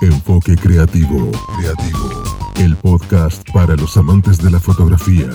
[0.00, 1.30] Enfoque Creativo.
[1.58, 2.22] Creativo.
[2.56, 5.28] El podcast para los amantes de la fotografía.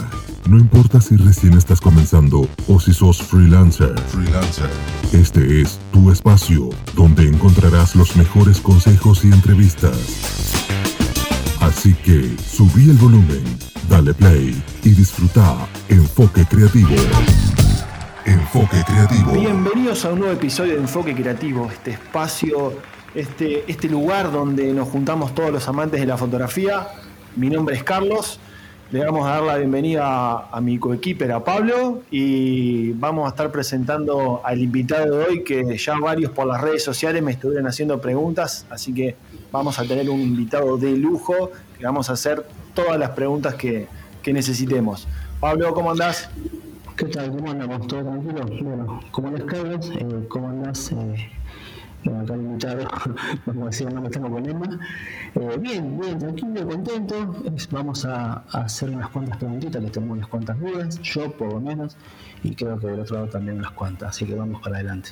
[0.49, 3.99] No importa si recién estás comenzando o si sos freelancer.
[4.07, 4.69] Freelancer.
[5.13, 9.97] Este es tu espacio donde encontrarás los mejores consejos y entrevistas.
[11.59, 13.43] Así que subí el volumen,
[13.89, 16.95] dale play y disfruta Enfoque Creativo.
[18.25, 19.31] Enfoque Creativo.
[19.31, 22.73] Bienvenidos a un nuevo episodio de Enfoque Creativo, este espacio,
[23.15, 26.87] este, este lugar donde nos juntamos todos los amantes de la fotografía.
[27.35, 28.39] Mi nombre es Carlos,
[28.91, 33.51] le vamos a dar la bienvenida a mi coequiper, a Pablo, y vamos a estar
[33.51, 37.99] presentando al invitado de hoy, que ya varios por las redes sociales me estuvieron haciendo
[37.99, 39.15] preguntas, así que
[39.51, 43.87] vamos a tener un invitado de lujo, que vamos a hacer todas las preguntas que,
[44.23, 45.07] que necesitemos.
[45.39, 46.29] Pablo, ¿cómo andás?
[46.95, 47.29] ¿Qué tal?
[47.29, 47.87] ¿Cómo andamos?
[47.87, 48.45] ¿Todo tranquilo?
[48.63, 49.91] Bueno, ¿cómo les Carlos?
[49.93, 50.91] Eh, ¿Cómo andás?
[50.93, 51.29] Eh,
[52.03, 52.87] bueno, acá invitado,
[53.45, 54.79] como decía, no me tengo problema.
[55.35, 57.35] Eh, bien, bien, tranquilo, contento.
[57.71, 61.59] vamos a, a, hacer unas cuantas preguntitas, que tenemos unas cuantas dudas, yo por lo
[61.59, 61.97] menos,
[62.43, 65.11] y creo que del otro lado también unas cuantas, así que vamos para adelante.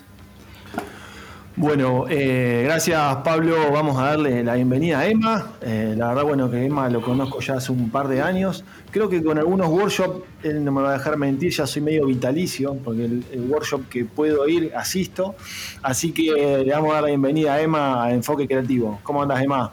[1.58, 3.72] Bueno, eh, gracias Pablo.
[3.72, 5.52] Vamos a darle la bienvenida a Emma.
[5.62, 8.66] Eh, la verdad, bueno, que Emma lo conozco ya hace un par de años.
[8.92, 12.08] Creo que con algunos workshops, él no me va a dejar mentir, ya soy medio
[12.08, 15.36] vitalicio, porque el, workshop que puedo ir, asisto.
[15.82, 19.00] Así que le vamos a dar la bienvenida a Emma a Enfoque Creativo.
[19.02, 19.72] ¿Cómo andas, Emma?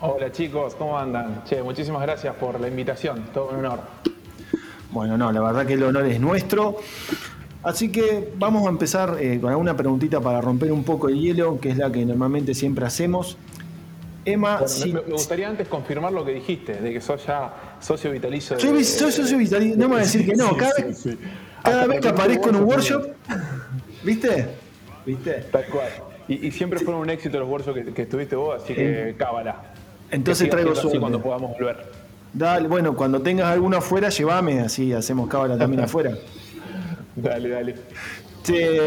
[0.00, 1.42] Hola chicos, ¿cómo andan?
[1.44, 3.80] Che, muchísimas gracias por la invitación, todo un honor.
[4.92, 6.76] Bueno, no, la verdad que el honor es nuestro.
[7.68, 11.60] Así que vamos a empezar eh, con alguna preguntita para romper un poco el hielo,
[11.60, 13.36] que es la que normalmente siempre hacemos.
[14.24, 18.58] Emma, me, gustaría antes confirmar lo que dijiste, de que sos ya socio vitalicio.
[18.58, 21.08] Soy, socio vitalicio, no me voy a decir que no, cada, vez,
[21.62, 23.06] cada vez que aparezco en un workshop,
[24.02, 24.46] ¿viste?
[25.04, 25.32] ¿Viste?
[25.52, 25.88] Tal cual.
[26.26, 29.74] Y, siempre fueron un éxito los workshops que, estuviste vos, así que cábala.
[30.10, 30.98] Entonces traigo suerte.
[30.98, 31.84] cuando podamos volver.
[32.32, 36.16] Dale, bueno, cuando tengas alguno afuera, llévame, así hacemos cábala también afuera.
[37.22, 37.74] Dale, dale.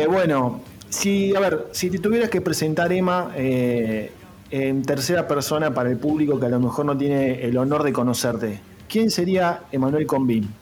[0.08, 4.12] bueno, si, a ver, si te tuvieras que presentar, Emma, eh,
[4.50, 7.94] en tercera persona para el público que a lo mejor no tiene el honor de
[7.94, 8.60] conocerte,
[8.90, 10.54] ¿quién sería Emanuel Combín?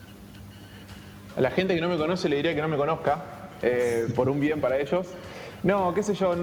[1.35, 3.23] A la gente que no me conoce le diría que no me conozca,
[3.61, 5.07] eh, por un bien para ellos.
[5.63, 6.35] No, qué sé yo.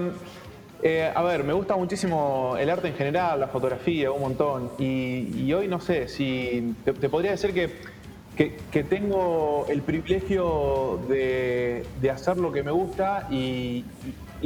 [0.83, 4.71] Eh, a ver, me gusta muchísimo el arte en general, la fotografía, un montón.
[4.77, 7.96] Y, hoy no sé, si te podría decir que
[8.37, 13.83] que, tengo el privilegio de, hacer lo que me gusta y,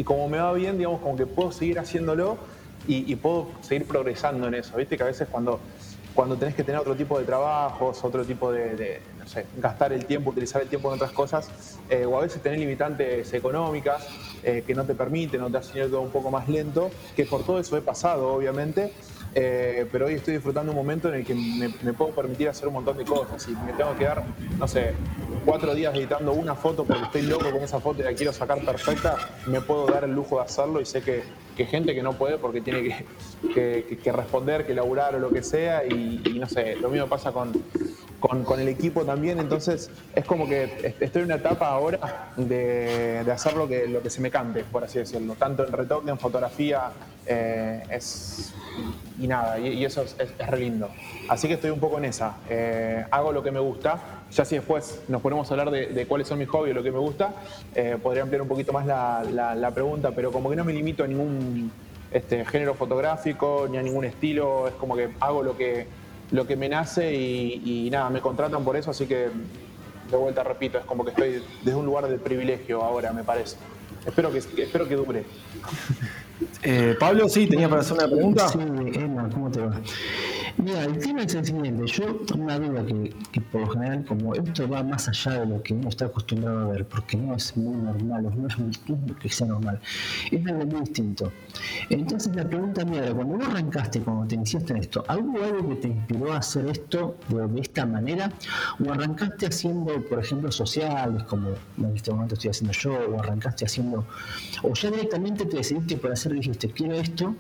[0.06, 2.38] como me va bien, digamos, como que puedo seguir haciéndolo
[2.88, 4.78] y, puedo seguir progresando en eso.
[4.78, 5.60] Viste que a veces cuando,
[6.14, 10.06] cuando tenés que tener otro tipo de trabajos, otro tipo de, no sé, gastar el
[10.06, 11.50] tiempo, utilizar el tiempo en otras cosas,
[11.90, 14.08] eh, o a veces tener limitantes económicas
[14.44, 17.26] eh, que no te permiten o te hacen ir todo un poco más lento, que
[17.26, 18.94] por todo eso he pasado, obviamente.
[19.34, 22.74] Eh, pero hoy estoy disfrutando un momento en el que me, puedo permitir hacer un
[22.74, 23.48] montón de cosas.
[23.48, 24.24] Y me tengo que dar,
[24.58, 24.94] no sé,
[25.46, 28.64] cuatro días editando una foto porque estoy loco con esa foto y la quiero sacar
[28.64, 31.24] perfecta, me puedo dar el lujo de hacerlo y sé que,
[31.56, 33.06] que gente que no puede porque tiene
[33.54, 35.86] que, que, responder, que laburar o lo que sea.
[35.86, 37.52] Y, y, no sé, lo mismo pasa con,
[38.22, 43.56] con, el equipo también, entonces es como que estoy en una etapa ahora de, hacer
[43.56, 46.92] lo que, lo que se me cante, por así decirlo, tanto en retoque, en fotografía,
[47.26, 48.54] eh, es,
[49.20, 50.90] y nada, y, eso es, re lindo.
[51.28, 54.56] Así que estoy un poco en esa, eh, hago lo que me gusta, ya si
[54.56, 57.34] después nos ponemos a hablar de, cuáles son mis hobbies, lo que me gusta,
[57.76, 59.24] eh, podría ampliar un poquito más la,
[59.56, 61.72] la, pregunta, pero como que no me limito a ningún
[62.12, 65.88] este, género fotográfico, ni a ningún estilo, es como que hago lo que
[66.32, 69.28] lo que me nace y, nada, me contratan por eso, así que
[70.10, 73.58] de vuelta repito, es como que estoy desde un lugar de privilegio ahora, me parece.
[74.06, 75.26] Espero que, espero que dure.
[76.64, 78.48] Eh, Pablo, sí, tenía para hacer una pregunta.
[78.48, 79.80] Sí, Emma, ¿cómo te va?
[80.62, 81.88] Mira, el tema es el siguiente.
[81.88, 85.64] Yo, una duda que, que, por lo general, como esto va más allá de lo
[85.64, 88.72] que uno está acostumbrado a ver, porque no es muy normal, no es muy
[89.20, 89.80] que sea normal,
[90.30, 91.32] es algo muy distinto.
[91.90, 95.70] Entonces, la pregunta mía era: cuando vos arrancaste, cuando te iniciaste en esto, ¿hubo algo
[95.70, 98.32] que te inspiró a hacer esto de, esta manera?
[98.86, 101.50] ¿O arrancaste haciendo, por ejemplo, sociales, como
[101.80, 104.06] en este momento estoy haciendo yo, o arrancaste haciendo,
[104.62, 107.36] o ya directamente te decidiste por hacer, dijiste, quiero esto,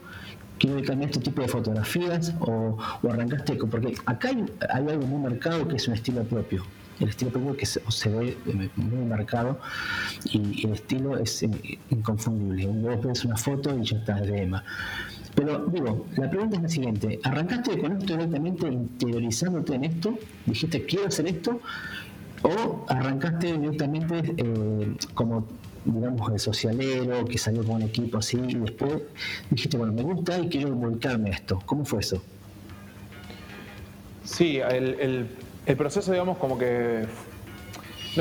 [0.61, 2.77] quiero cambiar este tipo de fotografías o,
[3.09, 4.45] arrancaste porque acá hay,
[4.87, 6.63] algo muy marcado que es un estilo propio
[6.99, 9.59] el estilo propio que se, ve eh, muy marcado
[10.25, 11.49] y, el estilo es eh,
[11.89, 14.63] inconfundible vos ves una foto y ya está de Emma
[15.33, 20.19] pero digo, la pregunta es la siguiente, ¿arrancaste con esto directamente interiorizándote en esto?
[20.45, 21.61] ¿Dijiste quiero hacer esto?
[22.43, 25.47] ¿O arrancaste directamente eh, como
[25.85, 29.01] digamos, el socialero, que salió con un equipo así, y después
[29.49, 31.61] dijiste, bueno, me gusta y quiero volcarme a esto.
[31.65, 32.21] ¿Cómo fue eso?
[34.23, 35.27] Sí, el,
[35.77, 37.05] proceso, digamos, como que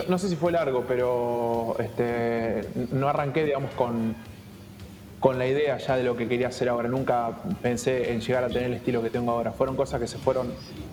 [0.08, 2.62] no, sé si fue largo, pero este,
[2.92, 4.14] no arranqué, digamos, con,
[5.20, 6.88] con la idea ya de lo que quería hacer ahora.
[6.88, 9.52] Nunca pensé en llegar a tener el estilo que tengo ahora.
[9.52, 10.52] Fueron cosas que se fueron,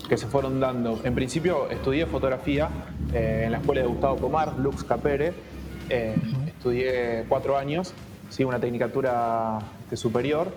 [0.10, 1.00] que se fueron dando.
[1.04, 2.70] En principio estudié fotografía
[3.14, 5.34] eh, en la escuela de Gustavo Pomar, Lux Capere.
[5.90, 6.16] Eh,
[6.68, 7.94] estudié cuatro años,
[8.30, 8.44] ¿sí?
[8.44, 9.60] una tecnicatura
[9.90, 10.52] de superior.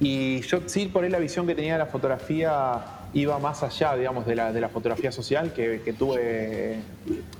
[0.00, 2.84] Y yo sí, por ahí la visión que tenía de la fotografía
[3.14, 6.80] iba más allá, digamos, de la, de la fotografía social, que, tuve,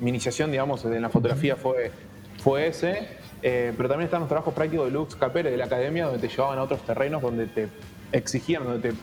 [0.01, 1.91] mi iniciación, digamos, en la fotografía fue,
[2.43, 3.09] fue ese,
[3.43, 6.29] eh, pero también están los trabajos prácticos de Lux Capere de la academia, donde te
[6.29, 7.69] llevaban a otros terrenos, donde te
[8.13, 8.97] exigían, donde te,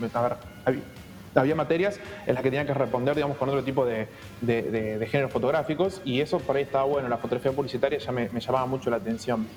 [1.36, 4.08] había materias en las que tenían que responder, digamos, con otro tipo de,
[4.42, 8.66] de, géneros fotográficos, y eso por ahí estaba bueno, la fotografía publicitaria ya me, llamaba
[8.66, 9.48] mucho la atención.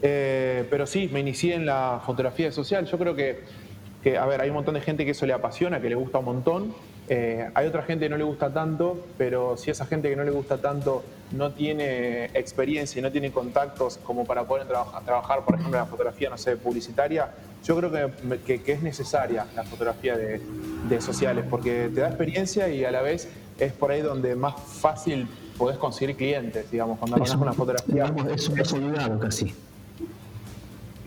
[0.00, 3.42] Eh, pero sí, me inicié en la fotografía social, yo creo que
[4.02, 6.18] que, a ver, hay un montón de gente que eso le apasiona, que le gusta
[6.18, 6.74] un montón.
[7.10, 10.24] Eh, hay otra gente que no le gusta tanto, pero si esa gente que no
[10.24, 11.02] le gusta tanto
[11.32, 15.90] no tiene experiencia y no tiene contactos como para poder trabajar, por ejemplo, en la
[15.90, 17.30] fotografía, no sé, publicitaria,
[17.64, 17.90] yo creo
[18.44, 23.02] que, que, es necesaria la fotografía de, sociales, porque te da experiencia y a la
[23.02, 23.28] vez
[23.58, 28.12] es por ahí donde más fácil podés conseguir clientes, digamos, cuando haces una fotografía.
[28.34, 29.54] Es un casi.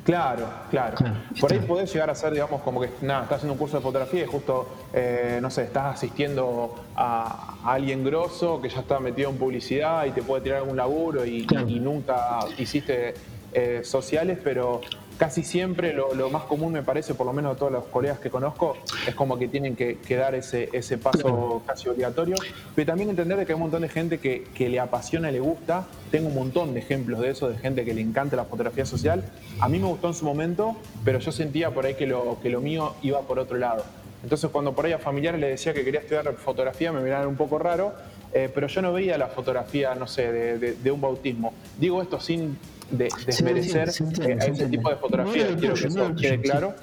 [0.03, 0.98] Claro, claro.
[1.39, 3.83] Por ahí podés llegar a ser, digamos, como que nada, estás haciendo un curso de
[3.83, 9.30] fotografía y justo, eh, no sé, estás asistiendo a, alguien grosso que ya está metido
[9.30, 13.13] en publicidad y te puede tirar algún laburo y, y nunca hiciste
[13.53, 14.81] eh, sociales, pero
[15.21, 18.31] casi siempre lo, más común me parece, por lo menos de todos los colegas que
[18.31, 18.75] conozco,
[19.06, 22.38] es como que tienen que, dar ese, ese paso casi obligatorio.
[22.73, 25.85] Pero también entender que hay un montón de gente que, le apasiona y le gusta.
[26.09, 29.23] Tengo un montón de ejemplos de eso, de gente que le encanta la fotografía social.
[29.59, 30.75] A mí me gustó en su momento,
[31.06, 33.83] pero yo sentía por ahí que lo, que lo mío iba por otro lado.
[34.24, 37.35] Entonces cuando por ahí a familiares le decía que quería estudiar fotografía, me miraban un
[37.35, 37.94] poco raro,
[38.33, 41.53] eh, pero yo no veía la fotografía, no sé, de, un bautismo.
[41.77, 42.57] Digo esto sin
[42.91, 46.73] de desmerecer a ese tipo de fotografía, quiero que eso quede claro.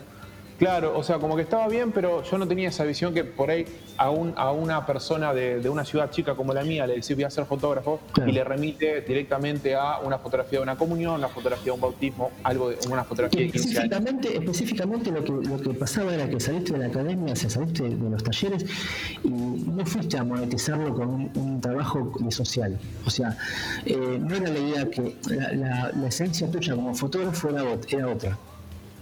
[0.59, 3.49] Claro, o sea, como que estaba bien, pero yo no tenía esa visión que por
[3.49, 3.65] ahí
[3.97, 7.31] a, a una persona de, una ciudad chica como la mía le decía voy a
[7.31, 11.71] ser fotógrafo y le remite directamente a una fotografía de una comunión, una fotografía de
[11.71, 16.13] un bautismo, algo de una fotografía de 15 específicamente, Específicamente lo que, lo que pasaba
[16.13, 18.67] era que saliste de la academia, saliste de los talleres
[19.23, 22.79] y no fuiste a monetizarlo con un, trabajo social.
[23.05, 23.37] O sea,
[23.85, 28.39] eh, no era la idea que la, la, esencia tuya como fotógrafo era, era otra.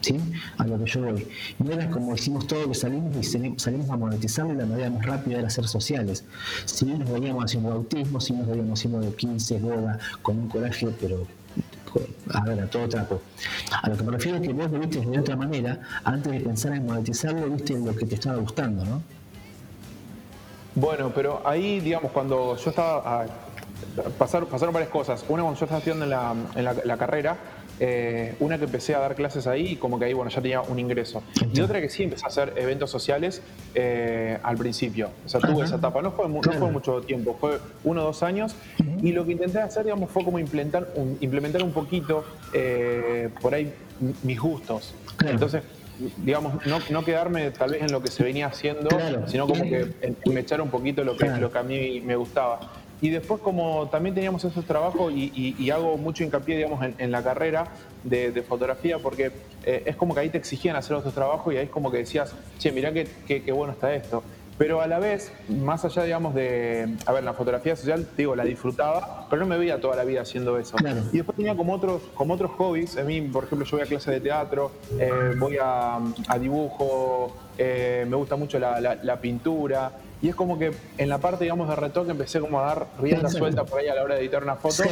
[0.06, 0.20] ¿Sí?
[0.58, 1.26] a lo que yo voy.
[1.58, 3.22] No era como hicimos todo que salimos y
[3.58, 6.24] salimos a monetizarlo y la manera más rápida era hacer sociales.
[6.64, 10.88] Si nos veíamos haciendo autismo, si nos veíamos haciendo de 15 bodas con un coraje,
[11.00, 11.26] pero
[12.34, 13.22] a ver, a todo trapo.
[13.82, 16.40] A lo que me refiero es que vos lo viste de otra manera, antes de
[16.40, 19.02] pensar en monetizarlo, viste lo que te estaba gustando, ¿no?
[20.74, 23.22] Bueno, pero ahí, digamos, cuando yo estaba...
[23.22, 23.26] Ah,
[24.18, 25.24] pasaron, pasaron varias cosas.
[25.28, 27.38] Una, cuando yo estaba estudiando en la, en la carrera,
[27.78, 30.60] eh, una que empecé a dar clases ahí y como que ahí bueno, ya tenía
[30.62, 31.22] un ingreso.
[31.52, 33.42] Y otra que sí empecé a hacer eventos sociales
[33.74, 35.10] eh, al principio.
[35.24, 36.00] O sea, tuve esa etapa.
[36.02, 38.54] No fue, mucho tiempo, fue uno o dos años.
[39.02, 43.54] Y lo que intenté hacer, digamos, fue como implementar un, implementar un poquito eh, por
[43.54, 43.72] ahí
[44.22, 44.94] mis gustos.
[45.24, 45.62] Entonces,
[46.18, 48.88] digamos, no, quedarme tal vez en lo que se venía haciendo,
[49.26, 52.60] sino como que me echar un poquito lo que, lo que a mí me gustaba.
[53.00, 57.68] Y después como también teníamos esos trabajos y, hago mucho hincapié, digamos, en, la carrera
[58.04, 59.32] de, fotografía, porque
[59.64, 61.98] eh, es como que ahí te exigían hacer otros trabajos y ahí es como que
[61.98, 64.22] decías, che, mirá qué, qué, bueno está esto.
[64.58, 68.44] Pero a la vez, más allá, digamos, de, a ver, la fotografía social, digo, la
[68.44, 70.76] disfrutaba, pero no me veía toda la vida haciendo eso.
[71.12, 72.96] Y después tenía como otros, como otros hobbies.
[72.96, 76.00] A mí, por ejemplo, yo voy a clases de teatro, eh, voy a,
[76.40, 79.92] dibujo, eh, me gusta mucho la, la pintura.
[80.22, 83.28] Y es como que en la parte, digamos, de retoque empecé como a dar rienda
[83.28, 84.82] suelta por ahí a la hora de editar una foto.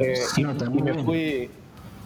[0.00, 0.44] Eh, y,
[0.82, 1.50] me fui,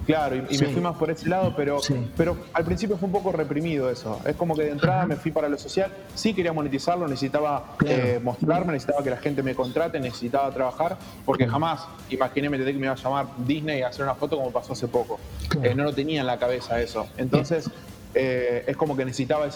[0.06, 1.80] claro, y, me fui más por ese lado, pero,
[2.16, 4.20] pero al principio fue un poco reprimido eso.
[4.24, 5.92] Es como que de entrada me fui para lo social.
[6.14, 11.46] Sí quería monetizarlo, necesitaba eh, mostrarme, necesitaba que la gente me contrate, necesitaba trabajar, porque
[11.46, 14.88] jamás imaginé que me iba a llamar Disney a hacer una foto como pasó hace
[14.88, 15.18] poco.
[15.62, 17.06] Eh, no lo tenía en la cabeza eso.
[17.16, 17.70] Entonces...
[18.18, 19.46] Eh, es como que necesitaba,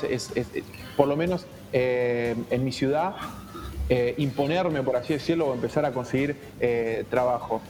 [0.94, 3.14] por lo menos en mi ciudad,
[3.90, 6.36] eh, imponerme, por así decirlo, o empezar a conseguir
[7.10, 7.60] trabajo.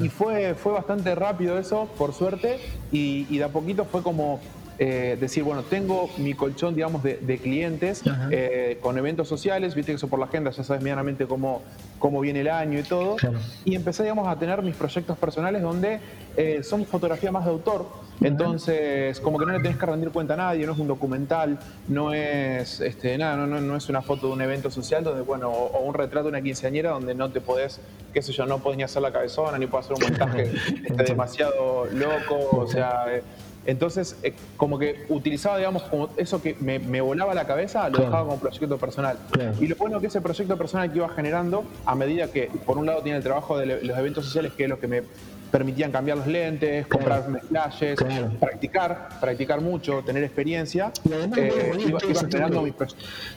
[0.00, 2.58] Y, fue, fue bastante rápido eso, por suerte,
[2.90, 4.40] y, de a poquito fue como
[4.78, 9.96] eh, decir, bueno, tengo mi colchón, digamos, de, clientes eh, con eventos sociales, viste que
[9.96, 11.62] eso por la agenda, ya sabes medianamente cómo,
[11.98, 13.16] cómo viene el año y todo.
[13.64, 16.00] Y empecé, digamos, a tener mis proyectos personales donde
[16.36, 17.86] eh, son fotografía más de autor.
[18.20, 21.58] Entonces, como que no le tenés que rendir cuenta a nadie, no es un documental,
[21.88, 25.50] no es este, nada, no, no, es una foto de un evento social donde, bueno,
[25.50, 27.80] o, un retrato de una quinceañera donde no te podés,
[28.12, 30.52] qué sé yo, no podés ni hacer la cabezona, ni puedes hacer un montaje
[30.84, 33.06] este, demasiado loco, o sea,
[33.66, 38.24] entonces, eh, como que utilizaba, digamos, como eso que me, volaba la cabeza, lo dejaba
[38.24, 39.18] como proyecto personal.
[39.60, 42.86] Y lo bueno que ese proyecto personal que iba generando, a medida que, por un
[42.86, 45.02] lado, tiene el trabajo de los eventos sociales, que es lo que me
[45.50, 47.98] permitían cambiar los lentes, comprar flashes,
[48.40, 50.92] practicar, practicar mucho, tener experiencia.
[51.08, 52.74] Y además, eh, iba, generando mis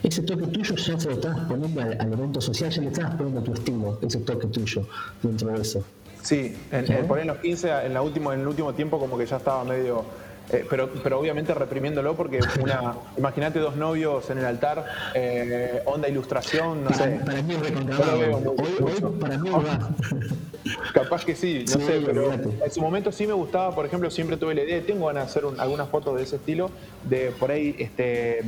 [0.02, 3.42] Ese toque tuyo ya se lo estabas poniendo al, evento social, ya le estabas poniendo
[3.42, 4.86] tu estilo, ese toque tuyo
[5.22, 5.84] dentro de eso.
[6.22, 9.16] Sí, en, por ahí en los 15, en, la último, en el último tiempo como
[9.16, 10.04] que ya estaba medio...
[10.52, 16.08] Eh, pero, pero obviamente reprimiéndolo porque una imagínate dos novios en el altar, eh, onda
[16.08, 17.20] ilustración, no sé.
[17.24, 19.90] Para mí es para mí va.
[20.92, 24.36] Capaz que sí, no sé, pero en su momento sí me gustaba, por ejemplo, siempre
[24.36, 26.70] tuve la idea, tengo ganas de hacer algunas fotos de ese estilo,
[27.08, 28.44] de por ahí este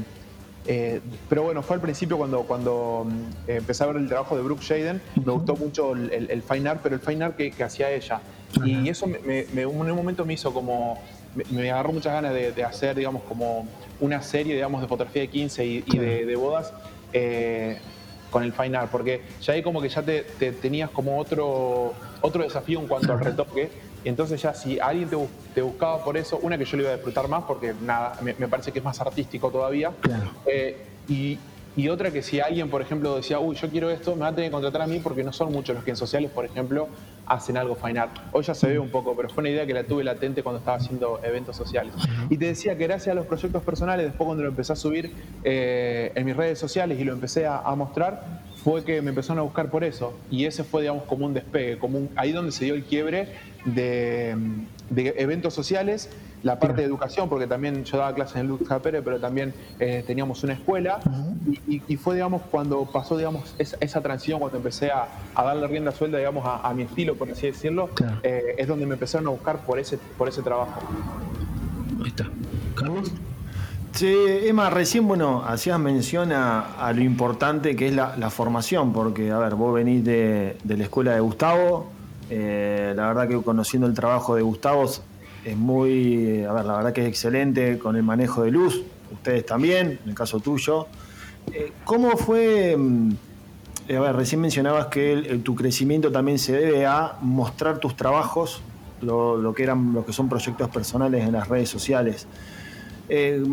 [0.66, 4.42] eh, pero bueno, fue al principio cuando, cuando mm, empecé a ver el trabajo de
[4.42, 8.20] Brooke Shaden, me gustó mucho el, fine art, pero el fine art que, hacía ella.
[8.64, 11.02] Y eso me, en un momento me hizo como,
[11.50, 13.66] me, agarró muchas ganas de, hacer, digamos, como
[14.00, 16.72] una serie, digamos, de fotografía de 15 y, de, bodas.
[17.12, 17.78] Eh,
[18.32, 22.42] con el fine art, porque ya ahí como que ya te, tenías como otro, otro
[22.42, 23.70] desafío en cuanto al retoque,
[24.04, 25.08] y entonces ya si alguien
[25.54, 28.32] te, buscaba por eso, una que yo le iba a disfrutar más, porque nada, me,
[28.48, 29.92] parece que es más artístico todavía.
[30.46, 30.76] Eh,
[31.08, 31.38] y,
[31.88, 34.50] otra que si alguien, por ejemplo, decía, uy, yo quiero esto, me va a tener
[34.50, 36.88] que contratar a mí porque no son muchos los que en sociales, por ejemplo,
[37.26, 38.16] hacen algo fine art.
[38.32, 40.58] Hoy ya se ve un poco, pero fue una idea que la tuve latente cuando
[40.58, 41.94] estaba haciendo eventos sociales.
[42.28, 45.12] Y te decía que gracias a los proyectos personales, después cuando lo empecé a subir
[45.44, 49.38] eh, en mis redes sociales y lo empecé a, a mostrar, fue que me empezaron
[49.38, 50.14] a buscar por eso.
[50.30, 53.28] Y ese fue, digamos, como un despegue, como un, ahí donde se dio el quiebre
[53.64, 54.36] de,
[54.96, 56.08] eventos sociales,
[56.42, 60.02] la parte de educación, porque también yo daba clases en Luz Pérez, pero también eh,
[60.06, 61.00] teníamos una escuela,
[61.68, 66.44] y, fue, digamos, cuando pasó, digamos, esa, transición, cuando empecé a, darle rienda suelta, digamos,
[66.46, 67.90] a, mi estilo, por así decirlo,
[68.22, 70.80] eh, es donde me empezaron a buscar por ese, por ese trabajo.
[72.02, 72.28] Ahí está.
[72.74, 73.12] Carlos.
[73.92, 79.38] Sí, Emma, recién, bueno, hacías mención a, lo importante que es la, formación, porque, a
[79.38, 81.91] ver, vos venís de, de la escuela de Gustavo,
[82.34, 84.84] eh, la verdad que conociendo el trabajo de Gustavo
[85.44, 89.44] es muy, a ver, la verdad que es excelente con el manejo de luz, ustedes
[89.44, 90.86] también, en el caso tuyo.
[91.52, 93.10] Eh, ¿Cómo fue, mm,
[93.94, 98.62] a ver, recién mencionabas que tu crecimiento también se debe a mostrar tus trabajos,
[99.02, 102.26] lo, que eran, lo que son proyectos personales en las redes sociales.
[103.10, 103.44] Eh,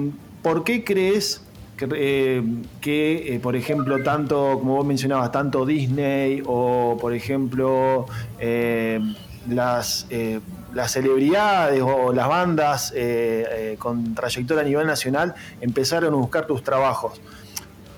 [0.42, 1.42] ¿Por qué crees
[1.80, 8.06] que, eh, eh, por ejemplo, tanto, como vos mencionabas, tanto Disney o, por ejemplo,
[8.38, 9.00] eh,
[9.48, 10.08] las,
[10.88, 12.94] celebridades o las bandas
[13.80, 17.22] con trayectoria a nivel nacional empezaron a buscar tus trabajos?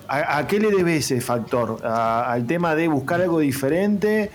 [0.08, 1.86] ¿A, qué le debes ese factor?
[1.86, 4.30] ¿Al tema de buscar algo diferente?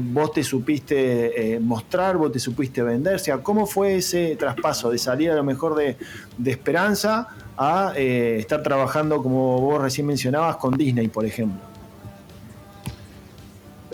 [0.00, 2.16] ¿Vos te supiste mostrar?
[2.16, 3.16] ¿Vos te supiste vender?
[3.16, 5.98] O sea, ¿cómo fue ese traspaso de salir a lo mejor de,
[6.38, 11.60] de Esperanza a eh, estar trabajando, como vos recién mencionabas, con Disney, por ejemplo?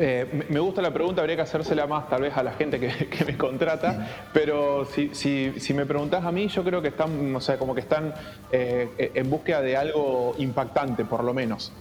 [0.00, 3.24] Eh, me gusta la pregunta, habría que hacérsela más tal vez a la gente que,
[3.24, 7.58] me contrata, pero si, si, me preguntás a mí, yo creo que están, o sea,
[7.58, 8.14] como que están
[8.52, 11.72] eh, en búsqueda de algo impactante, por lo menos.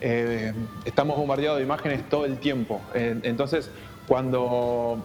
[0.00, 2.80] estamos bombardeados de imágenes todo el tiempo.
[2.94, 3.70] entonces,
[4.06, 5.02] cuando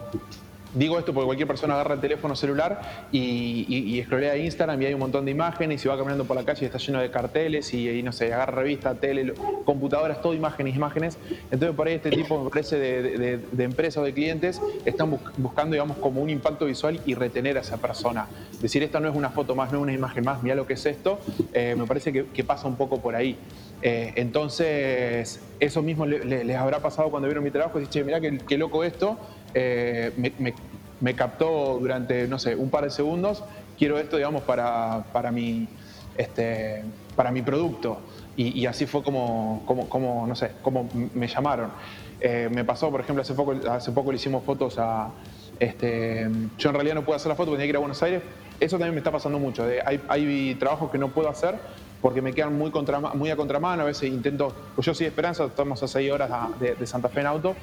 [0.72, 4.94] Digo esto porque cualquier persona agarra el teléfono celular y, y, escrolea Instagram y hay
[4.94, 7.74] un montón de imágenes y va caminando por la calle y está lleno de carteles
[7.74, 9.34] y, no sé, agarra revista, tele,
[9.64, 11.18] computadoras, todo imágenes, imágenes.
[11.50, 16.22] Entonces por ahí este tipo de, de, empresas o de clientes están buscando, digamos, como
[16.22, 18.28] un impacto visual y retener a esa persona.
[18.60, 20.74] Decir, esta no es una foto más, no es una imagen más, mira lo que
[20.74, 21.18] es esto,
[21.52, 23.36] eh, me parece que, pasa un poco por ahí.
[23.82, 28.58] Eh, entonces, eso mismo les habrá pasado cuando vieron mi trabajo y dicen, mira qué
[28.58, 29.18] loco esto
[29.54, 30.12] eh,
[31.00, 33.42] me, captó durante, no sé, un par de segundos,
[33.78, 35.68] quiero esto, digamos, para, para, mi,
[36.16, 36.84] este,
[37.16, 37.98] para mi producto.
[38.36, 41.70] Y, así fue como, como, como, no sé, como me llamaron.
[42.20, 45.10] Eh, me pasó, por ejemplo, hace poco, hace poco le hicimos fotos a...
[45.58, 46.26] Este,
[46.56, 48.22] yo en realidad no puedo hacer la foto porque tenía que ir a Buenos Aires.
[48.58, 49.66] Eso también me está pasando mucho.
[49.84, 51.56] hay, hay trabajos que no puedo hacer
[52.00, 55.08] porque me quedan muy, contra, muy a contramano, a veces intento, pues yo soy de
[55.08, 57.54] Esperanza, estamos a seis horas de, Santa Fe en auto,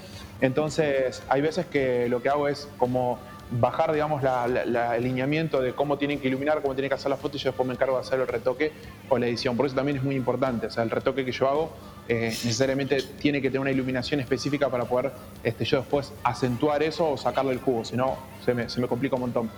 [0.41, 5.97] entonces hay veces que lo que hago es como bajar, digamos, el alineamiento de cómo
[5.97, 8.01] tienen que iluminar, cómo tienen que hacer la foto y yo después me encargo de
[8.01, 8.71] hacer el retoque
[9.09, 9.55] o la edición.
[9.55, 10.67] Por eso también es muy importante.
[10.67, 11.71] O sea, el retoque que yo hago
[12.09, 15.11] eh, necesariamente tiene que tener una iluminación específica para poder
[15.43, 18.87] este, yo después acentuar eso o sacarle el jugo, si no se me, se me
[18.87, 19.49] complica un montón.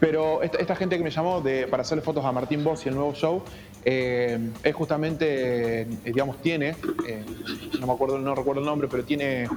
[0.00, 3.14] Pero esta, gente que me llamó para hacerle fotos a Martín Boss y el nuevo
[3.14, 3.42] show,
[3.84, 6.76] eh, es justamente, eh, digamos, tiene,
[7.78, 9.48] no me acuerdo, no recuerdo el nombre, pero tiene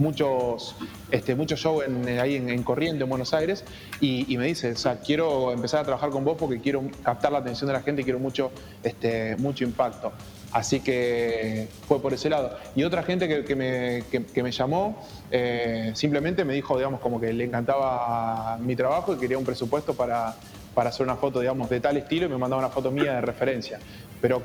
[0.00, 0.74] muchos,
[1.10, 1.84] este, muchos shows
[2.20, 3.64] ahí en, en, Corriente, en Buenos Aires,
[4.00, 7.38] y, me dice, o sea, quiero empezar a trabajar con vos porque quiero captar la
[7.38, 8.50] atención de la gente y quiero mucho,
[8.82, 10.12] este, mucho impacto.
[10.52, 12.56] Así que fue por ese lado.
[12.74, 17.32] Y otra gente que, me, que, me, llamó eh, simplemente me dijo, digamos, como que
[17.32, 20.34] le encantaba mi trabajo y quería un presupuesto para,
[20.74, 23.20] para hacer una foto, digamos, de tal estilo y me mandaba una foto mía de
[23.20, 23.78] referencia.
[24.20, 24.42] Pero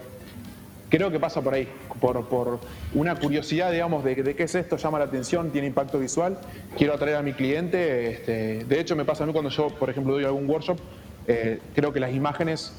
[0.90, 1.68] creo que pasa por ahí,
[2.00, 2.60] por,
[2.94, 6.38] una curiosidad, digamos, de, qué es esto, llama la atención, tiene impacto visual,
[6.78, 8.12] quiero atraer a mi cliente.
[8.12, 10.78] Este, de hecho, me pasa a mí cuando yo, por ejemplo, doy algún workshop,
[11.28, 12.74] eh, creo que las imágenes,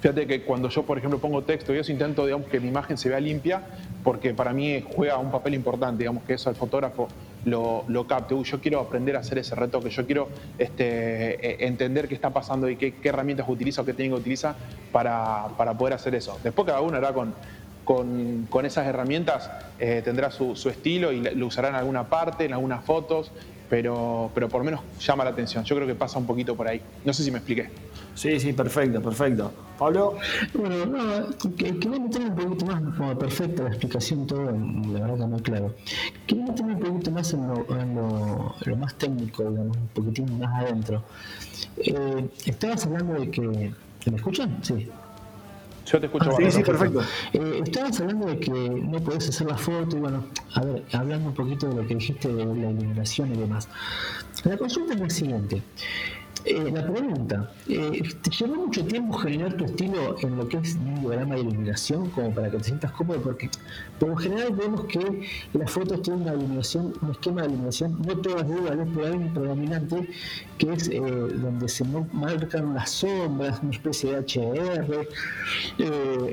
[0.00, 3.08] fíjate que cuando yo, por ejemplo, pongo texto, yo intento, digamos, que mi imagen se
[3.08, 3.62] vea limpia,
[4.02, 7.08] porque para mí juega un papel importante, digamos, que eso al fotógrafo
[7.44, 8.34] lo, lo capte.
[8.42, 10.28] yo quiero aprender a hacer ese retoque, yo quiero
[10.58, 14.56] este, e, entender qué está pasando y qué, herramientas utiliza o qué técnica utiliza
[14.92, 16.38] para, para, poder hacer eso.
[16.42, 17.34] Después cada uno hará con,
[17.84, 22.44] con, con esas herramientas, eh, tendrá su, su, estilo y lo usará en alguna parte,
[22.44, 23.32] en algunas fotos,
[23.68, 25.64] pero, pero por menos llama la atención.
[25.64, 26.80] Yo creo que pasa un poquito por ahí.
[27.04, 27.70] No sé si me expliqué.
[28.18, 29.52] Sí, sí, perfecto, perfecto.
[29.78, 30.16] Pablo.
[30.52, 35.26] Bueno, no, quería meter un poquito más, como perfecta la explicación, todo, la verdad que
[35.26, 35.74] muy claro.
[36.26, 41.04] Quería meter un poquito más en lo, lo, más técnico, digamos, un poquitín más adentro.
[41.76, 43.72] Eh, estabas hablando de que.
[44.10, 44.58] ¿Me escuchan?
[44.62, 44.88] Sí.
[45.86, 46.28] Yo te escucho.
[46.28, 47.00] Ah, sí, sí, perfecto.
[47.34, 51.28] Eh, estabas hablando de que no podés hacer la foto y bueno, a ver, hablando
[51.28, 53.68] un poquito de lo que dijiste de la iluminación y demás.
[54.42, 55.62] La consulta es la siguiente.
[56.50, 60.76] Eh, la pregunta, eh, ¿te llevó mucho tiempo generar tu estilo en lo que es
[60.76, 63.20] un diagrama de iluminación como para que te sientas cómodo?
[63.20, 63.50] Porque
[63.98, 68.16] por lo general vemos que las fotos tienen una iluminación, un esquema de iluminación, no
[68.16, 70.08] todas iguales, pero hay un predominante
[70.56, 75.06] que es eh, donde se marcan las sombras, una especie de HDR,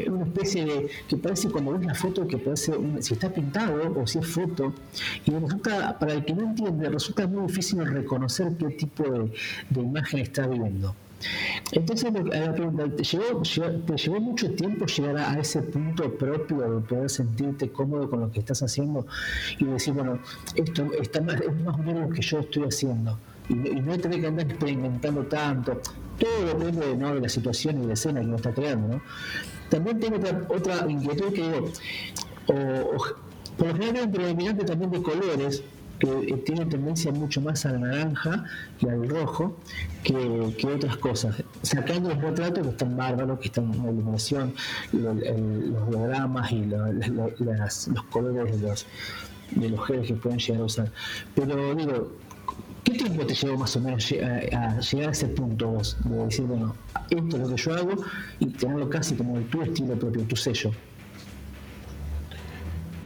[0.10, 4.08] una especie de que parece cuando ves la foto que parece si está pintado o
[4.08, 4.74] si es foto,
[5.26, 9.32] y resulta, para el que no entiende, resulta muy difícil reconocer qué tipo de,
[9.72, 10.96] de imagen está viendo.
[11.72, 16.82] Entonces, la pregunta, ¿te llevó, ¿te llevó mucho tiempo llegar a ese punto propio de
[16.82, 19.06] poder sentirte cómodo con lo que estás haciendo
[19.58, 20.20] y decir, bueno,
[20.56, 23.18] esto está más, es más o menos lo que yo estoy haciendo?
[23.50, 25.82] Y, no tener que andar experimentando tanto.
[26.20, 27.16] Todo depende ¿no?
[27.16, 28.88] de la situación y de la escena que uno está creando.
[28.96, 29.02] ¿no?
[29.70, 31.72] También tengo otra, otra inquietud que digo,
[32.48, 32.98] o,
[33.58, 35.64] por lo general un predominante también de colores
[36.00, 38.46] que eh, tiene tendencia mucho más al naranja
[38.80, 39.58] y al rojo
[40.04, 41.44] que, que, otras cosas.
[41.62, 44.54] Sacando los retratos que están bárbaros, que están la iluminación,
[44.92, 48.86] los diagramas y los colores de los,
[49.52, 50.92] de los geles que pueden llegar a usar.
[51.34, 52.12] Pero digo,
[52.84, 55.98] ¿qué tiempo te llevó más o menos a, llegar a ese punto vos?
[56.04, 56.76] De decir, bueno,
[57.10, 57.96] esto es lo que yo hago
[58.40, 60.72] y tenerlo casi como tu estilo propio, tu sello.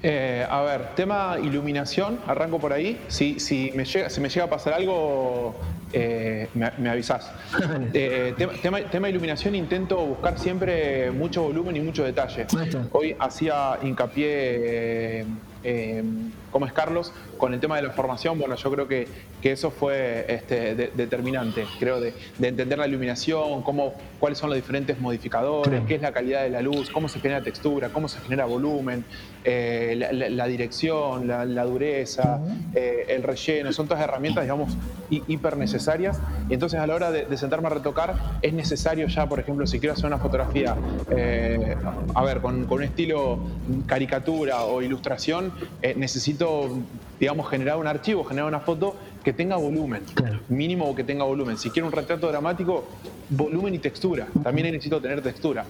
[0.01, 2.99] Eh, a ver, tema iluminación, arranco por ahí.
[3.07, 5.55] Si, si me llega, me llega a pasar algo,
[5.91, 7.31] eh, me, avisás.
[7.93, 12.45] Eh, tema, tema, iluminación, intento buscar siempre mucho volumen y mucho detalle.
[12.91, 15.25] Hoy hacía hincapié
[15.63, 16.03] eh,
[16.51, 19.07] como es Carlos, con el tema de la formación, bueno, yo creo que,
[19.41, 24.99] que eso fue este, determinante, creo, de, entender la iluminación, cómo, cuáles son los diferentes
[24.99, 28.45] modificadores, qué es la calidad de la luz, cómo se genera textura, cómo se genera
[28.45, 29.05] volumen,
[29.43, 32.41] eh, la, dirección, la, dureza,
[32.75, 34.75] eh, el relleno, son todas herramientas, digamos,
[35.09, 36.19] hiper necesarias.
[36.49, 39.79] Y entonces a la hora de, sentarme a retocar, es necesario ya, por ejemplo, si
[39.79, 40.75] quiero hacer una fotografía,
[42.15, 43.39] a ver, con, con un estilo
[43.85, 45.93] caricatura o ilustración, eh,
[46.39, 46.83] necesito,
[47.19, 50.03] digamos, generar un archivo, generar una foto que tenga volumen,
[50.47, 51.57] mínimo que tenga volumen.
[51.57, 52.85] Si quiero un retrato dramático,
[53.29, 54.27] volumen y textura.
[54.43, 55.65] También necesito tener textura.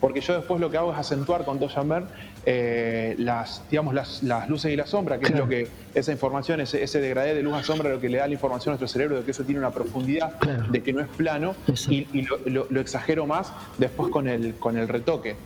[0.00, 1.74] Porque yo después lo que hago es acentuar con dos
[2.46, 6.82] eh, las, digamos, las, luces y la sombra, que es lo que esa información, ese,
[6.82, 9.16] ese, degradé de luz a sombra, lo que le da la información a nuestro cerebro
[9.16, 10.38] de que eso tiene una profundidad,
[10.70, 11.56] de que no es plano,
[11.88, 15.36] y, lo, lo, exagero más después con el, con el retoque.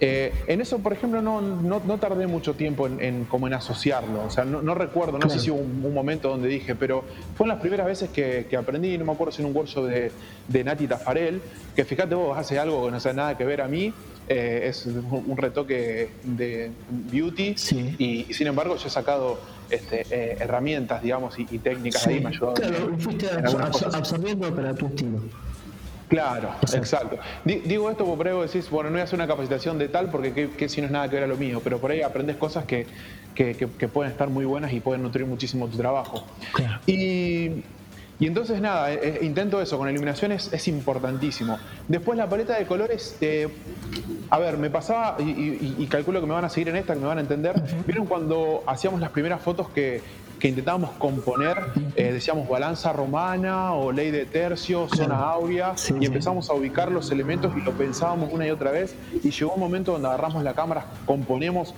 [0.00, 4.24] Eh, en eso, por ejemplo, no, no, tardé mucho tiempo en, como en asociarlo.
[4.24, 7.04] O sea, no, recuerdo, no sé si hubo un, momento donde dije, pero
[7.36, 10.12] fue las primeras veces que, aprendí, no me acuerdo si en un workshop de,
[10.48, 11.40] de Nati Tafarel,
[11.74, 13.92] que fíjate vos, hace algo que no tiene nada que ver a mí,
[14.26, 17.54] eh, es un retoque de beauty
[17.98, 22.54] y, sin embargo yo he sacado este, eh, herramientas, digamos, y, técnicas ahí me ayudaron.
[22.54, 23.28] Claro, fuiste
[23.92, 25.20] absorbiendo para tu estilo.
[26.08, 27.18] Claro, exacto.
[27.44, 30.10] Digo esto porque por ahí decís, bueno, no voy a hacer una capacitación de tal
[30.10, 32.36] porque que, si no es nada que ver a lo mío, pero por ahí aprendes
[32.36, 32.86] cosas que,
[33.92, 36.24] pueden estar muy buenas y pueden nutrir muchísimo tu trabajo.
[36.86, 37.64] Y,
[38.20, 41.58] entonces nada, eh, eh, intento eso, con iluminación es, importantísimo.
[41.88, 43.48] Después la paleta de colores, eh,
[44.30, 47.06] a ver, me pasaba, y, calculo que me van a seguir en esta, que me
[47.06, 50.00] van a entender, ¿vieron cuando hacíamos las primeras fotos que
[50.44, 51.56] que intentábamos componer,
[51.96, 57.10] eh, decíamos balanza romana o ley de tercio, zona áurea, y empezamos a ubicar los
[57.10, 60.52] elementos y lo pensábamos una y otra vez, y llegó un momento donde agarramos la
[60.52, 61.74] cámara, componemos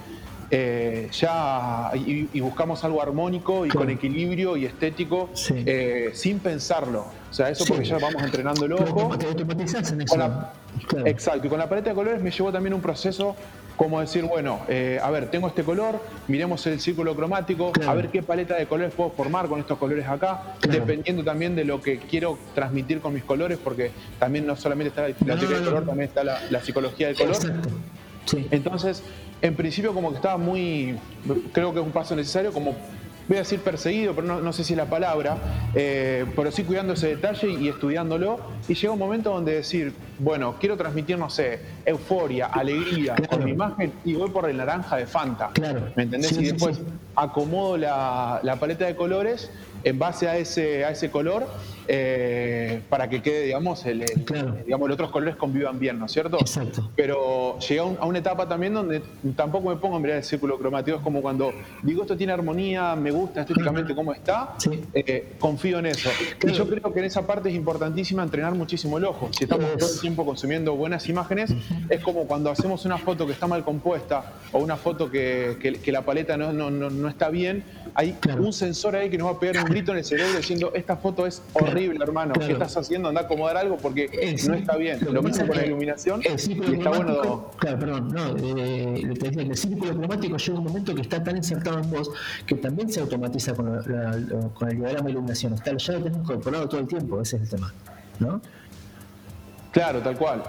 [0.51, 7.07] eh, ya y, buscamos algo armónico y con equilibrio y estético eh, sin pensarlo.
[7.31, 9.15] O sea, eso porque ya vamos entrenando el ojo.
[11.05, 13.37] Exacto, y con la paleta de colores me llevó también un proceso
[13.77, 18.09] como decir, bueno, eh, a ver, tengo este color, miremos el círculo cromático, a ver
[18.09, 21.99] qué paleta de colores puedo formar con estos colores acá, dependiendo también de lo que
[21.99, 26.09] quiero transmitir con mis colores, porque también no solamente está la, teoría del color, también
[26.09, 27.37] está la, psicología del color.
[28.51, 29.03] Entonces,
[29.43, 30.99] en principio como que estaba muy,
[31.53, 32.75] creo que es un paso necesario, como
[33.29, 35.37] voy a decir perseguido, pero no, sé si es la palabra,
[35.75, 38.39] eh, pero sí cuidando ese detalle y estudiándolo.
[38.69, 43.51] Y llega un momento donde decir, bueno, quiero transmitir, no sé, euforia, alegría con mi
[43.53, 45.51] imagen y voy por el naranja de Fanta.
[45.53, 45.89] Claro.
[45.97, 46.33] ¿Me entendés?
[46.33, 46.81] y después
[47.15, 49.51] acomodo la, la paleta de colores
[49.87, 51.47] en base a ese, a ese color
[51.87, 54.05] eh, para que quede, digamos, el,
[54.65, 56.39] digamos, los otros colores convivan bien, ¿no es cierto?
[56.41, 56.91] Exacto.
[56.97, 59.01] Pero llegué a, una etapa también donde
[59.37, 61.53] tampoco me pongo a mirar el círculo cromático, es como cuando
[61.85, 64.57] digo esto tiene armonía, me gusta estéticamente cómo está,
[64.93, 66.11] eh, confío en eso.
[66.43, 69.29] Y yo creo que en esa parte es importantísima entrenar muchísimo el ojo.
[69.31, 71.55] Si estamos todo el tiempo consumiendo buenas imágenes,
[71.89, 76.03] es como cuando hacemos una foto que está mal compuesta o una foto que, la
[76.03, 77.63] paleta no, no, no, está bien,
[77.95, 80.97] hay un sensor ahí que nos va a pegar un en el cerebro diciendo esta
[80.97, 82.35] foto es horrible, hermano.
[82.35, 83.09] ¿Qué estás haciendo?
[83.09, 84.09] Anda a acomodar algo porque
[84.47, 84.99] no está bien.
[85.11, 86.23] Lo, mismo con la iluminación.
[86.23, 87.51] y está bueno.
[87.59, 91.91] Claro, perdón, no, eh, el círculo cromático llega un momento que está tan insertado en
[91.91, 92.11] vos
[92.47, 93.67] que también se automatiza con,
[94.55, 95.55] con el diagrama de iluminación.
[95.55, 97.73] Está, ya lo tenés incorporado todo el tiempo, ese es el tema.
[98.19, 98.41] ¿no?
[99.73, 100.43] Claro, tal cual.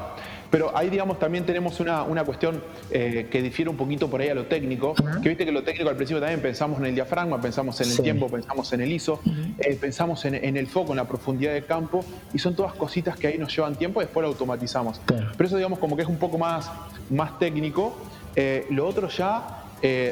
[0.49, 4.35] Pero ahí, digamos, también tenemos una, cuestión eh, que difiere un poquito por ahí a
[4.35, 7.79] lo técnico, que viste que lo técnico al principio también pensamos en el diafragma, pensamos
[7.81, 9.19] en el tiempo, pensamos en el ISO,
[9.59, 13.27] eh, pensamos en, el foco, en la profundidad de campo, y son todas cositas que
[13.27, 15.01] ahí nos llevan tiempo y después lo automatizamos.
[15.05, 16.71] Pero eso, digamos, como que es un poco más,
[17.09, 17.95] más técnico.
[18.35, 19.63] Eh, lo otro ya,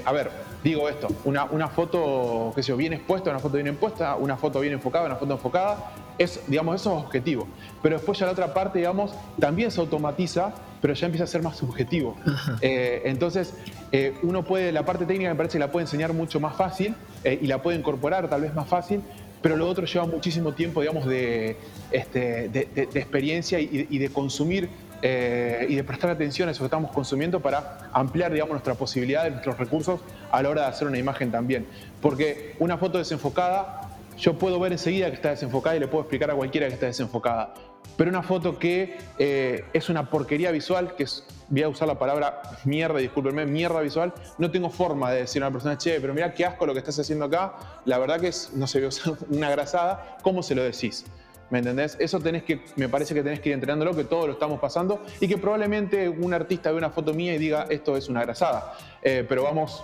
[0.05, 0.31] a ver,
[0.63, 4.35] digo esto, una, una foto, qué sé yo, bien expuesta, una foto bien expuesta, una
[4.35, 7.47] foto bien enfocada, una foto enfocada, es, digamos, eso es objetivo.
[7.81, 11.41] Pero después ya la otra parte, digamos, también se automatiza, pero ya empieza a ser
[11.41, 12.15] más subjetivo.
[12.61, 13.53] Eh, entonces,
[13.91, 16.95] eh, uno puede, la parte técnica me parece que la puede enseñar mucho más fácil
[17.23, 19.01] eh, y la puede incorporar tal vez más fácil,
[19.41, 21.57] pero lo otro lleva muchísimo tiempo, digamos, de,
[21.91, 24.69] este, de, experiencia y, de consumir
[25.03, 29.57] y de prestar atención a eso que estamos consumiendo para ampliar, digamos, nuestra posibilidad, nuestros
[29.57, 29.99] recursos
[30.31, 31.67] a la hora de hacer una imagen también.
[32.01, 33.84] Porque una foto desenfocada
[34.17, 36.85] yo puedo ver enseguida que está desenfocada y le puedo explicar a cualquiera que está
[36.85, 37.53] desenfocada.
[37.97, 41.97] Pero una foto que eh, es una porquería visual, que es, voy a usar la
[41.97, 46.13] palabra mierda, discúlpenme, mierda visual, no tengo forma de decir a una persona, che, pero
[46.13, 48.87] mira qué asco lo que estás haciendo acá, la verdad que es, no sé,
[49.29, 51.05] una grasada, ¿cómo se lo decís?
[51.51, 51.95] ¿Me entendés?
[51.99, 55.03] Eso tenés que, me parece que tenés que ir entrenándolo, que todos lo estamos pasando
[55.19, 58.73] y que probablemente un artista ve una foto mía y diga esto es una grasada.
[59.03, 59.83] Eh, pero vamos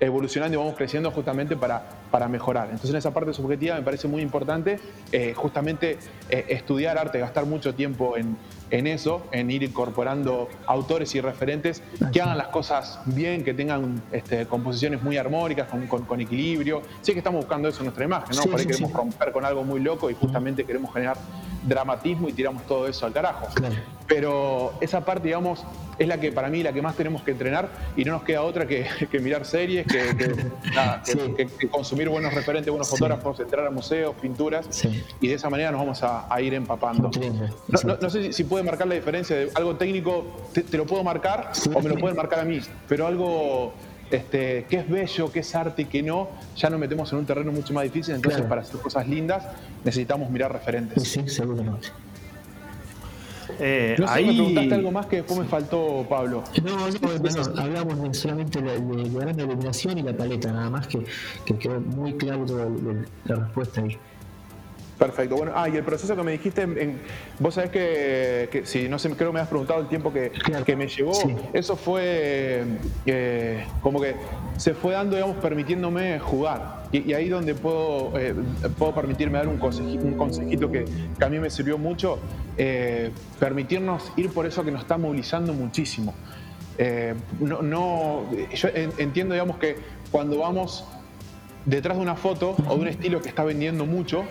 [0.00, 2.64] evolucionando y vamos creciendo justamente para, para mejorar.
[2.64, 4.80] Entonces en esa parte subjetiva me parece muy importante
[5.12, 5.98] eh, justamente
[6.30, 8.36] eh, estudiar arte, gastar mucho tiempo en,
[8.70, 11.82] en, eso, en ir incorporando autores y referentes
[12.12, 16.82] que hagan las cosas bien, que tengan este, composiciones muy armónicas, con, con, equilibrio.
[17.02, 18.42] Sí que estamos buscando eso en nuestra imagen, ¿no?
[18.44, 21.16] Por ahí queremos romper con algo muy loco y justamente queremos generar
[21.66, 23.48] dramatismo y tiramos todo eso al carajo.
[24.10, 25.64] Pero esa parte, digamos,
[25.96, 28.42] es la que para mí la que más tenemos que entrenar y no nos queda
[28.42, 28.88] otra que,
[29.20, 29.86] mirar series,
[31.06, 34.66] que, consumir buenos referentes, buenos fotógrafos, entrar a museos, pinturas
[35.20, 37.08] y de esa manera nos vamos a, ir empapando.
[37.68, 41.80] No, sé si, puede marcar la diferencia de algo técnico, te, lo puedo marcar o
[41.80, 43.74] me lo pueden marcar a mí, pero algo
[44.10, 47.26] este, que es bello, que es arte y que no, ya nos metemos en un
[47.26, 49.46] terreno mucho más difícil, entonces para hacer cosas lindas
[49.84, 51.04] necesitamos mirar referentes.
[51.04, 51.90] Sí, seguramente.
[53.58, 54.26] Eh, no sé, ahí...
[54.26, 56.44] me preguntaste algo más que después me faltó, Pablo.
[56.62, 61.04] No, no, hablamos de solamente de, de, la iluminación y la paleta, nada más que,
[61.44, 62.44] que quedó muy claro
[63.24, 63.96] la respuesta ahí.
[65.00, 65.34] Perfecto.
[65.34, 67.00] Bueno, ah, y el proceso que me dijiste, en,
[67.38, 70.30] vos sabés que, si no sé, creo que me has preguntado el tiempo que,
[70.66, 71.12] que me llevó,
[71.54, 72.64] eso fue
[73.06, 74.14] eh, como que
[74.58, 76.82] se fue dando, digamos, permitiéndome jugar.
[76.92, 78.34] y, ahí donde puedo, eh,
[78.78, 80.84] puedo permitirme dar un consejito, un consejito que,
[81.18, 82.18] a mí me sirvió mucho,
[82.58, 86.12] eh, permitirnos ir por eso que nos está movilizando muchísimo.
[86.76, 89.76] Eh, no, yo entiendo, digamos, que
[90.10, 90.84] cuando vamos
[91.64, 94.24] detrás de una foto o de un estilo que está vendiendo mucho,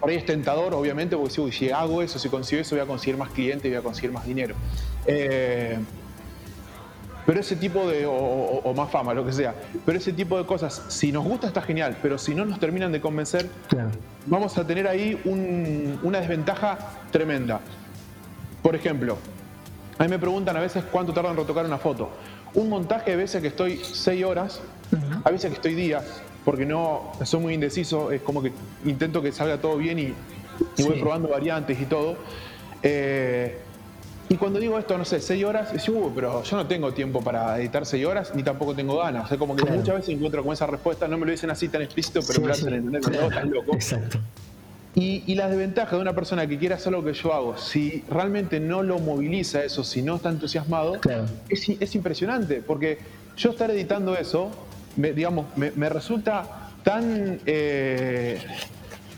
[0.00, 2.86] por ahí es tentador, obviamente, porque si, si hago eso, si consigo eso, voy a
[2.86, 4.54] conseguir más clientes y voy a conseguir más dinero.
[7.24, 9.54] Pero ese tipo de, o, más fama, lo que sea,
[9.86, 12.90] pero ese tipo de cosas, si nos gusta está genial, pero si no nos terminan
[12.90, 13.48] de convencer,
[14.26, 15.20] vamos a tener ahí
[16.02, 16.78] una desventaja
[17.12, 17.60] tremenda.
[18.60, 19.18] Por ejemplo,
[19.98, 22.10] a mí me preguntan a veces cuánto tarda en retocar una foto.
[22.54, 24.60] Un montaje a veces que estoy seis horas,
[25.22, 28.52] a veces que estoy días, porque no soy muy indeciso, es como que
[28.84, 30.14] intento que salga todo bien y,
[30.82, 32.16] voy probando variantes y todo.
[32.82, 33.56] Eh,
[34.28, 37.20] y cuando digo esto, no sé, seis horas, es uh, pero yo no tengo tiempo
[37.20, 39.26] para editar seis horas, ni tampoco tengo ganas.
[39.26, 41.68] O sea, como que muchas veces encuentro con esa respuesta, no me lo dicen así
[41.68, 43.74] tan explícito, pero me lo hacen entender que estás loco.
[43.74, 44.18] Exacto.
[44.94, 48.04] Y, y, la desventaja de una persona que quiera hacer lo que yo hago, si
[48.10, 50.98] realmente no lo moviliza eso, si no está entusiasmado,
[51.48, 52.98] es, es, impresionante, porque
[53.36, 54.50] yo estar editando eso,
[54.96, 58.38] me, digamos, me, resulta tan, eh,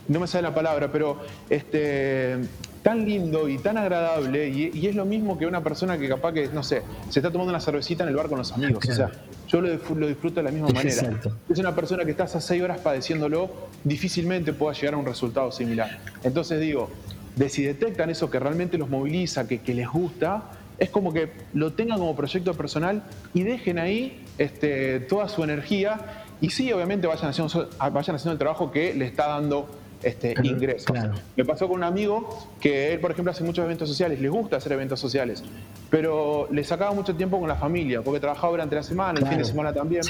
[0.09, 2.39] no me sale la palabra, pero este,
[2.83, 6.49] tan lindo y tan agradable y, es lo mismo que una persona que capaz que,
[6.49, 8.85] no sé, se está tomando una cervecita en el bar con los amigos.
[8.89, 9.11] O sea,
[9.49, 11.21] yo lo, disfruto de la misma manera.
[11.49, 13.51] Es una persona que está a seis horas padeciéndolo,
[13.85, 15.99] difícilmente pueda llegar a un resultado similar.
[16.23, 16.91] Entonces digo,
[17.37, 20.43] de si detectan eso que realmente los moviliza, que, les gusta,
[20.79, 26.25] es como que lo tengan como proyecto personal y dejen ahí este, toda su energía
[26.41, 29.69] y sí, obviamente vayan haciendo, vayan haciendo el trabajo que le está dando
[30.03, 30.95] este, ingresos.
[31.37, 32.29] Me pasó con un amigo
[32.61, 35.43] que él, por ejemplo, hace muchos eventos sociales, le gusta hacer eventos sociales,
[35.91, 39.39] pero le sacaba mucho tiempo con la familia, porque trabajaba durante la semana, el fin
[39.39, 40.03] de semana también,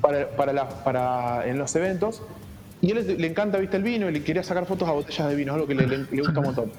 [0.00, 0.28] Para,
[0.84, 2.22] para, en los eventos.
[2.82, 5.34] Y él le, encanta, viste, el vino y le quería sacar fotos a botellas de
[5.34, 6.72] vino, es algo que le, gusta un montón.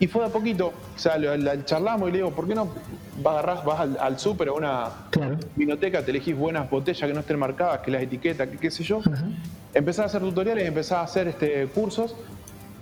[0.00, 2.68] Y fue de a poquito, o sea, le, charlamos y le digo, ¿por qué no
[3.22, 4.88] agarrás, vas al, al súper o una
[5.54, 8.82] vinoteca, te elegís buenas botellas que no estén marcadas, que las etiquetas, que qué sé
[8.82, 9.02] yo,
[9.74, 12.16] empezar a hacer tutoriales, empezar a hacer este, cursos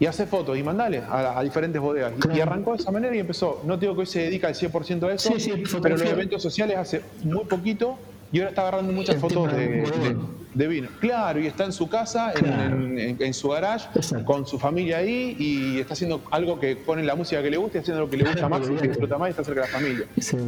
[0.00, 2.12] y hacer fotos y mandarles a, diferentes bodegas.
[2.32, 3.62] Y, arrancó de esa manera y empezó.
[3.64, 7.02] No digo que hoy se dedica al 100% a eso, pero los eventos sociales hace
[7.24, 7.98] muy poquito
[8.32, 10.88] y ahora está agarrando muchas fotos de, vino.
[11.00, 13.88] Claro, y está en su casa, en, su garage,
[14.24, 17.78] con su familia ahí y está haciendo algo que pone la música que le gusta
[17.78, 19.66] y haciendo lo que le gusta más y que disfruta más y está cerca de
[19.66, 20.06] la familia.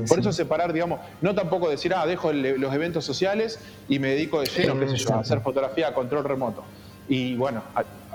[0.09, 4.41] Por eso separar, digamos, no tampoco decir, ah, dejo los eventos sociales y me dedico
[4.41, 6.65] de lleno, qué sé yo, a hacer fotografía a control remoto.
[7.09, 7.63] Y bueno,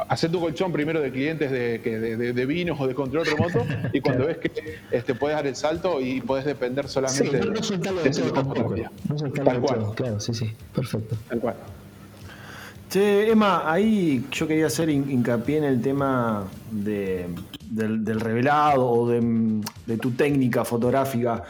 [0.10, 4.28] hacer tu colchón primero de clientes de, de, vinos o de control remoto y cuando
[4.28, 8.04] ves que este, puedes dar el salto y puedes depender solamente sí, no, no soltarlo
[8.04, 8.76] de, todo tampoco.
[9.10, 9.96] No soltarlo Tal cual.
[9.96, 11.16] claro, sí, sí, perfecto.
[11.30, 11.56] Tal cual.
[12.90, 17.28] Che, Emma, ahí yo quería hacer hincapié en el tema de,
[17.70, 21.44] del, del revelado o de tu técnica fotográfica.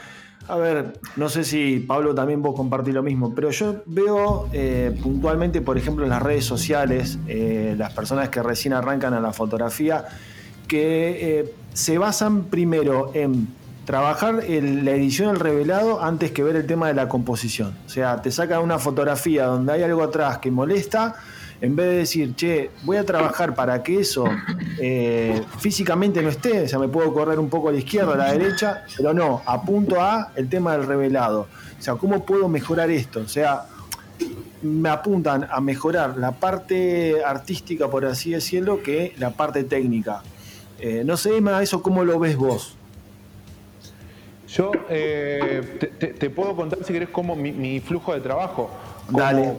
[0.48, 4.96] A ver, no sé si Pablo también vos compartís lo mismo, pero yo veo eh,
[5.02, 9.34] puntualmente, por ejemplo, en las redes sociales, eh, las personas que recién arrancan a la
[9.34, 10.06] fotografía,
[10.68, 13.48] que eh, se basan primero en
[13.86, 17.76] trabajar la edición del revelado antes que ver el tema de la composición.
[17.86, 21.16] O sea, te sacan una fotografía donde hay algo atrás que molesta
[21.62, 24.26] en vez de decir, che, voy a trabajar para que eso
[24.80, 28.18] eh, físicamente no esté, o sea, me puedo correr un poco a la izquierda, a
[28.18, 31.48] la derecha, pero no, apunto a el tema del revelado.
[31.80, 33.22] O sea, ¿cómo puedo mejorar esto?
[33.22, 33.66] O sea,
[34.62, 40.24] me apuntan a mejorar la parte artística, por así decirlo, que la parte técnica.
[40.80, 42.76] Eh, no sé, Emma, eso cómo lo ves vos.
[44.48, 45.90] Yo eh,
[46.20, 48.70] te, puedo contar, si querés, cómo mi flujo de trabajo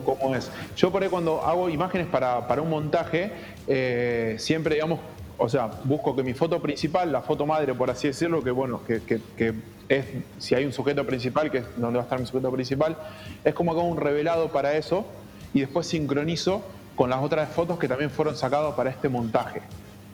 [0.05, 0.51] cómo, es.
[0.77, 3.33] Yo por ahí cuando hago imágenes para, un montaje,
[3.67, 5.01] eh, siempre, digamos,
[5.39, 8.81] o sea, busco que mi foto principal, la foto madre, por así decirlo, que bueno,
[8.85, 9.55] que,
[9.89, 10.05] es,
[10.39, 12.97] si hay un sujeto principal, que es donde va a estar mi sujeto principal,
[13.45, 15.05] es como hago un revelado para eso
[15.53, 16.63] y después sincronizo
[16.97, 19.61] con las otras fotos que también fueron sacadas para este montaje.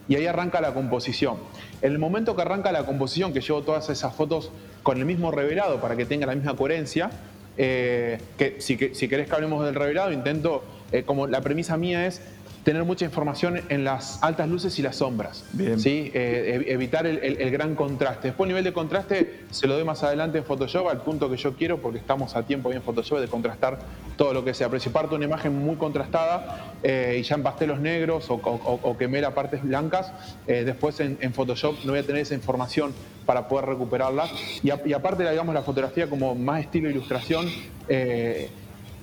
[0.09, 1.37] Y ahí arranca la composición.
[1.81, 4.51] En el momento que arranca la composición, que llevo todas esas fotos
[4.83, 7.11] con el mismo revelado para que tenga la misma coherencia,
[7.57, 12.07] eh, que si, si, querés que hablemos del revelado, intento, eh, como la premisa mía
[12.07, 12.21] es
[12.65, 15.45] tener mucha información en las altas luces y las sombras.
[15.79, 16.11] ¿sí?
[16.15, 18.29] Eh, evitar el, gran contraste.
[18.29, 21.37] Después el nivel de contraste se lo doy más adelante en Photoshop al punto que
[21.37, 23.81] yo quiero porque estamos a tiempo en Photoshop de contrastar
[24.17, 24.69] todo lo que sea.
[24.69, 28.97] Pero si parto una imagen muy contrastada eh, y ya en pastelos negros o, o,
[28.97, 30.13] quemé las partes blancas,
[30.47, 32.93] eh, después en, Photoshop no voy a tener esa información
[33.27, 34.29] para poder recuperarla.
[34.63, 37.47] Y, aparte, digamos, la fotografía como más estilo ilustración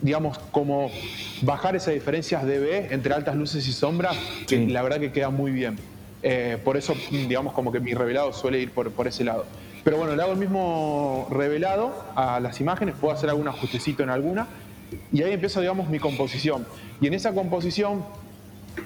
[0.01, 0.89] digamos, como
[1.41, 4.15] bajar esas diferencias de B entre altas luces y sombras,
[4.47, 5.77] que la verdad que queda muy bien.
[6.21, 9.45] Eh, por eso, digamos, como que mi revelado suele ir por, por ese lado.
[9.83, 14.09] Pero bueno, le hago el mismo revelado a las imágenes, puedo hacer algún ajustecito en
[14.09, 14.47] alguna,
[15.11, 16.65] y ahí empieza, digamos, mi composición.
[16.99, 18.03] Y en esa composición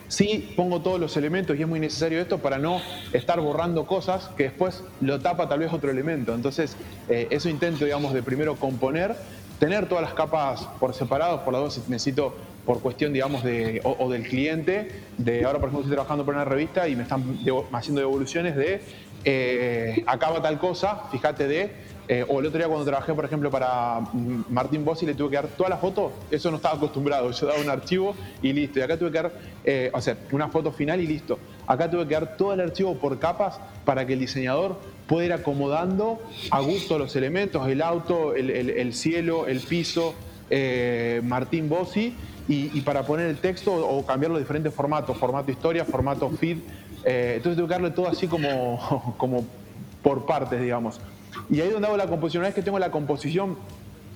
[0.07, 4.29] sí pongo todos los elementos y es muy necesario esto para no estar borrando cosas
[4.37, 6.33] que después lo tapa tal vez otro elemento.
[6.33, 6.75] Entonces,
[7.09, 9.15] eh, eso intento, digamos, de primero componer,
[9.59, 12.35] tener todas las capas por separado, por las dos necesito
[12.65, 16.45] por cuestión, digamos, de, o, del cliente, de ahora por ejemplo estoy trabajando por una
[16.45, 17.37] revista y me están
[17.73, 18.81] haciendo devoluciones de
[19.25, 21.71] eh, acaba tal cosa, fíjate de
[22.07, 25.29] eh, o el otro día cuando trabajé, por ejemplo, para mm, Martín Bossi, le tuve
[25.29, 28.79] que dar toda la foto, eso no estaba acostumbrado, yo daba un archivo y listo.
[28.79, 29.31] Y acá tuve que dar,
[29.63, 31.39] eh, o sea, una foto final y listo.
[31.65, 35.33] Acá tuve que dar todo el archivo por capas para que el diseñador pueda ir
[35.33, 40.13] acomodando a gusto los elementos, el auto, el, cielo, el piso,
[40.49, 42.15] eh, Martín Bossi,
[42.49, 46.57] y, para poner el texto o cambiar los diferentes formatos, formato historia, formato feed.
[47.05, 49.45] entonces tuve que darle todo así como, como
[50.01, 50.99] por partes, digamos.
[51.49, 52.41] Y ahí donde hago la composición.
[52.41, 53.57] Una vez que tengo la composición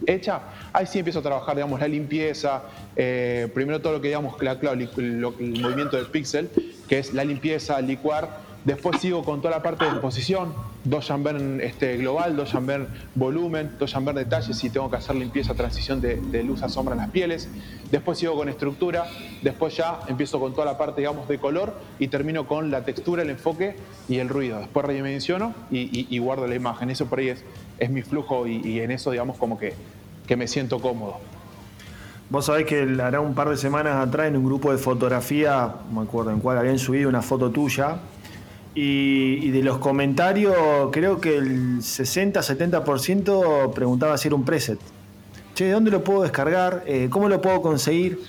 [0.06, 0.42] hecha,
[0.74, 2.64] ahí sí empiezo a trabajar, digamos, la limpieza,
[2.96, 6.50] eh, primero todo lo que digamos, el, movimiento del píxel,
[6.88, 8.30] que es la limpieza, licuar,
[8.68, 10.54] Después sigo con toda la parte de exposición,
[10.84, 15.54] dos Jambert este, global, dos Jambert volumen, dos Jambert detalles si tengo que hacer limpieza,
[15.54, 17.48] transición de, luz a sombra en las pieles.
[17.92, 19.06] Después sigo con estructura,
[19.42, 23.24] después ya empiezo con toda la parte, digamos, de color y termino con la textura,
[23.24, 23.78] el enfoque
[24.10, 24.60] y el ruido.
[24.60, 26.90] Después redimensiono y, y, guardo la imagen.
[26.90, 29.76] Eso por ahí es, mi flujo y, en eso, digamos, como que,
[30.36, 31.20] me siento cómodo.
[32.30, 36.02] Vos sabés que hará un par de semanas atrás en un grupo de fotografía, me
[36.02, 38.00] acuerdo en cuál, habían subido una foto tuya
[38.80, 40.56] y, de los comentarios,
[40.92, 44.78] creo que el 60-70% preguntaba si era un preset.
[45.56, 46.84] Che, ¿de dónde lo puedo descargar?
[46.86, 48.22] Eh, ¿Cómo lo puedo conseguir?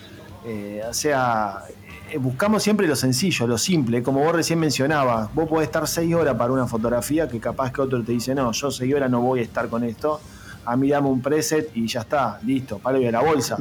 [0.46, 1.64] Eh, o sea,
[2.10, 4.02] eh, buscamos siempre lo sencillo, lo simple.
[4.02, 7.82] Como vos recién mencionabas, vos podés estar 6 horas para una fotografía que capaz que
[7.82, 10.18] otro te dice, no, yo 6 horas no voy a estar con esto.
[10.64, 13.58] A mí dame un preset y ya está, listo, palo y a la bolsa.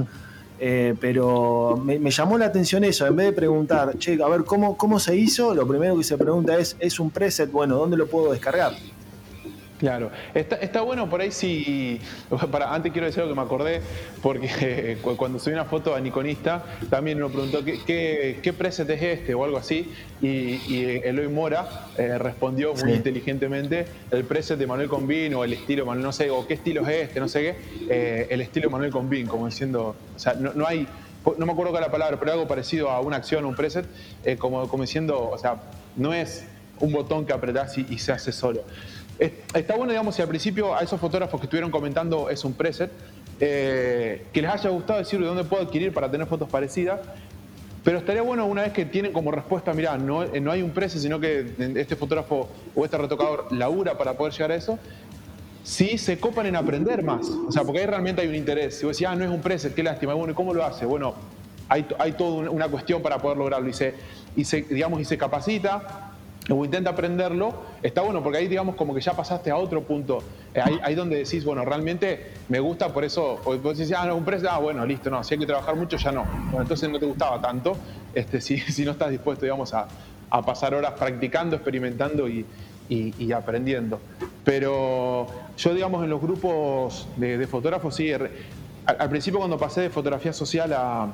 [0.60, 4.76] Eh, pero me, llamó la atención eso, en vez de preguntar, che, a ver, ¿cómo,
[4.76, 5.54] ¿cómo se hizo?
[5.54, 7.52] Lo primero que se pregunta es, ¿es un preset?
[7.52, 8.74] Bueno, ¿dónde lo puedo descargar?
[9.80, 12.02] Claro, está, bueno por ahí si.
[12.52, 13.82] Para, antes quiero decir algo que me acordé,
[14.24, 19.36] porque cuando subí una foto a Nikonista, también uno preguntó qué, qué, preset es este
[19.36, 25.36] o algo así, y, Eloy Mora eh, respondió muy inteligentemente: el preset de Manuel Combin
[25.36, 27.56] o el estilo Manuel, no sé, o qué estilo es este, no sé qué,
[27.88, 29.96] eh, el estilo Manuel Combin, como diciendo.
[30.16, 30.88] O sea, no, hay.
[31.38, 33.86] No me acuerdo cuál la palabra, pero algo parecido a una acción, un preset,
[34.24, 35.58] eh, como, como diciendo, o sea,
[35.98, 36.46] no es
[36.80, 38.63] un botón que apretás y se hace solo.
[39.19, 42.91] Está bueno, digamos, si al principio a esos fotógrafos que estuvieron comentando es un preset,
[43.39, 46.99] eh, que les haya gustado decir de dónde puedo adquirir para tener fotos parecidas.
[47.84, 51.01] Pero estaría bueno una vez que tienen como respuesta, mira, no, no hay un preset,
[51.01, 54.77] sino que este fotógrafo o este retocador labura para poder llegar a eso,
[55.63, 57.30] si se copan en aprender más.
[57.30, 58.77] O sea, porque ahí realmente hay un interés.
[58.77, 60.13] Si vos decís, ah, no es un preset, qué lástima.
[60.13, 60.86] Bueno, ¿y cómo lo hace?
[60.86, 61.15] Bueno,
[61.69, 63.69] hay, hay toda una cuestión para poder lograrlo.
[63.69, 63.93] Y se,
[64.36, 66.07] y se, digamos, y se capacita,
[66.49, 70.19] o intenta aprenderlo, está bueno porque ahí digamos como que ya pasaste a otro punto.
[70.53, 74.15] Eh, ahí, donde decís, bueno, realmente me gusta, por eso, o vos decís, ah, no,
[74.15, 76.25] un precio, ah, bueno, listo, no, si hay que trabajar mucho ya no.
[76.60, 77.75] Entonces no te gustaba tanto,
[78.13, 79.88] este, si, si no estás dispuesto, digamos, a,
[80.45, 82.45] pasar horas practicando, experimentando y,
[83.33, 83.99] aprendiendo.
[84.43, 90.33] Pero yo, digamos, en los grupos de, fotógrafos, sí, al principio cuando pasé de fotografía
[90.33, 91.13] social a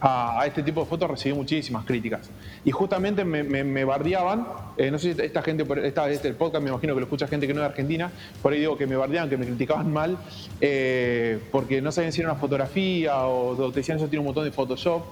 [0.00, 2.30] a, este tipo de fotos recibí muchísimas críticas.
[2.64, 6.62] Y justamente me, me, bardeaban, eh, no sé si esta gente, esta, este, el podcast
[6.62, 8.10] me imagino que lo escucha gente que no es de Argentina,
[8.42, 10.18] por ahí digo que me bardeaban, que me criticaban mal,
[10.60, 14.44] eh, porque no sabían si era una fotografía o, te decían eso tiene un montón
[14.44, 15.02] de Photoshop.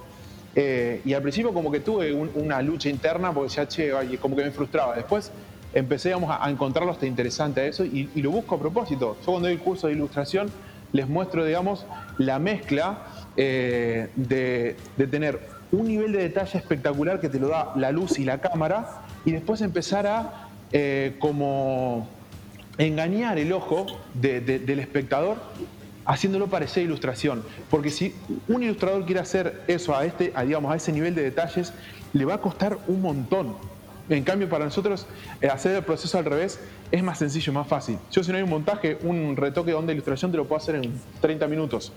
[0.57, 4.43] Eh, y al principio como que tuve una lucha interna porque decía, che, como que
[4.45, 4.95] me frustraba.
[4.95, 5.31] Después
[5.73, 9.17] empecé a, encontrarlo hasta interesante a eso y, y lo busco a propósito.
[9.19, 10.49] Yo cuando doy el curso de ilustración
[10.95, 11.85] les muestro, digamos,
[12.17, 12.99] la mezcla
[13.35, 14.77] eh, de,
[15.11, 15.41] tener
[15.73, 19.31] un nivel de detalle espectacular que te lo da la luz y la cámara y
[19.31, 22.07] después empezar a eh, como
[22.77, 25.37] engañar el ojo del espectador
[26.05, 27.43] haciéndolo parecer ilustración.
[27.69, 28.15] Porque si
[28.47, 31.73] un ilustrador quiere hacer eso a, este, digamos, a ese nivel de detalles,
[32.13, 33.55] le va a costar un montón.
[34.09, 35.07] En cambio, para nosotros
[35.41, 36.59] eh, hacer el proceso al revés
[36.91, 37.97] es más sencillo, más fácil.
[38.11, 40.61] Yo si no hay un montaje, un retoque de onda de ilustración te lo puedo
[40.61, 41.91] hacer en 30 minutos.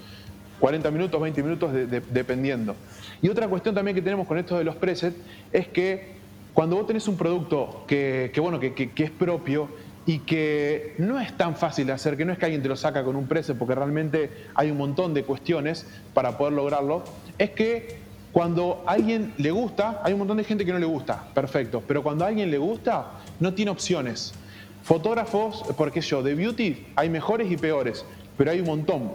[0.60, 1.72] 40 minutos, 20 minutos,
[2.10, 2.74] dependiendo.
[3.22, 5.16] Y otra cuestión también que tenemos con esto de los presets
[5.52, 6.18] es que
[6.52, 9.68] cuando vos tenés un producto que, bueno, que, es propio
[10.06, 12.76] y que no es tan fácil de hacer, que no es que alguien te lo
[12.76, 17.04] saca con un precio, porque realmente hay un montón de cuestiones para poder lograrlo,
[17.38, 20.86] es que cuando a alguien le gusta, hay un montón de gente que no le
[20.86, 24.34] gusta, perfecto, pero cuando a alguien le gusta, no tiene opciones.
[24.82, 28.04] Fotógrafos, porque yo, de beauty hay mejores y peores,
[28.36, 29.12] pero hay un montón.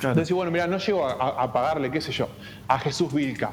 [0.00, 2.28] Entonces, bueno, mira, no llego a, pagarle, qué sé yo,
[2.68, 3.50] a Jesús Vilca,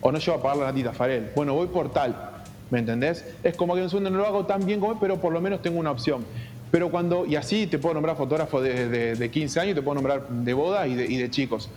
[0.00, 1.30] o no llego a pagarle a Natita Farel.
[1.34, 2.32] Bueno, voy por tal.
[2.70, 3.24] ¿Me entendés?
[3.44, 5.40] Es como que en segundo no lo hago tan bien como él, pero por lo
[5.40, 6.24] menos tengo una opción.
[6.70, 10.52] Pero cuando, y así te puedo nombrar fotógrafos de, 15 años, te puedo nombrar de
[10.52, 11.70] boda y de, chicos.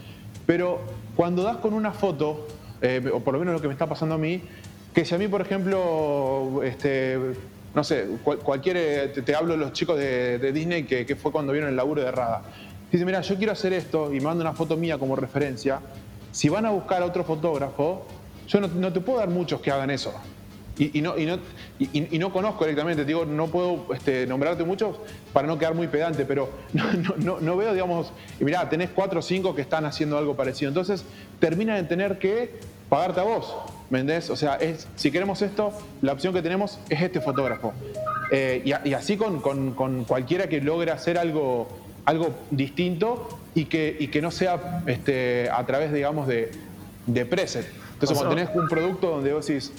[0.45, 0.79] Pero
[1.15, 2.47] cuando das con una foto,
[2.81, 4.41] eh, o por lo menos lo que me está pasando a mí,
[4.93, 7.17] que si a mí, por ejemplo, este,
[7.73, 11.75] no sé, cualquier, te, hablo de los chicos de, Disney, que, fue cuando vieron el
[11.75, 12.43] laburo de Rada.
[12.91, 15.79] Dice, mira, yo quiero hacer esto y me manda una foto mía como referencia.
[16.31, 18.05] Si van a buscar a otro fotógrafo,
[18.47, 20.13] yo no, no te puedo dar muchos que hagan eso.
[20.79, 24.95] Y, no, y, no, conozco directamente, digo, no puedo este, nombrarte muchos
[25.33, 26.49] para no quedar muy pedante, pero
[27.17, 30.69] no, veo, digamos, mirá, tenés cuatro o cinco que están haciendo algo parecido.
[30.69, 31.03] Entonces,
[31.41, 32.53] terminan de tener que
[32.87, 33.53] pagarte a vos,
[33.89, 34.29] ¿me entendés?
[34.29, 37.73] O sea, es, si queremos esto, la opción que tenemos es este fotógrafo.
[38.31, 39.41] Eh, y, así con,
[40.07, 41.67] cualquiera que logre hacer algo,
[42.05, 46.51] algo distinto y que, que no sea este, a través, digamos, de,
[47.05, 47.67] de preset.
[47.95, 49.73] Entonces, cuando tenés un producto donde vos decís,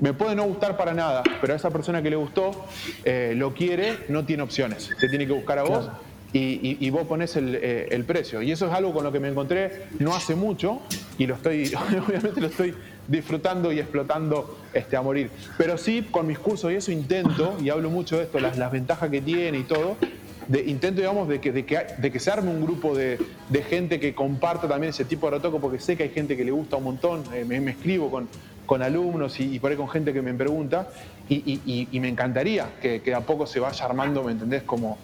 [0.00, 2.66] me puede no gustar para nada, pero a esa persona que le gustó,
[3.04, 4.90] eh, lo quiere, no tiene opciones.
[4.98, 5.90] Te tiene que buscar a vos
[6.32, 8.42] y, vos pones eh, el, precio.
[8.42, 10.80] Y eso es algo con lo que me encontré no hace mucho
[11.16, 11.72] y lo estoy,
[12.06, 12.74] obviamente lo estoy
[13.06, 15.30] disfrutando y explotando este, a morir.
[15.56, 18.72] Pero sí, con mis cursos y eso intento, y hablo mucho de esto, las, las
[18.72, 19.96] ventajas que tiene y todo,
[20.48, 23.18] de, intento, digamos, de que, de, que, de que se arme un grupo de,
[23.68, 26.50] gente que comparta también ese tipo de retoco, porque sé que hay gente que le
[26.50, 28.28] gusta un montón, eh, me, escribo con,
[28.66, 30.88] con alumnos y, por ahí con gente que me pregunta,
[31.28, 34.62] y, me encantaría que, que, a poco se vaya armando, ¿me entendés?
[34.62, 34.98] Como,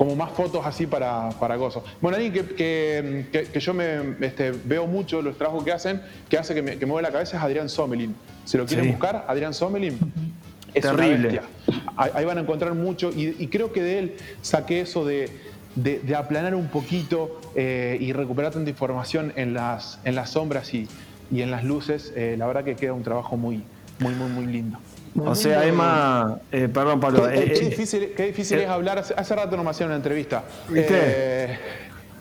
[0.00, 1.84] como más fotos así para, para gozo.
[2.00, 6.54] Bueno, alguien que, que, yo me este, veo mucho los trabajos que hacen, que hace
[6.54, 8.16] que me, que mueve la cabeza es Adrián Somelin.
[8.46, 9.98] Si lo quieren buscar, Adrián Somelin.
[10.72, 11.42] Es Terrible.
[11.96, 15.28] Ahí, van a encontrar mucho y, creo que de él saqué eso de,
[15.74, 20.88] de, aplanar un poquito eh, y recuperar tanta información en las, en las sombras y,
[21.30, 23.62] y en las luces, eh, la verdad que queda un trabajo muy,
[23.98, 24.78] muy, muy, muy lindo.
[25.16, 27.28] o sea, Emma, eh, perdón Pablo.
[27.28, 30.44] Qué, eh, difícil, qué difícil es hablar, hace, rato no me hacían una entrevista.
[30.68, 31.58] ¿Viste?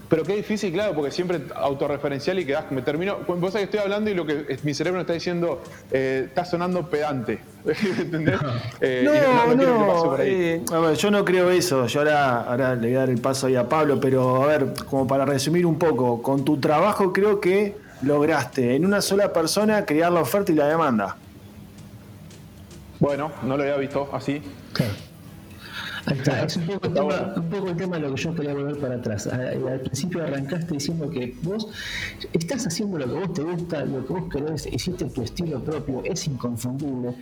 [0.09, 3.79] Pero qué difícil, claro, porque siempre autorreferencial y quedás, me termino, vos sabés que estoy
[3.81, 7.37] hablando y lo que mi cerebro está diciendo, está sonando pedante.
[7.99, 8.41] ¿Entendés?
[8.41, 11.85] no, no, a ver, yo no creo eso.
[11.85, 14.73] Yo ahora, ahora le voy a dar el paso ahí a Pablo, pero a ver,
[14.89, 19.85] como para resumir un poco, con tu trabajo creo que lograste en una sola persona
[19.85, 21.17] crear la oferta y la demanda.
[22.99, 24.41] Bueno, no lo había visto así.
[26.13, 28.53] Está, es un poco, el tema, un poco, el tema, de lo que yo quería
[28.53, 29.27] volver para atrás.
[29.27, 31.67] Al principio arrancaste diciendo que vos
[32.33, 36.03] estás haciendo lo que vos te gusta, lo que vos querés, hiciste tu estilo propio,
[36.03, 37.15] es inconfundible.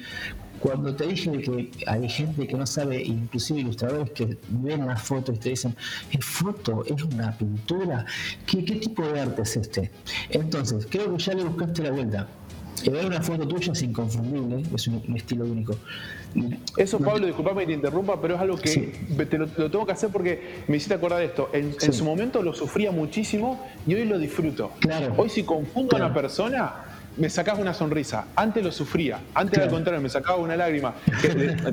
[0.60, 5.36] Cuando te dije que hay gente que no sabe, inclusive ilustradores que ven las fotos
[5.36, 5.76] y te dicen,
[6.12, 6.84] ¿es foto?
[6.86, 8.06] ¿Es una pintura?
[8.46, 9.92] ¿Qué, qué tipo de arte es este?
[10.30, 12.28] Entonces, creo que ya le buscaste la vuelta.
[12.86, 15.76] Ver una foto tuya es inconfundible, es un, estilo único.
[16.78, 18.94] Eso, Pablo, disculpame que te interrumpa, pero es algo que
[19.26, 21.50] te lo, tengo que hacer porque me hiciste acordar de esto.
[21.54, 24.72] En, su momento lo sufría muchísimo y hoy lo disfruto.
[24.80, 25.14] Claro.
[25.18, 26.87] Hoy si confundo a una persona,
[27.18, 28.26] me sacaba una sonrisa.
[28.36, 30.94] Antes lo sufría, antes al contrario, me sacaba una lágrima.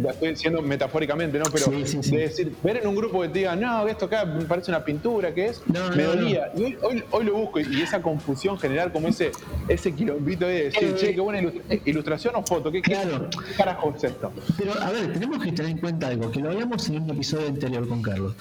[0.00, 1.44] la estoy diciendo metafóricamente, ¿no?
[1.52, 4.70] Pero de decir, ver en un grupo que te diga, no, esto acá me parece
[4.70, 5.62] una pintura, ¿qué es?
[5.66, 6.50] me dolía.
[6.56, 9.32] Y hoy, hoy, lo busco y esa confusión general, como ese,
[9.68, 13.28] ese quilombito de decir, eh, che, qué buena eh, ilustración o foto, ¿qué, claro.
[13.56, 14.32] carajo es esto?
[14.56, 17.48] Pero a ver, tenemos que tener en cuenta algo, que lo habíamos en un episodio
[17.48, 18.34] anterior con Carlos.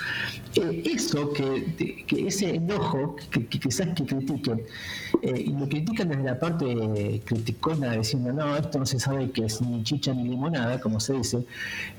[0.55, 4.63] Eh, eso, que, que, ese enojo, que, quizás que critiquen,
[5.21, 6.65] y lo critican desde la parte
[7.25, 11.13] criticona diciendo, no, esto no se sabe que es ni chicha ni limonada, como se
[11.13, 11.45] dice,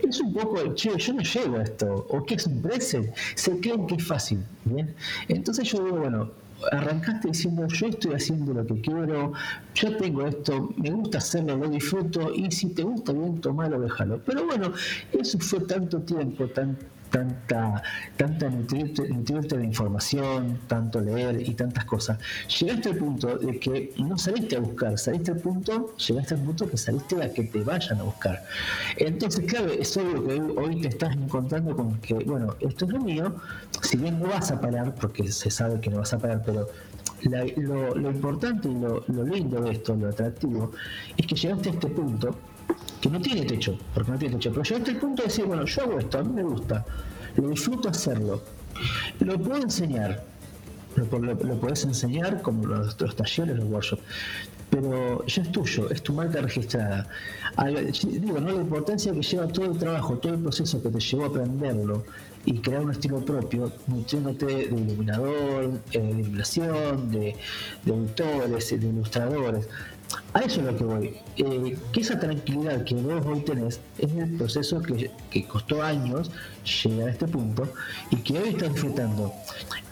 [0.03, 3.59] es un poco, che, yo no llego a esto, o que es un preset, se
[3.61, 4.95] creen que es fácil, ¿bien?
[5.29, 6.31] Entonces yo digo, bueno,
[6.73, 9.33] arrancaste diciendo yo estoy haciendo lo que quiero,
[9.75, 14.21] yo tengo esto, me gusta hacerlo, lo disfruto y si te gusta bien, tomalo, déjalo.
[14.25, 14.73] Pero bueno,
[15.13, 16.77] eso fue tanto tiempo, tan,
[17.15, 17.81] tanta,
[18.17, 22.19] tanta nutrirte, de información, tanto leer y tantas cosas,
[22.59, 26.69] llegaste al punto de que no saliste a buscar, saliste al punto, llegaste al punto
[26.69, 28.43] que saliste a que te vayan a buscar.
[28.97, 33.01] Entonces, claro, es obvio que hoy te estás encontrando con que, bueno, esto es lo
[33.01, 33.37] mío,
[33.81, 36.69] si bien no vas a parar, porque se sabe que no vas a parar, pero
[37.23, 40.73] lo, importante y lo lindo de esto, lo atractivo,
[41.17, 42.37] es que llegaste a este punto
[43.05, 44.51] que no tiene techo, porque no tiene techo.
[44.51, 46.87] Pero llegaste al punto de decir, bueno, yo hago esto, a mí me gusta,
[47.37, 48.43] lo disfruto hacerlo,
[49.21, 50.25] lo puedo enseñar,
[50.97, 54.03] lo, puedes enseñar como los, los talleres, los workshops,
[54.71, 57.07] pero ya es tuyo, es tu marca registrada.
[58.05, 61.25] Digo, no la importancia que lleva todo el trabajo, todo el proceso que te llevó
[61.25, 62.05] a aprenderlo
[62.47, 67.37] y crear un estilo propio, nutriéndote de iluminador, eh, de iluminación, de,
[67.85, 69.69] de autores, de ilustradores.
[70.33, 71.17] A eso es lo que voy.
[71.37, 76.31] Eh, que esa tranquilidad que vos hoy tenés es el proceso que, que, costó años
[76.83, 77.73] llegar a este punto
[78.11, 79.33] y que hoy estás disfrutando.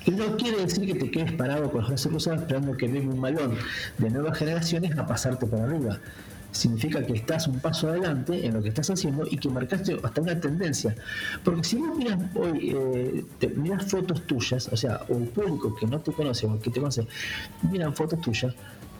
[0.05, 3.15] Y no quiere decir que te quedes parado con los brazos cruzados esperando que venga
[3.15, 3.57] un balón
[3.99, 6.01] de nuevas generaciones a pasarte por arriba.
[6.51, 10.21] Significa que estás un paso adelante en lo que estás haciendo y que marcaste hasta
[10.21, 10.95] una tendencia.
[11.45, 16.01] Porque si vos miras hoy, eh, fotos tuyas, o sea, o el público que no
[16.01, 17.07] te conoce o que te conoce,
[17.71, 18.55] miran fotos tuyas,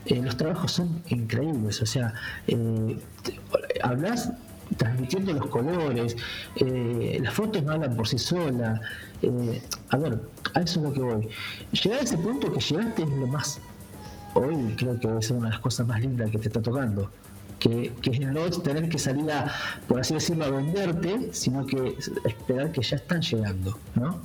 [0.07, 2.15] eh, los trabajos son increíbles, o sea,
[2.47, 2.99] eh,
[3.83, 4.33] hablas
[4.77, 6.17] transmitiendo los colores,
[6.57, 8.81] eh, las fotos no hablan por sí solas.
[9.91, 10.21] a ver,
[10.55, 11.29] a eso es lo que voy.
[11.73, 13.61] Llegar a ese punto que llegaste es lo más.
[14.35, 17.11] Hoy creo que es una de las cosas más lindas que te está tocando.
[17.59, 19.53] Que, que no tener que salir a,
[19.87, 24.19] por así decirlo, a venderte, sino que esperar que ya están llegando, ¿no?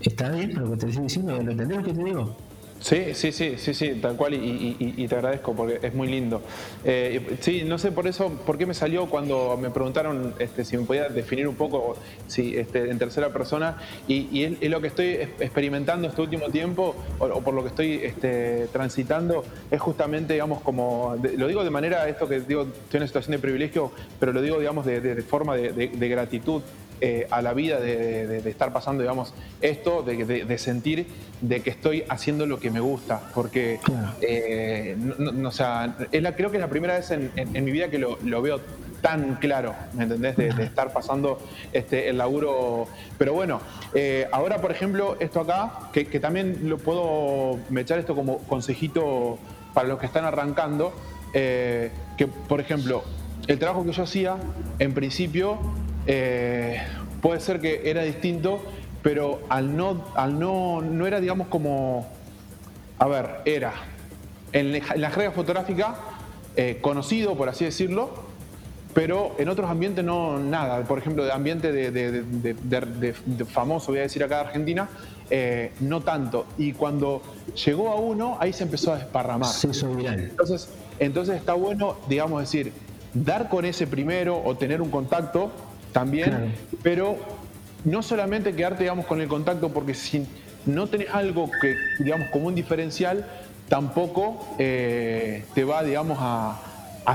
[0.00, 1.32] ¿Está bien lo que te estoy diciendo?
[1.42, 2.36] ¿Lo entendés lo que te digo?
[2.80, 6.40] Sí, sí, sí, sí, sí, tal cual y, te agradezco porque es muy lindo.
[6.82, 10.78] Eh, sí, no sé por eso, por qué me salió cuando me preguntaron este, si
[10.78, 13.76] me podía definir un poco si, este, en tercera persona
[14.08, 15.08] y, es, lo que estoy
[15.40, 21.16] experimentando este último tiempo o, por lo que estoy este, transitando es justamente, digamos, como,
[21.36, 24.40] lo digo de manera, esto que digo, estoy en una situación de privilegio, pero lo
[24.40, 26.62] digo, digamos, de, forma de gratitud.
[27.02, 29.32] Eh, a la vida de, estar pasando, digamos,
[29.62, 31.06] esto, de, sentir
[31.40, 33.80] de que estoy haciendo lo que me gusta, porque,
[34.20, 38.60] eh, no, sea, creo que es la primera vez en, mi vida que lo, veo
[39.00, 40.36] tan claro, ¿me entendés?
[40.36, 41.38] De, estar pasando
[41.72, 42.86] este, el laburo.
[43.16, 43.62] Pero bueno,
[43.94, 49.38] eh, ahora, por ejemplo, esto acá, que, también lo puedo echar esto como consejito
[49.72, 50.92] para los que están arrancando,
[51.32, 51.90] que,
[52.46, 53.04] por ejemplo,
[53.46, 54.36] el trabajo que yo hacía,
[54.78, 55.58] en principio,
[56.06, 56.82] eh,
[57.20, 58.62] puede ser que era distinto,
[59.02, 62.08] pero al no, al no, no era, digamos, como,
[62.98, 63.72] a ver, era
[64.52, 65.96] en la jerga fotográfica
[66.56, 68.10] eh, conocido, por así decirlo,
[68.92, 70.82] pero en otros ambientes no nada.
[70.82, 73.14] Por ejemplo, de ambiente de,
[73.48, 74.88] famoso, voy a decir acá de Argentina,
[75.30, 76.46] eh, no tanto.
[76.58, 77.22] Y cuando
[77.64, 79.50] llegó a uno, ahí se empezó a desparramar.
[80.30, 82.72] Entonces, entonces está bueno, digamos, decir,
[83.14, 85.52] dar con ese primero o tener un contacto
[85.92, 87.16] también, pero
[87.84, 90.26] no solamente quedarte, digamos, con el contacto, porque si
[90.66, 93.26] no tenés algo que, digamos, como un diferencial,
[93.68, 96.66] tampoco eh, te va, digamos, a,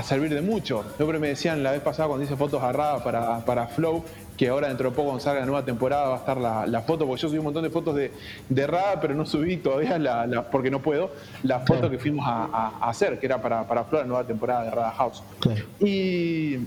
[0.04, 0.84] servir de mucho.
[0.96, 4.04] Siempre me decían la vez pasada cuando hice fotos agarradas para, para Flow,
[4.36, 7.06] que ahora dentro de poco cuando salga la nueva temporada va a estar la, foto,
[7.06, 8.12] porque yo subí un montón de fotos de,
[8.46, 11.12] de Rada, pero no subí todavía, la, porque no puedo,
[11.44, 14.70] la foto que fuimos a, hacer, que era para, para Flow, la nueva temporada de
[14.70, 15.22] Rada House.
[15.80, 16.58] Y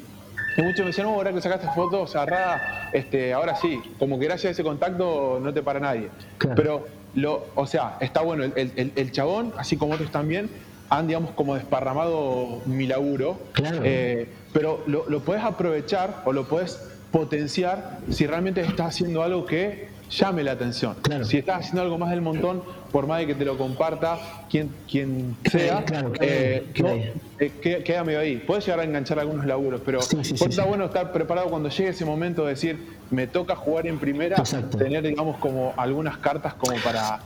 [0.58, 4.26] y muchos me decían, no, ahora que sacaste fotos, cerrada, este, ahora sí, como que
[4.26, 6.10] gracias a ese contacto no te para nadie.
[6.56, 10.50] Pero, lo, o sea, está bueno, el, chabón, así como otros también,
[10.90, 13.40] han, digamos, como desparramado mi laburo.
[13.84, 16.80] Eh, pero lo, lo puedes aprovechar o lo puedes
[17.12, 20.96] potenciar si realmente estás haciendo algo que llame la atención.
[21.24, 24.18] Si estás haciendo algo más del montón, por más de que te lo comparta
[24.50, 25.84] quien, quien sea,
[26.20, 28.38] eh, eh, queda medio ahí.
[28.38, 32.44] Puedes llegar a enganchar algunos laburos, pero está bueno estar preparado cuando llegue ese momento
[32.44, 34.36] de decir, me toca jugar en primera,
[34.78, 37.22] tener, digamos, como algunas cartas como para,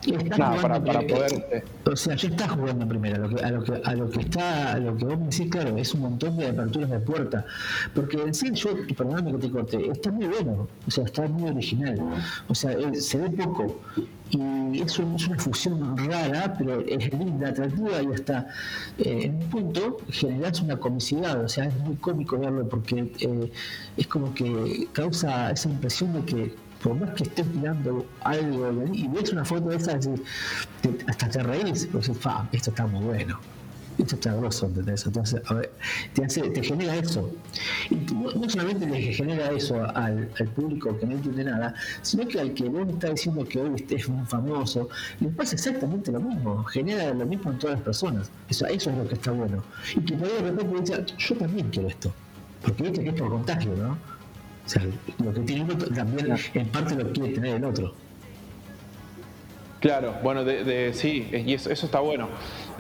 [0.62, 1.48] para, poder.
[1.52, 3.18] Eh, o sea, ya estás jugando en primera.
[3.18, 5.50] Lo que, a, lo que, a lo que está, a lo que vos me decís,
[5.50, 7.46] claro, es un montón de aperturas de puerta.
[7.94, 11.50] Porque en sí, yo, perdóname que te corte, está muy bueno, o sea, está muy
[11.50, 12.00] original.
[12.48, 13.82] O sea, se ve poco
[14.34, 18.48] y es, una fusión rara, pero es linda, atractiva y hasta
[18.98, 23.52] eh, en un punto generas una comicidad, o sea, es muy cómico verlo porque eh,
[23.98, 29.08] es como que causa esa impresión de que por más que estés mirando algo y
[29.08, 30.00] ves una foto de esa,
[31.08, 33.40] hasta te reís, porque esto está muy bueno
[33.98, 35.06] esto está grosso, ¿entendés?
[35.06, 35.72] Entonces, a ver,
[36.14, 37.30] te, hace, te genera eso.
[37.90, 42.54] Y no, solamente le genera eso al, público que no entiende nada, sino que al
[42.54, 44.90] que vos está diciendo que hoy es un famoso,
[45.20, 48.32] le pasa exactamente lo mismo, genera lo mismo en todas las personas.
[48.50, 49.64] Eso, eso es lo que está bueno.
[49.96, 52.14] Y que de repente dice, yo también quiero esto.
[52.62, 53.98] Porque viste que es por contagio, ¿no?
[54.66, 54.84] O sea,
[55.22, 57.94] lo que tiene uno también en parte lo quiere tener el otro.
[59.82, 62.30] Claro, bueno, de, sí, y eso, eso está bueno.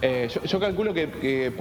[0.06, 1.54] Eh, yo, calculo que,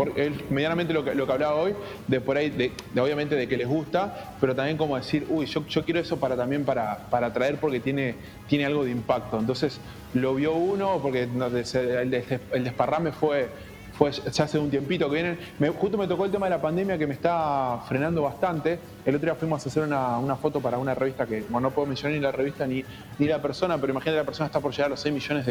[0.50, 1.74] medianamente lo que, hablaba hoy,
[2.08, 5.62] de por ahí, de, obviamente de que les gusta, pero también como decir, uy, yo,
[5.84, 8.16] quiero eso para también para, para traer porque tiene,
[8.48, 9.38] tiene algo de impacto.
[9.38, 9.78] Entonces
[10.14, 13.48] lo vio uno, porque el, desparrame fue
[13.92, 15.38] fue ya hace un tiempito que vienen.
[15.78, 18.80] justo me tocó el tema de la pandemia que me está frenando bastante.
[19.04, 21.86] El otro día fuimos a hacer una, foto para una revista que, bueno, no puedo
[21.86, 22.82] mencionar ni la revista ni,
[23.20, 25.46] ni la persona, pero imagínate la persona está por llegar a los 6 millones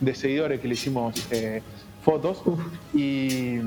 [0.00, 1.60] de, seguidores que le hicimos eh,
[2.02, 2.42] fotos.
[2.94, 3.60] Y,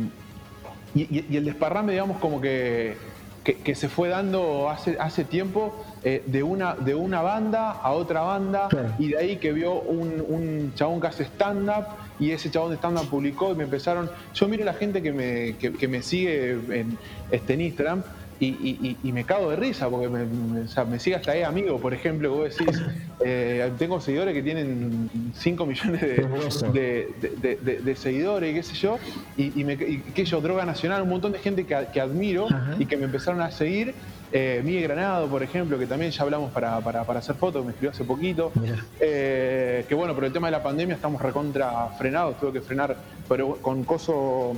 [0.95, 2.97] y, el desparrame, digamos, como que,
[3.43, 5.73] que, se fue dando hace, hace tiempo
[6.03, 8.69] eh, de, una, de una banda a otra banda
[8.99, 11.85] y de ahí que vio un, un chabón que hace stand-up
[12.19, 14.09] y ese chabón de stand-up publicó y me empezaron.
[14.33, 16.97] Yo miro a la gente que me, que, me sigue en,
[17.31, 18.03] este, en Instagram
[18.45, 22.57] y, me cago de risa porque me, sigue hasta ahí amigo, por ejemplo, que vos
[22.57, 22.81] decís,
[23.23, 28.97] eh, tengo seguidores que tienen 5 millones de, seguidores y qué sé yo,
[29.37, 32.47] y, me, que yo, Droga Nacional, un montón de gente que, admiro
[32.79, 33.93] y que me empezaron a seguir.
[34.35, 38.03] Eh, Miguel Granado, por ejemplo, que también ya hablamos para, hacer fotos, me escribió hace
[38.03, 38.51] poquito.
[38.99, 42.97] Eh, que bueno, por el tema de la pandemia estamos recontra frenados, tuve que frenar,
[43.29, 44.55] pero con Coso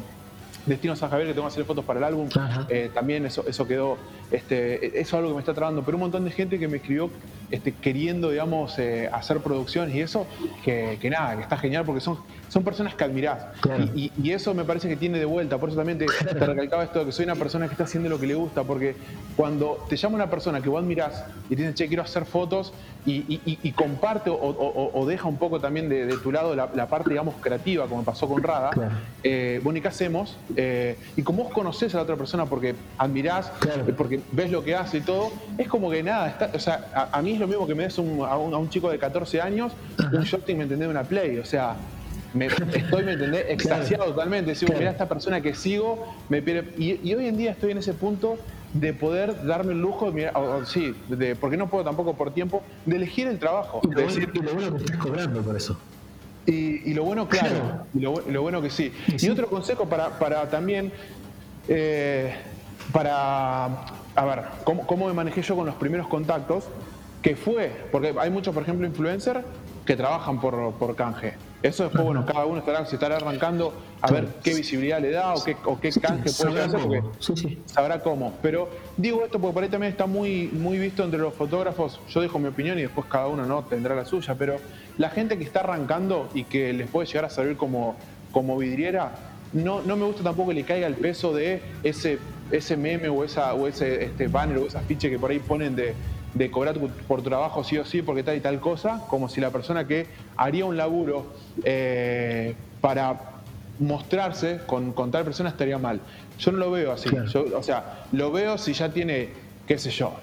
[0.65, 2.29] Destino San Javier, que tengo que hacer fotos para el álbum,
[2.69, 3.97] eh, también eso, eso quedó,
[4.31, 6.77] este, eso es algo que me está trabando, pero un montón de gente que me
[6.77, 7.09] escribió
[7.51, 10.25] este, queriendo, digamos, eh, hacer producciones y eso,
[10.63, 12.17] que, que, nada, que está genial porque son
[12.49, 13.45] son personas que admirás.
[13.95, 15.57] Y, eso me parece que tiene de vuelta.
[15.57, 18.19] Por eso también te, recalcaba esto de que soy una persona que está haciendo lo
[18.19, 18.63] que le gusta.
[18.63, 18.95] Porque
[19.35, 22.73] cuando te llama una persona que vos admirás y te dice, che, quiero hacer fotos
[23.05, 28.03] y, comparte o, deja un poco también de, tu lado la, parte, digamos, creativa, como
[28.03, 28.71] pasó con Rada,
[29.23, 30.37] eh, bueno, ¿y qué hacemos?
[30.55, 34.63] Eh, y como vos conocés a la otra persona porque admirás, eh, porque ves lo
[34.63, 37.67] que hace y todo, es como que nada, o sea, a, mí es lo mismo
[37.67, 39.73] que me des a, un, chico de 14 años
[40.11, 40.87] un shooting, ¿me entendés?
[40.87, 41.37] Una play.
[41.37, 41.75] O sea,
[42.35, 43.45] me, estoy, ¿me entendés?
[43.49, 44.53] Extasiado totalmente.
[44.53, 46.73] Digo, mira, esta persona que sigo, me pide.
[46.77, 48.37] Y, hoy en día estoy en ese punto
[48.73, 50.33] de poder darme el lujo, mira,
[50.65, 53.79] sí, de, porque no puedo tampoco por tiempo, de elegir el trabajo.
[53.83, 55.77] Y lo, decir, bueno, y lo bueno que estás cobrando por eso.
[56.45, 58.91] Y, lo bueno, claro, y lo, bueno que sí.
[59.07, 60.91] Y otro consejo para, para también,
[61.67, 62.35] eh,
[62.91, 66.65] para, a ver, ¿cómo, ¿cómo me manejé yo con los primeros contactos?
[67.21, 69.39] Que fue, porque hay muchos, por ejemplo, influencers
[69.85, 71.33] que trabajan por, por canje.
[71.65, 75.33] Eso después, bueno, cada uno estará, se estará arrancando a ver qué visibilidad le da
[75.33, 78.35] o qué, o qué canje puede hacer, porque sabrá cómo.
[78.43, 81.99] Pero digo esto porque por ahí también está muy, muy visto entre los fotógrafos.
[82.09, 84.57] Yo dejo mi opinión y después cada uno no tendrá la suya, pero
[84.99, 87.95] la gente que está arrancando y que les puede llegar a servir como,
[88.31, 89.13] como vidriera,
[89.51, 92.19] no, no me gusta tampoco que le caiga el peso de ese,
[92.51, 95.75] ese meme o, esa, o ese este banner o esa ficha que por ahí ponen
[95.75, 95.95] de
[96.35, 96.77] de cobrar
[97.07, 100.05] por trabajo sí o sí porque tal y tal cosa, como si la persona que
[100.37, 101.33] haría un laburo
[101.63, 103.19] eh, para
[103.79, 106.01] mostrarse con, tal persona estaría mal.
[106.37, 107.09] Yo no lo veo así.
[107.09, 109.29] o sea, lo veo si ya tiene,
[109.65, 110.13] qué sé yo,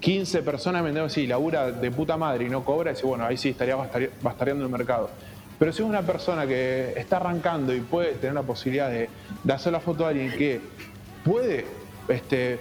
[0.00, 3.38] 15 personas vendiendo así, labura de puta madre y no cobra, y dice, bueno, ahí
[3.38, 3.76] sí estaría
[4.22, 5.08] bastareando el mercado.
[5.58, 9.08] Pero si es una persona que está arrancando y puede tener la posibilidad de,
[9.42, 10.60] de hacer la foto a alguien que
[11.24, 11.64] puede
[12.08, 12.58] este,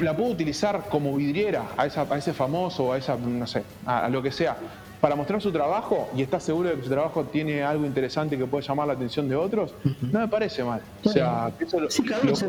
[0.00, 4.22] la puedo utilizar como vidriera a, esa, ese famoso, a esa, no sé, a, lo
[4.22, 4.56] que sea,
[5.00, 8.46] para mostrar su trabajo y está seguro de que su trabajo tiene algo interesante que
[8.46, 10.80] puede llamar la atención de otros, no me parece mal.
[11.04, 11.88] O sea, que eso lo,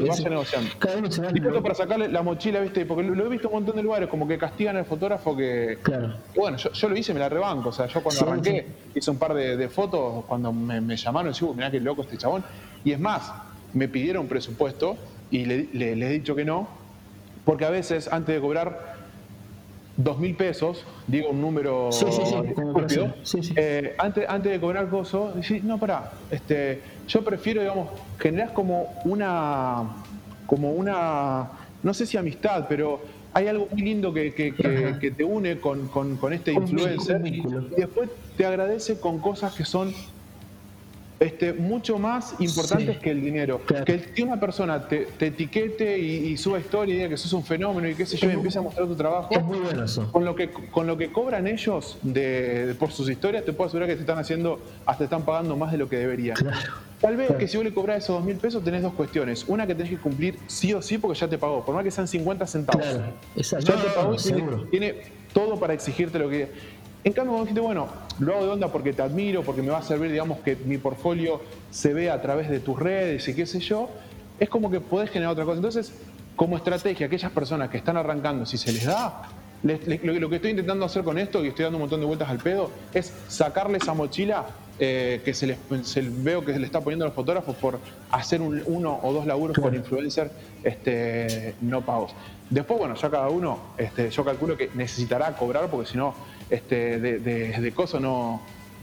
[0.07, 0.69] vaya negociando.
[0.79, 2.85] Cada para sacarle la mochila, ¿viste?
[2.85, 5.77] Porque lo, he visto un montón de lugares, como que castigan al fotógrafo que.
[5.83, 6.15] Claro.
[6.35, 7.69] Bueno, yo, lo hice, me la rebanco.
[7.69, 8.65] O sea, yo cuando arranqué
[8.95, 12.43] hice un par de, fotos, cuando me, llamaron, y mirá qué loco este chabón.
[12.83, 13.31] Y es más,
[13.73, 14.97] me pidieron presupuesto
[15.29, 16.86] y le, le he dicho que no,
[17.47, 18.97] porque a veces antes de cobrar
[19.95, 22.05] dos mil pesos, digo un número sí,
[23.55, 27.87] eh, antes, antes de cobrar coso, decís, no, pará, este, yo prefiero, digamos,
[28.19, 29.95] generar como una,
[30.45, 31.47] como una,
[31.83, 32.99] no sé si amistad, pero
[33.33, 37.45] hay algo muy lindo que, que, te une con, con, con este influencer y
[37.77, 39.93] después te agradece con cosas que son
[41.19, 43.61] este, mucho más importantes que el dinero.
[43.65, 47.89] Que, que, una persona te, etiquete y, suba historia y diga que sos un fenómeno
[47.89, 49.29] y qué sé yo, y empieza a mostrar tu trabajo.
[49.31, 50.11] Es muy bueno eso.
[50.11, 53.89] Con lo que, con lo que cobran ellos de, por sus historias, te puedo asegurar
[53.89, 56.37] que te están haciendo, hasta están pagando más de lo que deberían.
[57.01, 59.45] Tal vez que si vos le cobras esos dos mil pesos tenés dos cuestiones.
[59.47, 61.91] Una que tenés que cumplir sí o sí porque ya te pagó, por más que
[61.91, 62.85] sean 50 centavos.
[63.35, 64.95] Ya te pagó y tiene, tiene
[65.33, 66.49] todo para exigirte lo que
[67.03, 67.87] en cambio, vos dijiste, bueno,
[68.19, 70.77] lo hago de onda porque te admiro, porque me va a servir, digamos, que mi
[70.77, 71.41] portfolio
[71.71, 73.89] se vea a través de tus redes y qué sé yo,
[74.39, 75.57] es como que podés generar otra cosa.
[75.57, 75.93] Entonces,
[76.35, 79.23] como estrategia, aquellas personas que están arrancando, si se les da,
[79.63, 82.37] lo, que estoy intentando hacer con esto, y estoy dando un montón de vueltas al
[82.37, 84.45] pedo, es sacarle esa mochila
[84.79, 85.57] eh, que se les
[86.23, 87.79] veo que se le está poniendo a los fotógrafos por
[88.11, 90.29] hacer uno o dos laburos con influencer
[90.63, 92.13] este, no pagos.
[92.51, 96.13] Después, bueno, ya cada uno, este, yo calculo que necesitará cobrar porque si no,
[96.49, 98.41] este, de, de, de coso no,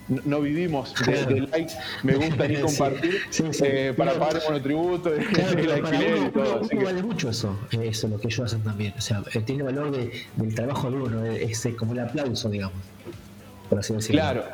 [0.09, 3.23] no vivimos de, like, me gusta ni compartir
[3.63, 6.69] eh, para pagar el monotributo, claro, el alquiler y todo.
[6.85, 8.93] vale mucho eso, eso lo que ellos hacen también.
[8.97, 12.77] O sea, eh, tiene valor de, del trabajo de uno, es como el aplauso, digamos,
[13.71, 14.21] por así decirlo.
[14.21, 14.45] Claro,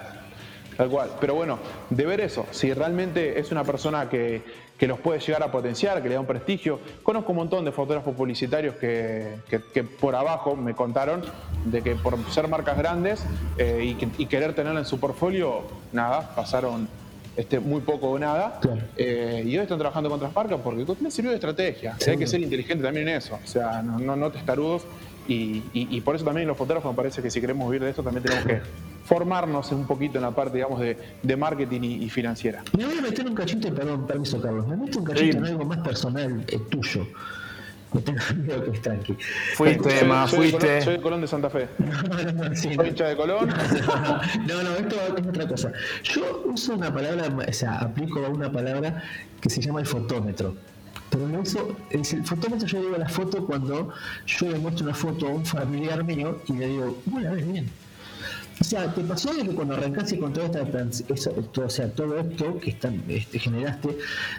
[0.76, 1.10] tal cual.
[1.20, 1.58] Pero bueno,
[1.90, 4.42] de ver eso, si realmente es una persona que,
[4.80, 6.80] que los puede llegar a potenciar, que le da un prestigio.
[7.02, 9.36] Conozco un montón de fotógrafos publicitarios que,
[10.00, 11.20] por abajo me contaron
[11.66, 13.22] de que por ser marcas grandes
[13.58, 16.88] eh, y, querer tenerla en su portfolio, nada, pasaron
[17.36, 18.58] este, muy poco o nada.
[18.96, 21.98] Eh, y hoy están trabajando con otras marcas porque les sirvió de estrategia.
[22.06, 23.38] Hay que ser inteligente también en eso.
[23.44, 24.84] O sea, no, no, no testarudos
[25.32, 28.24] y, por eso también los fotógrafos me parece que si queremos vivir de esto también
[28.24, 28.60] tenemos que
[29.04, 32.62] formarnos un poquito en la parte, digamos, de, marketing y, financiera.
[32.76, 35.64] Me voy a meter un cachito, perdón, permiso Carlos, me meto un cachito en algo
[35.64, 37.06] más personal eh, tuyo.
[37.92, 39.16] No tengo miedo que es tranqui.
[39.54, 40.80] Fuiste, más, fuiste.
[40.82, 41.66] soy de Colón de Santa Fe.
[41.78, 43.48] No, no, no, sí, soy hincha de Colón.
[44.46, 45.72] No, no, esto es otra cosa.
[46.04, 49.02] Yo uso una palabra, o sea, aplico una palabra
[49.40, 50.54] que se llama el fotómetro.
[51.10, 53.92] Pero no hizo, el fotómetro yo digo la foto cuando
[54.26, 57.44] yo le muestro una foto a un familiar mío y le digo, bueno, a ver
[57.44, 57.68] bien.
[58.60, 62.18] O sea, ¿te pasó de que cuando arrancaste con toda esta todo, o sea, todo
[62.18, 62.76] esto que
[63.08, 63.96] este, generaste,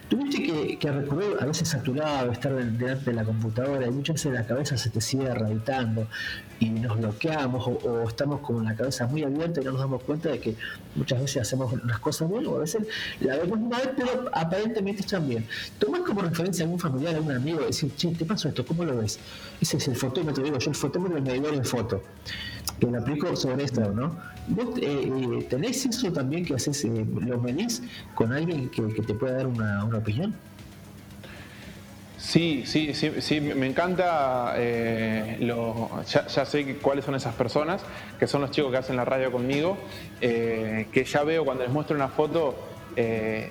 [0.10, 4.46] tuviste que, recurrir a veces saturado, estar delante de la computadora y muchas veces la
[4.46, 6.08] cabeza se te sigue rehabilitando
[6.60, 10.30] y nos bloqueamos o, estamos con la cabeza muy abierta y no nos damos cuenta
[10.30, 10.56] de que
[10.96, 12.86] muchas veces hacemos unas cosas bien o a veces
[13.22, 15.48] la vemos mal, pero aparentemente están bien.
[15.80, 18.86] Tomás como referencia a algún familiar, a algún amigo, decir, che, te pasó esto, ¿cómo
[18.86, 19.18] lo ves?
[19.60, 22.04] Ese es el fotómetro, digo yo, el fotómetro es medidor de foto
[22.82, 24.18] que lo aplico sobre esto, ¿no?
[24.48, 27.84] ¿Vos eh, eh, tenés eso también que haces, eh, lo medís
[28.16, 30.34] con alguien que, te pueda dar una, opinión?
[32.18, 34.56] Sí, sí, sí, sí, me encanta,
[35.40, 37.82] lo, ya, sé cuáles son esas personas,
[38.20, 39.78] que son los chicos que hacen la radio conmigo,
[40.20, 42.56] que ya veo cuando les muestro una foto,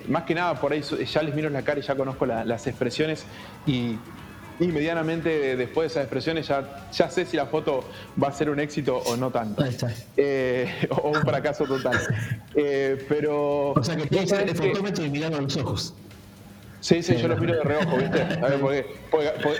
[0.07, 3.25] más que nada por ahí ya les miro la cara y ya conozco las expresiones
[3.65, 3.97] y
[4.61, 7.83] y medianamente después de esas expresiones ya, ya sé si la foto
[8.21, 9.63] va a ser un éxito o no tanto.
[10.15, 11.99] Eh, o un fracaso total.
[12.53, 13.71] Eh, pero.
[13.71, 15.93] O sea que tienes el fotómetro y mirando a los ojos.
[16.81, 18.21] Sí, sí, yo los miro de reojo, ¿viste?
[18.21, 18.85] A ver, porque,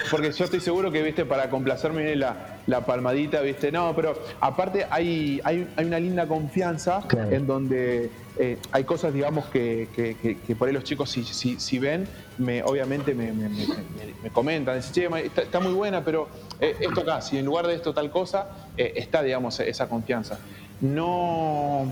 [0.09, 1.23] porque, yo estoy seguro que, ¿viste?
[1.23, 3.71] Para complacerme viene la, la palmadita, ¿viste?
[3.71, 8.09] No, pero aparte hay, hay, hay una linda confianza en donde
[8.39, 12.07] eh, hay cosas, digamos, que, que, por ahí los chicos si, si, si ven,
[12.39, 16.27] me, obviamente me, me, me comentan, dicen, che, está, muy buena, pero
[16.59, 20.39] eh, esto acá, si en lugar de esto tal cosa, eh, está, digamos, esa confianza.
[20.81, 21.85] No,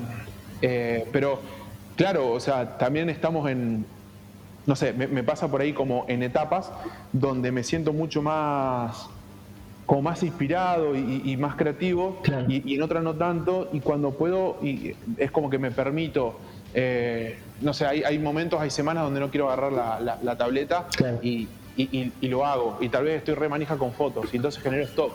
[0.59, 1.39] pero
[1.95, 3.85] claro, o sea, también estamos en
[4.69, 6.71] no sé, me, pasa por ahí como en etapas
[7.11, 9.09] donde me siento mucho más
[9.87, 14.93] como más inspirado y, más creativo y, en otras no tanto y cuando puedo y
[15.17, 16.39] es como que me permito
[16.75, 19.71] eh, no sé hay, momentos hay semanas donde no quiero agarrar
[20.21, 20.85] la, tableta
[21.23, 21.47] y,
[22.21, 25.13] lo hago y tal vez estoy re manija con fotos y entonces genero stop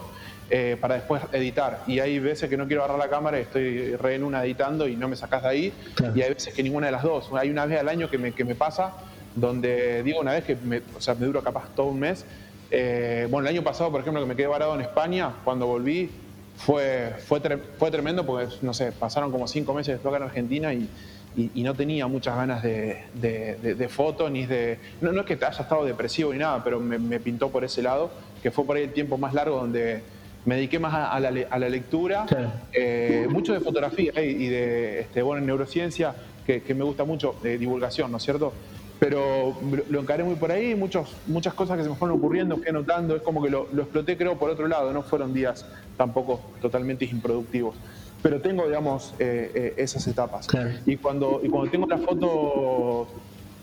[0.51, 3.95] eh, para después editar y hay veces que no quiero agarrar la cámara y estoy
[3.95, 5.73] re en una editando y no me sacas de ahí
[6.13, 8.33] y hay veces que ninguna de las dos hay una vez al año que me,
[8.33, 8.95] que me pasa
[9.35, 12.25] donde digo una vez que me, o sea, me duro capaz todo un mes.
[12.71, 16.11] Eh, bueno, el año pasado, por ejemplo, que me quedé varado en España, cuando volví,
[16.57, 17.41] fue, fue,
[17.79, 20.89] fue tremendo porque, no sé, pasaron como cinco meses de acá en Argentina y,
[21.37, 24.79] y, no tenía muchas ganas de, de, foto, ni de...
[25.01, 28.11] No, no, es que haya estado depresivo ni nada, pero me, pintó por ese lado,
[28.43, 30.03] que fue por ahí el tiempo más largo donde
[30.45, 32.27] me dediqué más a, la, a la, lectura,
[32.73, 36.15] eh, mucho de fotografía y de, este, bueno, en neurociencia,
[36.47, 38.53] que, que me gusta mucho, de divulgación, ¿no es cierto?
[38.99, 39.57] Pero
[39.91, 43.17] lo encaré muy por ahí, muchos, muchas cosas que se me fueron ocurriendo, fui anotando,
[43.17, 45.67] es como que lo, exploté creo por otro lado, no fueron días
[45.97, 47.77] tampoco totalmente improductivos.
[48.23, 50.47] Pero tengo, digamos, eh, eh, esas etapas.
[50.87, 53.07] Y, cuando, y cuando tengo la foto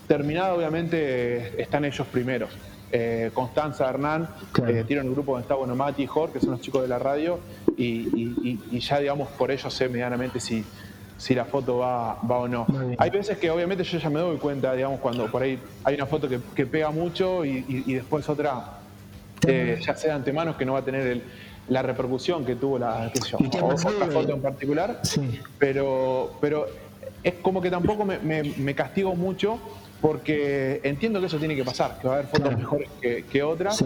[0.06, 2.50] terminada, obviamente están ellos primeros.
[2.92, 4.84] Eh, Constanza, Hernán, claro.
[4.84, 7.00] tiran el grupo donde está bueno, Mati y Jorge, que son los chicos de la
[7.00, 7.40] radio,
[7.76, 10.64] y, y ya, digamos, por ellos sé medianamente si,
[11.22, 12.66] si la foto va, va o no.
[12.98, 16.06] Hay veces que obviamente yo ya me doy cuenta, digamos, cuando por ahí hay una
[16.06, 18.80] foto que, pega mucho y, después otra,
[19.46, 21.22] eh, ya sea de antemano, que no va a tener
[21.68, 23.12] la repercusión que tuvo la
[23.62, 25.00] otra foto en particular.
[25.60, 26.66] Pero, pero
[27.22, 29.60] es como que tampoco me, castigo mucho
[30.00, 33.80] porque entiendo que eso tiene que pasar, que va a haber fotos mejores que, otras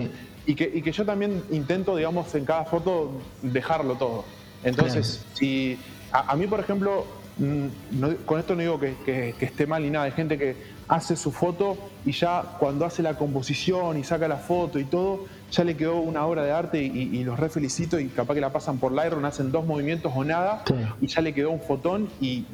[0.47, 3.11] y, que, y que yo también intento, digamos, en cada foto
[3.43, 4.25] dejarlo todo.
[4.65, 5.79] Entonces, si
[6.13, 7.07] a, mí, por ejemplo,
[7.39, 10.57] mm, con esto no digo que, esté mal ni nada, hay gente que
[10.89, 15.27] hace su foto y ya cuando hace la composición y saca la foto y todo,
[15.51, 18.53] ya le quedó una obra de arte y, los re felicito y capaz que la
[18.53, 20.65] pasan por Lightroom, hacen dos movimientos o nada
[21.01, 22.45] y ya le quedó un fotón y,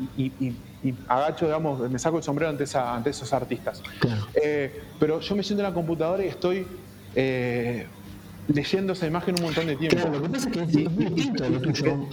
[1.08, 3.82] agacho, digamos, me saco el sombrero ante, esa, ante esos artistas.
[4.34, 6.66] Eh, pero yo me siento en la computadora y estoy...
[7.14, 7.86] Eh,
[8.48, 9.96] leyendo esa imagen un montón de tiempo.
[9.96, 12.08] Claro, lo que pasa es que es, distinto lo tuyo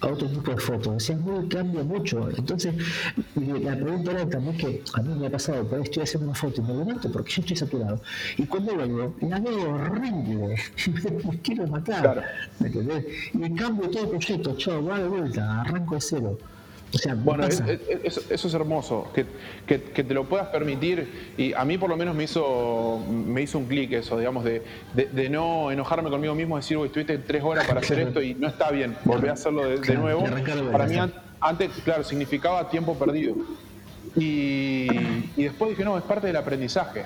[0.00, 1.10] a, otro tipo de fotos.
[1.10, 2.28] Es muy, cambia mucho.
[2.30, 2.74] Entonces,
[3.34, 6.38] la pregunta era también que a mí me ha pasado, por ahí estoy haciendo una
[6.38, 8.00] foto y me levanto porque yo estoy saturado.
[8.36, 10.56] Y cuando vuelvo, la veo horrible.
[11.24, 12.02] me quiero matar.
[12.02, 12.22] Claro.
[13.34, 16.38] Y cambio todo el proyecto, chao, va de vuelta, arranco de cero
[17.18, 17.68] bueno, eso
[18.28, 19.26] es hermoso, que,
[19.66, 23.58] que, te lo puedas permitir y a mí por lo menos me hizo, me hizo
[23.58, 24.62] un clic eso, digamos, de,
[24.94, 28.48] de, no enojarme conmigo mismo, decir, uy, estuviste tres horas para hacer esto y no
[28.48, 30.24] está bien, volví a hacerlo de, nuevo.
[30.72, 30.96] Para mí
[31.40, 33.36] antes, claro, significaba tiempo perdido.
[34.16, 34.88] Y,
[35.36, 37.04] y después dije, no, es parte del aprendizaje.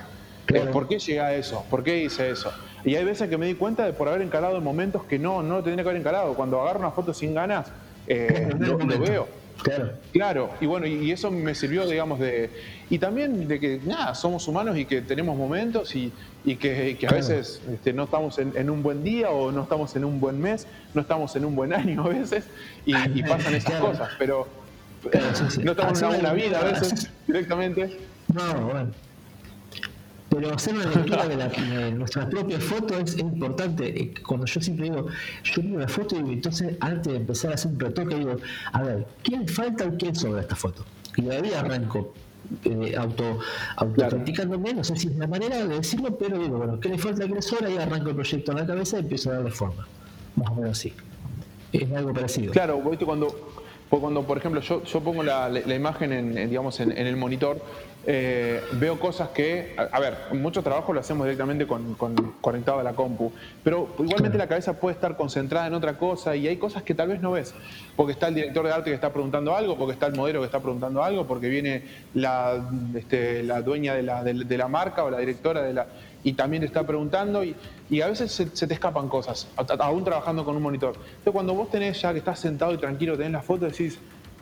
[0.49, 1.65] Eh, ¿Por qué llegué a eso?
[1.69, 2.53] ¿Por qué hice eso?
[2.85, 5.43] Y hay veces que me di cuenta de por haber encarado en momentos que no,
[5.43, 6.35] no lo tendría que haber encarado.
[6.35, 7.69] Cuando agarro una foto sin ganas,
[8.07, 9.93] eh, lo veo Claro.
[10.13, 12.51] Claro, y bueno, y, eso me sirvió, digamos, de.
[12.91, 16.13] Y también de que, nada, somos humanos y que tenemos momentos y,
[16.57, 20.21] que, a veces este, no estamos en, un buen día o no estamos en un
[20.21, 22.45] buen mes, no estamos en un buen año a veces
[22.85, 24.47] y, pasan esas cosas, pero
[25.63, 27.99] no estamos en una buena vida a veces directamente.
[28.33, 29.04] No, bueno.
[30.35, 34.01] Pero hacer una lectura de, la, de nuestras propias fotos es, importante.
[34.01, 35.07] Eh, cuando yo siempre digo,
[35.45, 38.37] yo miro la foto y entonces antes de empezar a hacer un retoque digo,
[38.73, 40.85] a ver, ¿quién falta o quién sobra esta foto?
[41.17, 42.15] Y todavía arranco
[42.65, 43.39] eh, auto,
[43.77, 47.27] autocriticándome, no sé si es la manera de decirlo, pero digo, bueno, ¿qué le falta,
[47.27, 47.71] qué le sobra?
[47.71, 49.87] Y arranco el proyecto en la cabeza y empiezo a darle forma.
[50.37, 50.93] Más o menos así.
[51.73, 52.53] Es algo parecido.
[52.53, 53.55] Claro, cuando,
[53.89, 57.63] cuando por ejemplo, yo, yo pongo la, imagen en, digamos, en, el monitor,
[58.07, 61.95] eh, veo cosas que, a, ver, mucho trabajo lo hacemos directamente con,
[62.41, 63.33] conectado a la compu,
[63.63, 67.09] pero igualmente la cabeza puede estar concentrada en otra cosa y hay cosas que tal
[67.09, 67.55] vez no ves,
[67.97, 70.47] porque está el director de arte que está preguntando algo, porque está el modelo que
[70.47, 75.11] está preguntando algo, porque viene la, este, la dueña de la, de, la marca o
[75.11, 75.87] la directora de la
[76.25, 77.55] y también te está preguntando y,
[77.91, 79.47] y a veces se, te escapan cosas,
[79.79, 80.95] aún trabajando con un monitor.
[80.97, 83.99] Entonces cuando vos tenés ya que estás sentado y tranquilo, tenés la foto, decís,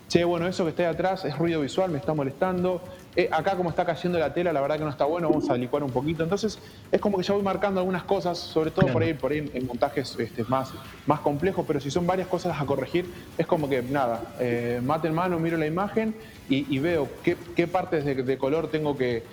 [0.09, 2.83] che, bueno, eso que está ahí atrás es ruido visual, me está molestando.
[3.15, 5.57] Eh, acá como está cayendo la tela, la verdad que no está bueno, vamos a
[5.57, 6.23] licuar un poquito.
[6.23, 6.59] Entonces
[6.91, 9.67] es como que ya voy marcando algunas cosas, sobre todo por ahí, por ahí en
[9.67, 10.71] montajes este, más,
[11.07, 13.05] más complejos, pero si son varias cosas a corregir,
[13.37, 16.15] es como que nada, eh, mate en mano, miro la imagen
[16.49, 19.25] y, veo qué, partes de, color tengo que,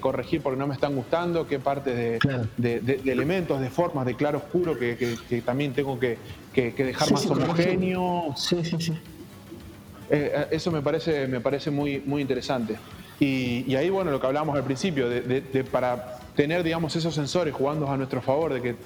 [0.00, 2.20] corregir porque no me están gustando, qué partes
[2.56, 6.18] de, elementos, de formas, de claro oscuro que, también tengo que,
[6.52, 8.34] dejar más homogéneo.
[8.36, 8.92] Sí, sí, sí.
[10.10, 12.76] Eh, eh, eso me parece, me parece muy, muy interesante.
[13.20, 17.90] Y, ahí, bueno, lo que hablábamos al principio, de, para tener, digamos, esos sensores jugando
[17.90, 18.76] a nuestro favor, de que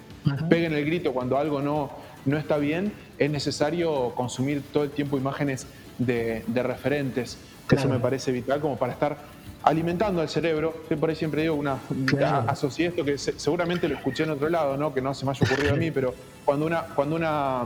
[0.48, 1.90] peguen el grito cuando algo no,
[2.26, 5.66] no está bien, es necesario consumir todo el tiempo imágenes
[5.98, 7.38] de, referentes.
[7.70, 9.18] Eso me parece vital como para estar
[9.62, 10.84] alimentando al cerebro.
[10.88, 11.78] Yo por ahí siempre digo, una,
[12.46, 14.94] asocié esto que seguramente lo escuché en otro lado, ¿no?
[14.94, 16.14] que no se me haya ocurrido a mí, pero
[16.44, 17.64] cuando una, cuando una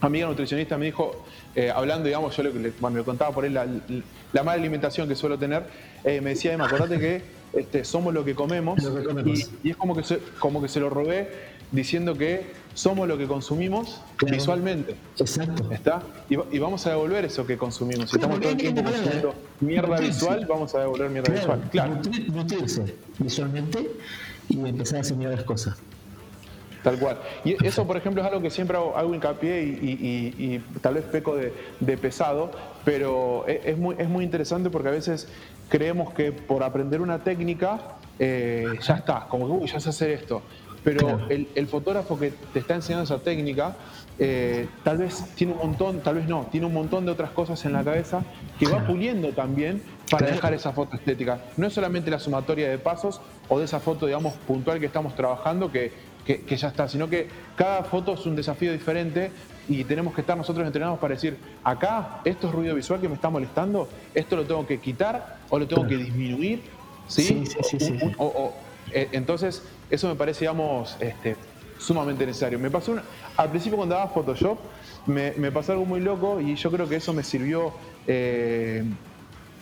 [0.00, 1.24] amiga nutricionista me dijo,
[1.54, 3.66] eh, hablando, digamos, yo le, bueno, le contaba por él la,
[4.40, 5.64] mala alimentación que suelo tener,
[6.04, 7.22] eh, me decía, Emma, acordate que
[7.52, 8.80] este, somos lo que comemos,
[9.62, 13.26] Y, es como que, se, como que se lo robé diciendo que somos lo que
[13.26, 14.96] consumimos visualmente.
[15.18, 15.70] Exacto.
[15.70, 16.02] ¿Está?
[16.28, 18.10] Y, vamos a devolver eso que consumimos.
[18.10, 21.68] Si estamos todo el tiempo consumiendo mierda visual, vamos a devolver mierda visual.
[21.70, 22.00] Claro.
[22.28, 23.90] Nutrirse visualmente
[24.48, 25.76] y empezar a asimilar las cosas.
[26.82, 27.18] Tal cual.
[27.44, 31.96] Y eso, por ejemplo, es algo que siempre hago, hincapié y, tal vez peco de,
[31.96, 32.50] pesado,
[32.84, 35.28] pero e, es muy, es muy interesante porque a veces
[35.68, 37.80] creemos que por aprender una técnica
[38.18, 40.42] eh, ya está, como que uy, ya sé hacer esto.
[40.84, 43.76] Pero el, fotógrafo que te está enseñando esa técnica,
[44.18, 47.64] eh, tal vez tiene un montón, tal vez no, tiene un montón de otras cosas
[47.64, 48.24] en la cabeza
[48.58, 49.80] que va puliendo también
[50.10, 51.38] para dejar esa foto estética.
[51.56, 55.14] No es solamente la sumatoria de pasos o de esa foto, digamos, puntual que estamos
[55.14, 55.92] trabajando, que
[56.24, 59.30] que, ya está, sino que cada foto es un desafío diferente
[59.68, 63.14] y tenemos que estar nosotros entrenados para decir, acá, esto es ruido visual que me
[63.14, 66.62] está molestando, esto lo tengo que quitar o lo tengo que disminuir,
[67.08, 67.44] ¿sí?
[67.46, 67.98] sí, sí,
[68.92, 71.36] eh, entonces, eso me parece, digamos, este,
[71.78, 72.58] sumamente necesario.
[72.58, 72.96] Me pasó
[73.36, 74.58] al principio cuando daba Photoshop,
[75.06, 77.72] me, pasó algo muy loco y yo creo que eso me sirvió
[78.06, 78.84] eh,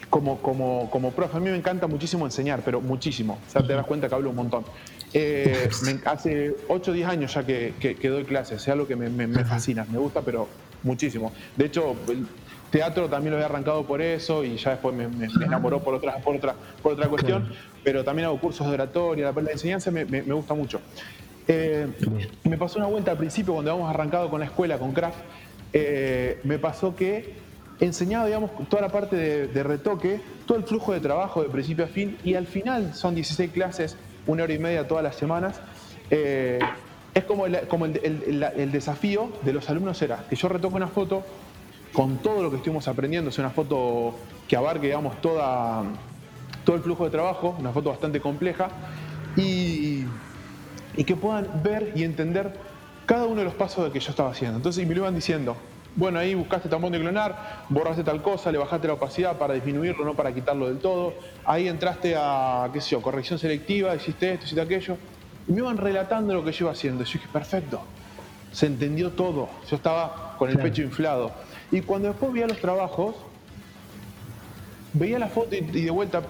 [0.09, 1.37] como, como, como profe.
[1.37, 3.39] A mí me encanta muchísimo enseñar, pero muchísimo.
[3.47, 4.65] O sea, te das cuenta que hablo un montón.
[5.13, 5.69] Eh,
[6.05, 9.87] hace 8 o 10 años ya que, que, doy clases, es algo que me, fascina,
[9.91, 10.49] me gusta, pero
[10.83, 11.33] muchísimo.
[11.57, 12.27] De hecho, el
[12.71, 15.05] teatro también lo he arrancado por eso y ya después me,
[15.45, 17.53] enamoró por otra, por otra, por otra cuestión,
[17.83, 20.81] pero también hago cursos de oratoria, la, enseñanza me, gusta mucho.
[21.49, 21.89] Eh,
[22.45, 25.19] me pasó una vuelta al principio cuando habíamos arrancado con la escuela, con Craft,
[25.73, 27.35] eh, me pasó que
[27.81, 31.89] enseñaba, digamos, toda la parte de, retoque, todo el flujo de trabajo de principio a
[31.89, 33.97] fin, y al final son 16 clases,
[34.31, 35.61] una hora y media todas las semanas.
[36.11, 36.59] Eh,
[37.13, 41.25] es como, el, como el, desafío de los alumnos era que yo retoque una foto
[41.93, 44.15] con todo lo que estuvimos aprendiendo, es una foto
[44.47, 45.83] que abarque, digamos, toda,
[46.65, 48.69] todo el flujo de trabajo, una foto bastante compleja,
[49.37, 50.05] y,
[50.97, 52.53] y que puedan ver y entender
[53.07, 54.57] cada uno de los pasos que yo estaba haciendo.
[54.57, 55.57] Entonces, y me lo iban diciendo,
[55.97, 60.05] bueno, ahí buscaste tampón de clonar, borraste tal cosa, le bajaste la opacidad para disminuirlo,
[60.05, 61.15] no para quitarlo del todo.
[61.45, 64.97] Ahí entraste a, qué sé yo, corrección selectiva, hiciste esto, hiciste aquello.
[65.49, 67.05] Y me iban relatando lo que yo iba haciendo.
[67.05, 67.83] Yo dije, perfecto,
[68.53, 69.49] se entendió todo.
[69.69, 71.33] Yo estaba con el pecho inflado.
[71.73, 73.17] Y cuando después veía los trabajos,
[74.93, 76.23] veía la foto y, de vuelta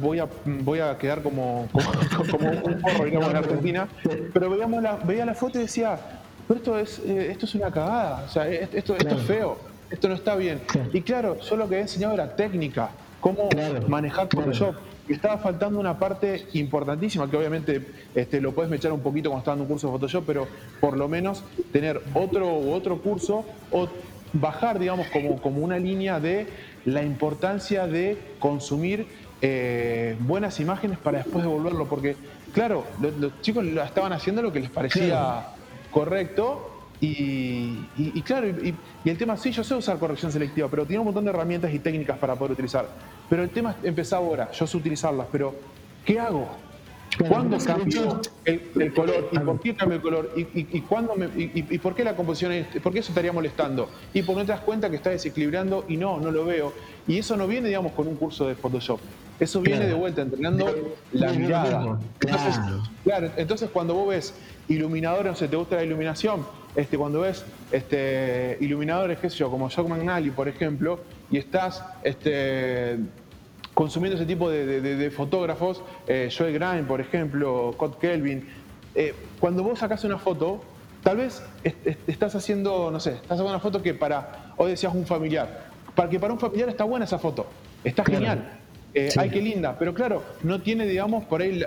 [0.00, 1.90] voy a, voy a quedar como, como,
[2.64, 3.88] un porro, digamos, en Argentina,
[4.32, 5.98] pero veíamos la, veía la foto y decía,
[6.46, 9.58] pero esto es, eh, esto es una cagada, o sea, esto, esto es feo,
[9.90, 10.60] esto no está bien.
[10.92, 12.90] Y claro, yo lo que he enseñado era técnica,
[13.20, 13.48] cómo
[13.88, 14.76] manejar Photoshop.
[15.08, 17.80] Y estaba faltando una parte importantísima, que obviamente
[18.14, 20.48] este, lo puedes mechar un poquito cuando estás dando un curso de Photoshop, pero
[20.80, 23.88] por lo menos tener otro otro curso o
[24.32, 26.48] bajar, digamos, como, como una línea de
[26.84, 29.06] la importancia de consumir
[29.42, 32.16] eh, buenas imágenes para después devolverlo, porque
[32.52, 35.46] claro, los, chicos estaban haciendo lo que les parecía
[35.96, 36.72] correcto.
[37.00, 38.74] Y, claro, y,
[39.06, 41.78] el tema, sí, yo sé usar corrección selectiva, pero tiene un montón de herramientas y
[41.78, 42.86] técnicas para poder utilizar.
[43.30, 45.54] Pero el tema empezó ahora, yo sé utilizarlas, pero
[46.04, 46.48] ¿qué hago?
[47.28, 49.28] ¿Cuándo cambio el, color?
[49.32, 50.32] ¿Y por qué cambio el color?
[50.36, 50.84] ¿Y, y,
[51.16, 53.88] me, y, por qué la composición es, por qué eso estaría molestando?
[54.12, 56.74] Y por no te das cuenta que está desequilibrando y no, no lo veo.
[57.06, 59.00] Y eso no viene, digamos, con un curso de Photoshop.
[59.40, 60.66] Eso viene de vuelta, entrenando
[61.12, 61.98] la mirada.
[62.20, 62.60] Entonces,
[63.04, 64.34] claro, entonces cuando vos ves
[64.68, 69.50] iluminadores, no sé, te gusta la iluminación, este, cuando ves este, iluminadores, qué sé yo,
[69.50, 71.00] como Jock McNally, por ejemplo,
[71.30, 72.98] y estás este,
[73.74, 78.46] consumiendo ese tipo de, fotógrafos, eh, Joel Grime, por ejemplo, Scott Kelvin,
[78.94, 80.62] eh, cuando vos sacás una foto,
[81.02, 81.42] tal vez
[82.06, 86.10] estás haciendo, no sé, estás haciendo una foto que para, hoy decías un familiar, para
[86.10, 87.46] que para un familiar está buena esa foto,
[87.84, 88.60] está genial.
[88.98, 91.62] Eh, ay, qué linda, pero claro, no tiene, digamos, por ahí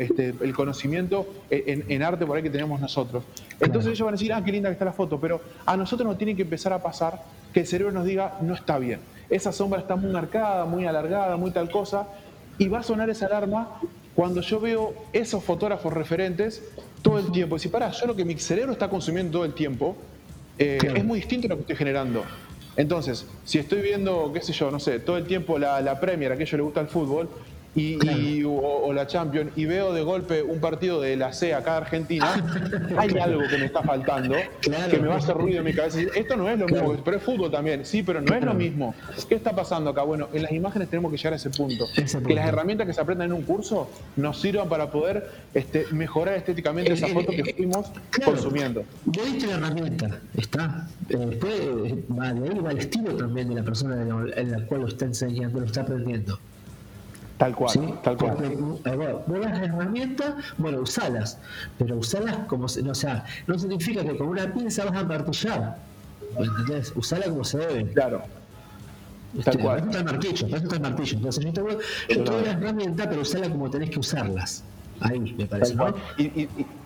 [0.00, 3.22] este, el conocimiento en, arte por ahí que tenemos nosotros.
[3.60, 6.04] Entonces ellos van a decir, ah, qué linda que está la foto, pero a nosotros
[6.08, 7.22] nos tiene que empezar a pasar
[7.52, 8.98] que el cerebro nos diga, no está bien.
[9.30, 12.08] Esa sombra está muy marcada, muy alargada, muy tal cosa,
[12.58, 13.78] y va a sonar esa alarma
[14.16, 16.60] cuando yo veo esos fotógrafos referentes
[17.02, 17.54] todo el tiempo.
[17.54, 19.96] Y si pará, yo lo que mi cerebro está consumiendo todo el tiempo
[20.58, 22.24] eh, es muy distinto a lo que estoy generando.
[22.76, 26.32] Entonces, si estoy viendo, qué sé yo, no sé, todo el tiempo la, la Premier,
[26.32, 27.30] a aquello le gusta el fútbol,
[27.74, 32.44] y, o, la Champions y veo de golpe un partido de la C acá Argentina,
[32.96, 35.98] hay algo que me está faltando, que me va a hacer ruido en mi cabeza.
[36.14, 38.94] Esto no es lo mismo, pero es fútbol también, sí, pero no es lo mismo.
[39.28, 40.02] ¿Qué está pasando acá?
[40.02, 41.86] Bueno, en las imágenes tenemos que llegar a ese punto.
[42.26, 46.34] Que las herramientas que se aprendan en un curso nos sirvan para poder este, mejorar
[46.34, 47.90] estéticamente esa foto que fuimos
[48.24, 48.84] consumiendo.
[49.06, 50.88] Ya viste la herramienta, está.
[51.08, 51.60] Eh, después
[52.18, 54.02] va de ahí va el estilo también de la persona
[54.36, 56.38] en la cual lo está enseñando, lo está aprendiendo.
[57.44, 59.22] Tal cual, tal cual.
[59.26, 61.38] vos las herramientas, bueno, usalas,
[61.76, 65.76] pero usalas como, se, o sea, no significa que con una pinza vas a martillar.
[66.38, 66.92] ¿Entendés?
[66.96, 67.92] Usala como se debe.
[67.92, 68.22] Claro.
[69.44, 69.78] Tal cual.
[69.78, 71.16] Eso está el martillo, eso está el martillo.
[71.18, 74.64] Entonces, yo te, yo te doy la herramienta, pero usala como tenés que usarlas.
[75.04, 75.74] Ahí, me parece.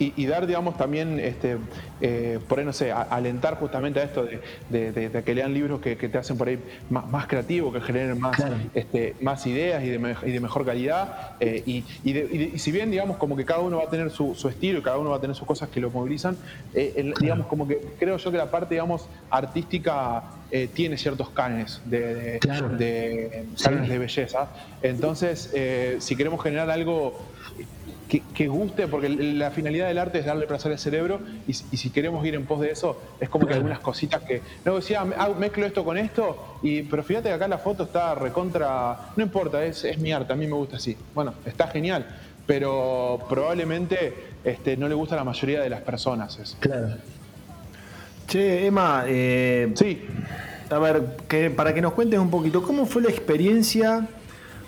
[0.01, 1.57] Y, dar, digamos, también, este,
[2.01, 4.27] eh, por ahí, no sé, alentar justamente a esto
[4.69, 6.59] de, que lean libros que, te hacen por ahí
[6.91, 8.37] más, más creativos, que generen más,
[8.75, 11.37] este, más ideas y de, mejor calidad.
[11.39, 14.83] Eh, y, si bien, digamos, como que cada uno va a tener su, estilo y
[14.83, 16.37] cada uno va a tener sus cosas que lo movilizan,
[16.75, 20.25] eh, digamos, como que creo yo que la parte, digamos, artística
[20.75, 22.41] tiene ciertos canes de,
[22.79, 23.47] de,
[23.87, 24.49] de belleza.
[24.83, 25.55] Entonces,
[26.01, 27.29] si queremos generar algo
[28.09, 32.25] que, guste, porque la finalidad del arte es darle placer al cerebro y, si queremos
[32.25, 34.41] ir en pos de eso, es como que algunas cositas que...
[34.65, 38.15] No decía, ah, mezclo esto con esto, y, pero fíjate que acá la foto está
[38.15, 39.13] recontra...
[39.17, 40.97] No importa, es, es mi arte, a mí me gusta así.
[41.15, 42.07] Bueno, está genial,
[42.47, 46.57] pero probablemente este, no le gusta a la mayoría de las personas eso.
[46.61, 46.97] Claro.
[48.27, 50.07] Che, Emma, eh, sí.
[50.71, 54.07] A ver, que, para que nos cuentes un poquito, ¿cómo fue la experiencia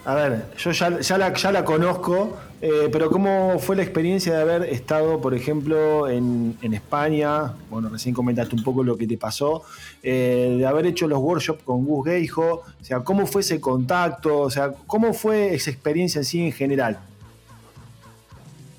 [0.04, 4.34] a ver, yo ya, ya, la, ya la conozco, eh, pero ¿cómo fue la experiencia
[4.34, 7.54] de haber estado, por ejemplo, en, España?
[7.70, 9.62] Bueno, recién comentaste un poco lo que te pasó,
[10.02, 14.40] eh, de haber hecho los workshops con Gus Geijo, o sea, ¿cómo fue ese contacto?
[14.40, 16.98] O sea, ¿cómo fue esa experiencia en sí en general?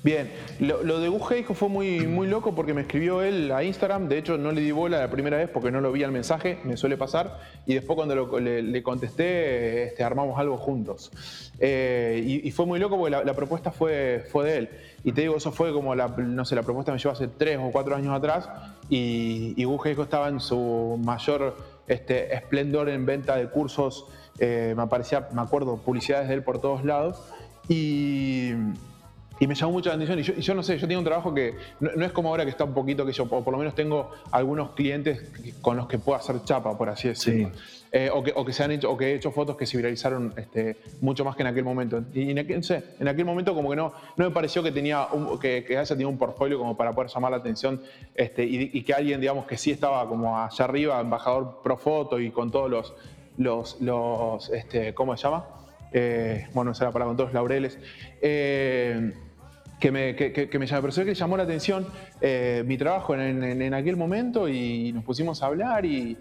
[0.04, 4.18] Bien, lo, de Gugeijo fue muy, muy loco porque me escribió él a Instagram, de
[4.18, 6.76] hecho no le di bola la primera vez porque no lo vi al mensaje, me
[6.76, 11.12] suele pasar, y después cuando le, contesté este, armamos algo juntos.
[11.60, 14.70] Eh, y, fue muy loco porque la, propuesta fue, fue de él.
[15.04, 17.58] Y te digo, eso fue como, la, no sé, la propuesta me llevó hace tres
[17.62, 18.48] o cuatro años atrás
[18.90, 19.66] y, y
[20.00, 24.06] estaba en su mayor este, esplendor en venta de cursos,
[24.40, 27.22] eh, me aparecía, me acuerdo, publicidades de él por todos lados.
[27.68, 28.52] Y
[29.42, 30.36] y me llamó mucho la atención.
[30.38, 32.62] Y yo, no sé, yo tengo un trabajo que no, es como ahora que está
[32.62, 35.20] un poquito que yo, por, lo menos tengo algunos clientes
[35.60, 37.50] con los que puedo hacer chapa, por así decirlo.
[37.90, 40.76] Eh, o, que, se han hecho, o que he hecho fotos que se viralizaron este,
[41.00, 42.04] mucho más que en aquel momento.
[42.14, 45.08] Y en aquel, sé, en aquel momento como que no, no me pareció que tenía
[45.40, 47.82] que, que, haya tenido un portfolio como para poder llamar la atención
[48.14, 52.30] este, y, que alguien, digamos, que sí estaba como allá arriba, embajador pro foto y
[52.30, 52.94] con todos los,
[53.38, 55.46] los, los este, ¿cómo se llama?
[55.92, 57.76] Eh, bueno, esa era para con todos los laureles.
[58.20, 59.12] Eh,
[59.82, 61.88] que me, que, me llamó, la atención
[62.20, 66.16] eh, mi trabajo en, aquel momento y nos pusimos a hablar y,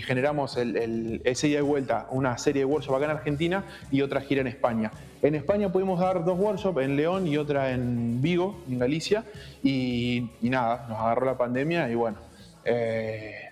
[0.00, 4.22] generamos el, ese día de vuelta una serie de workshops acá en Argentina y otra
[4.22, 4.90] gira en España.
[5.20, 9.24] En España pudimos dar dos workshops, en León y otra en Vigo, en Galicia,
[9.62, 12.16] y, nada, nos agarró la pandemia y bueno.
[12.64, 13.42] Eh,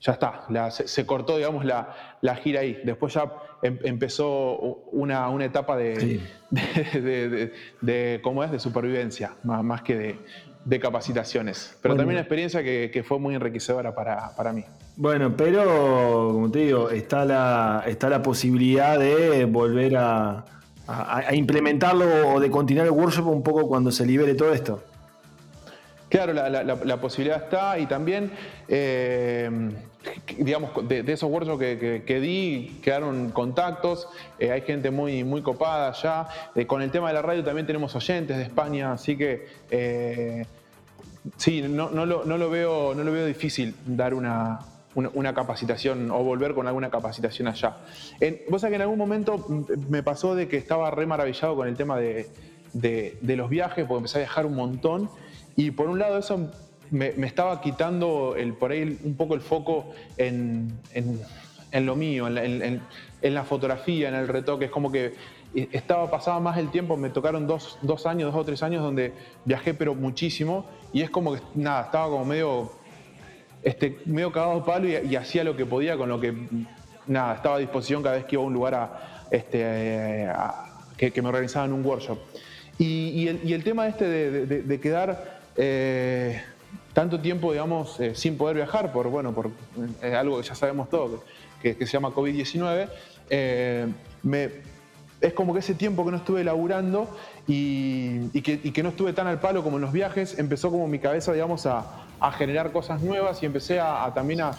[0.00, 2.80] ya está, se, cortó, digamos, la, la, gira ahí.
[2.84, 3.30] Después ya
[3.64, 4.56] em, empezó
[4.92, 6.20] una, una etapa de,
[7.80, 8.50] de, ¿cómo es?
[8.52, 10.16] de supervivencia, más, más que
[10.66, 11.76] de, capacitaciones.
[11.82, 14.64] Pero también una experiencia que, que fue muy enriquecedora para, para, mí.
[14.96, 20.44] Bueno, pero, como te digo, está la, está la posibilidad de volver a,
[20.86, 24.82] a implementarlo o de continuar el workshop un poco cuando se libere todo esto.
[26.14, 28.30] Claro, la, posibilidad está y también,
[28.68, 29.50] eh,
[30.38, 36.28] digamos, de, esos workshops que, di, quedaron contactos, eh, hay gente muy, muy copada ya.
[36.54, 39.46] Eh, con el tema de la radio también tenemos oyentes de España, así que
[41.36, 44.60] sí, no, lo, veo, no lo veo difícil dar una,
[45.34, 47.76] capacitación o volver con alguna capacitación allá.
[48.48, 49.44] vos sabés que en algún momento
[49.88, 52.28] me pasó de que estaba re maravillado con el tema de,
[52.72, 55.08] de los viajes, porque empecé a viajar un montón
[55.56, 56.50] y por un lado eso
[56.90, 60.78] me, estaba quitando por ahí un poco el foco en,
[61.72, 62.80] lo mío, en,
[63.22, 64.66] la fotografía, en el retoque.
[64.66, 65.14] Es como que
[65.54, 69.12] estaba, pasaba más el tiempo, me tocaron dos, años, dos o tres años donde
[69.44, 72.72] viajé pero muchísimo y es como que nada, estaba como medio,
[73.62, 76.34] este, medio cagado de palo y, hacía lo que podía con lo que
[77.06, 80.28] nada, estaba a disposición cada vez que iba a un lugar a, este,
[80.96, 82.18] que, me organizaban un workshop.
[82.78, 86.42] Y, el, tema este de quedar eh,
[86.94, 89.50] tanto tiempo, digamos, eh, sin poder viajar por, bueno, por
[90.02, 91.20] eh, algo que ya sabemos todos,
[91.60, 92.88] que, se llama COVID-19,
[95.20, 97.08] es como que ese tiempo que no estuve laburando
[97.46, 101.32] y, que, no estuve tan al palo como en los viajes, empezó como mi cabeza,
[101.32, 102.00] digamos, a,
[102.38, 104.52] generar cosas nuevas y empecé a también a,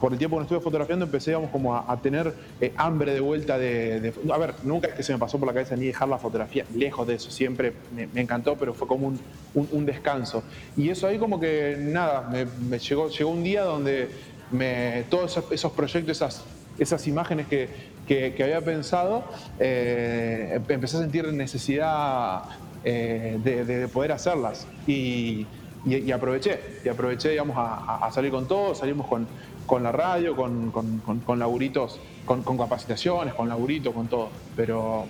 [0.00, 4.12] por el tiempo que estuve fotografiando, empecé como a, tener eh, hambre de vuelta de,
[4.30, 6.64] A ver, nunca es que se me pasó por la cabeza ni dejar la fotografía,
[6.74, 9.12] lejos de eso, siempre me, encantó, pero fue como
[9.54, 10.42] un, descanso.
[10.76, 12.28] Y eso ahí como que, nada,
[12.68, 14.10] me, llegó, llegó un día donde
[14.50, 16.44] me, todos esos, proyectos, esas,
[16.78, 17.68] esas imágenes que,
[18.06, 19.24] que, había pensado,
[19.58, 22.44] eh, empecé a sentir necesidad
[22.84, 24.66] eh, de, poder hacerlas.
[24.86, 25.46] Y,
[25.84, 29.26] y, aproveché, y aproveché, digamos, a, salir con todo, salimos con,
[29.66, 34.28] con la radio, con, con, con laburitos, con, capacitaciones, con laburitos, con todo.
[34.56, 35.06] Pero.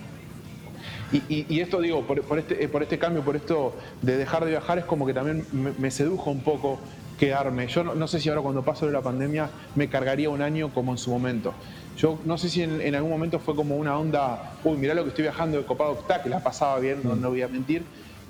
[1.11, 4.51] Y, y, esto digo, por, por, este, por este cambio, por esto de dejar de
[4.51, 6.79] viajar, es como que también me, sedujo un poco
[7.17, 7.67] quedarme.
[7.67, 10.91] Yo no, sé si ahora cuando paso de la pandemia me cargaría un año como
[10.91, 11.53] en su momento.
[11.97, 15.09] Yo no sé si en, algún momento fue como una onda, uy, mirá lo que
[15.09, 17.83] estoy viajando de Copado que la pasaba bien, no, no voy a mentir,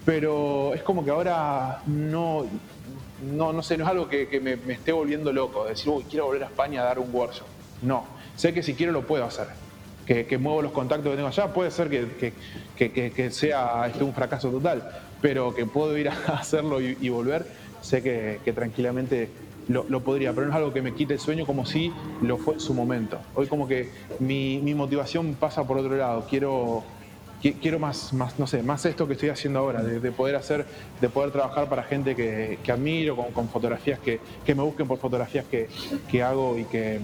[0.09, 2.43] pero es como que ahora no,
[3.31, 6.45] no, no sé, no es algo que, me, esté volviendo loco, decir, uy, quiero volver
[6.45, 7.45] a España a dar un workshop.
[7.83, 8.05] No,
[8.35, 9.45] sé que si quiero lo puedo hacer.
[10.07, 14.89] Que, muevo los contactos que tengo allá, puede ser que, sea este, un fracaso total,
[15.21, 17.45] pero que puedo ir a hacerlo y, volver,
[17.81, 19.29] sé que, tranquilamente
[19.67, 22.55] lo, podría, pero no es algo que me quite el sueño como si lo fue
[22.55, 23.19] en su momento.
[23.35, 26.83] Hoy como que mi, mi motivación pasa por otro lado, quiero
[27.41, 30.65] quiero más, no sé, más esto que estoy haciendo ahora, de, poder hacer,
[30.99, 36.23] de poder trabajar para gente que, admiro, con, fotografías que, me busquen por fotografías que,
[36.23, 36.99] hago y que,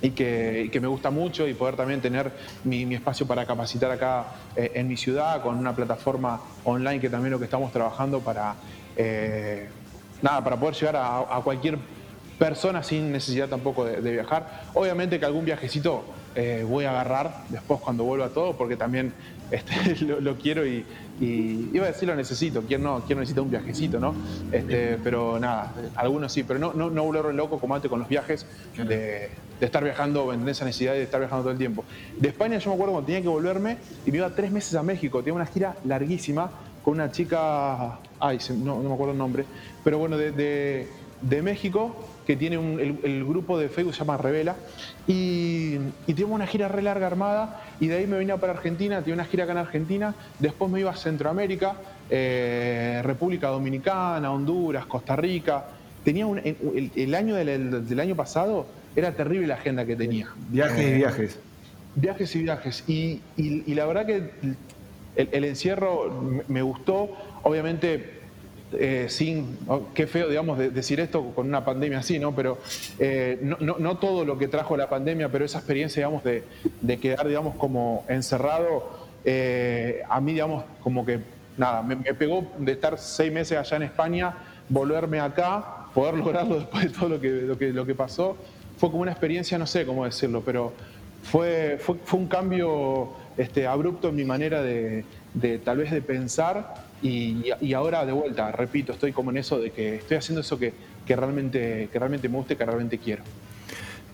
[0.00, 2.32] y que, me gusta mucho y poder también tener
[2.64, 4.26] mi, espacio para capacitar acá
[4.56, 8.54] eh, en mi ciudad con una plataforma online que también lo que estamos trabajando para,
[8.96, 9.68] eh,
[10.22, 11.78] nada, para poder llegar a, cualquier
[12.38, 14.62] persona sin necesidad tampoco de, viajar.
[14.72, 16.02] Obviamente que algún viajecito
[16.34, 19.12] eh, voy a agarrar después cuando vuelva todo porque también
[19.50, 20.84] este, lo, quiero y,
[21.20, 24.14] iba a decir lo necesito, ¿quién no, quién necesita un viajecito, no?
[24.50, 28.08] Este, pero nada, algunos sí, pero no, no, no volver loco como antes con los
[28.08, 28.46] viajes
[28.76, 29.28] de,
[29.60, 31.84] estar viajando, en esa necesidad de estar viajando todo el tiempo.
[32.18, 34.82] De España yo me acuerdo cuando tenía que volverme y me iba tres meses a
[34.82, 36.50] México, tenía una gira larguísima
[36.82, 39.44] con una chica, ay, no, me acuerdo el nombre,
[39.84, 40.88] pero bueno, de,
[41.20, 42.54] de México que tiene
[43.02, 44.54] el, grupo de Facebook se llama Revela,
[45.08, 49.14] y, y una gira re larga armada, y de ahí me venía para Argentina, tenía
[49.14, 51.74] una gira acá en Argentina, después me iba a Centroamérica,
[52.08, 55.64] eh, República Dominicana, Honduras, Costa Rica.
[56.04, 60.28] Tenía el, año del, año pasado era terrible la agenda que tenía.
[60.50, 61.38] Viajes y eh, viajes.
[61.96, 62.84] Viajes y viajes.
[62.86, 64.30] Y, la verdad que
[65.16, 67.10] el, encierro me gustó.
[67.42, 68.19] Obviamente
[68.72, 72.34] eh, sin, oh, qué feo, digamos, decir esto con una pandemia así, ¿no?
[72.34, 72.58] Pero
[72.98, 77.56] eh, no, todo lo que trajo la pandemia, pero esa experiencia, digamos, de, quedar, digamos,
[77.56, 78.88] como encerrado,
[79.24, 81.20] eh, a mí, digamos, como que,
[81.56, 84.34] nada, me, pegó de estar seis meses allá en España,
[84.68, 88.36] volverme acá, poder lograrlo después de todo lo que, lo que, pasó,
[88.78, 90.72] fue como una experiencia, no sé cómo decirlo, pero
[91.24, 96.89] fue, fue, un cambio este, abrupto en mi manera de, de tal vez de pensar
[97.02, 100.72] y, ahora de vuelta, repito, estoy como en eso de que estoy haciendo eso que,
[101.06, 103.22] realmente, que realmente me gusta y que realmente quiero.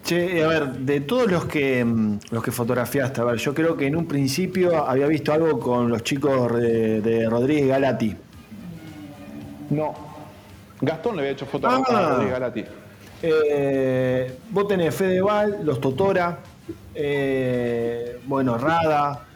[0.05, 3.77] Che, a ver, de todos los que mm, los que fotografiaste, a ver, yo creo
[3.77, 8.17] que en un principio había visto algo con los chicos de, Rodríguez Galati.
[9.71, 9.95] No,
[10.81, 12.09] Gastón le había hecho fotos a ah.
[12.11, 12.65] Rodríguez Galati.
[13.23, 16.39] Eh, vos tenés Fedeval, los Totora,
[16.95, 19.27] eh, bueno, Rada.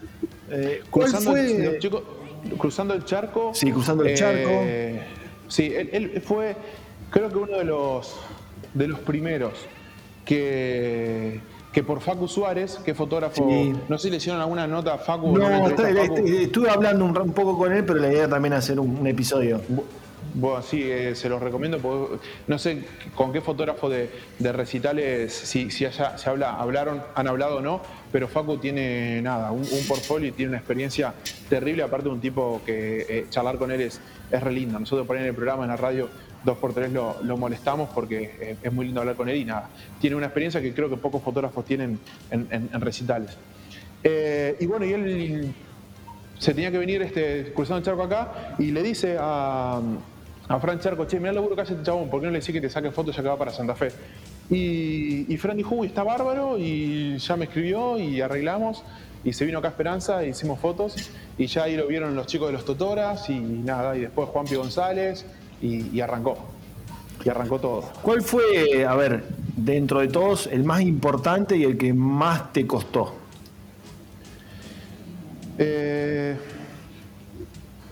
[0.51, 1.79] Eh, ¿Cuál fue?
[1.79, 2.03] chicos,
[2.59, 3.53] cruzando el charco.
[3.55, 4.51] Sí, cruzando el charco.
[4.51, 5.03] Eh,
[5.49, 6.57] sí, él, fue,
[7.11, 8.17] creo que uno de los,
[8.75, 9.53] de los primeros
[10.25, 11.41] que,
[11.73, 13.47] que por Facu Suárez, que fotógrafo,
[13.89, 15.37] no sé si le hicieron alguna nota a Facu.
[15.37, 19.61] No, estuve hablando un, poco con él, pero la idea también hacer un episodio.
[20.35, 22.21] Bueno, sí, eh, se los recomiendo.
[22.47, 22.85] No sé
[23.15, 27.81] con qué fotógrafo de, recitales, si, si se habla, hablaron, han hablado o no,
[28.13, 31.15] pero Facu tiene nada, un, portfolio y tiene una experiencia
[31.49, 34.01] terrible, aparte un tipo que eh, charlar con él es,
[34.31, 34.79] es re lindo.
[34.79, 36.09] Nosotros por ahí en el programa, en la radio,
[36.45, 39.71] dos por tres lo, molestamos porque eh, es muy lindo hablar con él y nada.
[40.01, 41.99] Tiene una experiencia que creo que pocos fotógrafos tienen
[42.31, 43.37] en, recitales.
[44.05, 45.55] y bueno, y él
[46.41, 49.81] se tenía que venir este, cruzando el charco acá y le dice a,
[50.51, 52.41] a Fran Charco, che, mira el laburo que hace este chabón, ¿por qué no le
[52.41, 53.93] decís que te saque fotos ya que va para Santa Fe?
[54.51, 58.83] Y, Fran dijo, uy, está bárbaro, y ya me escribió y arreglamos,
[59.23, 60.97] y se vino acá a Esperanza, e hicimos fotos,
[61.39, 64.45] y ya ahí lo vieron los chicos de los Totoras, y nada, y después Juan
[64.45, 64.57] P.
[64.57, 65.25] González,
[65.63, 66.37] y, arrancó.
[67.25, 67.85] Y arrancó todo.
[68.03, 69.23] ¿Cuál fue, a ver,
[69.57, 73.15] dentro de todos, el más importante y el que más te costó?
[75.59, 76.37] Eh,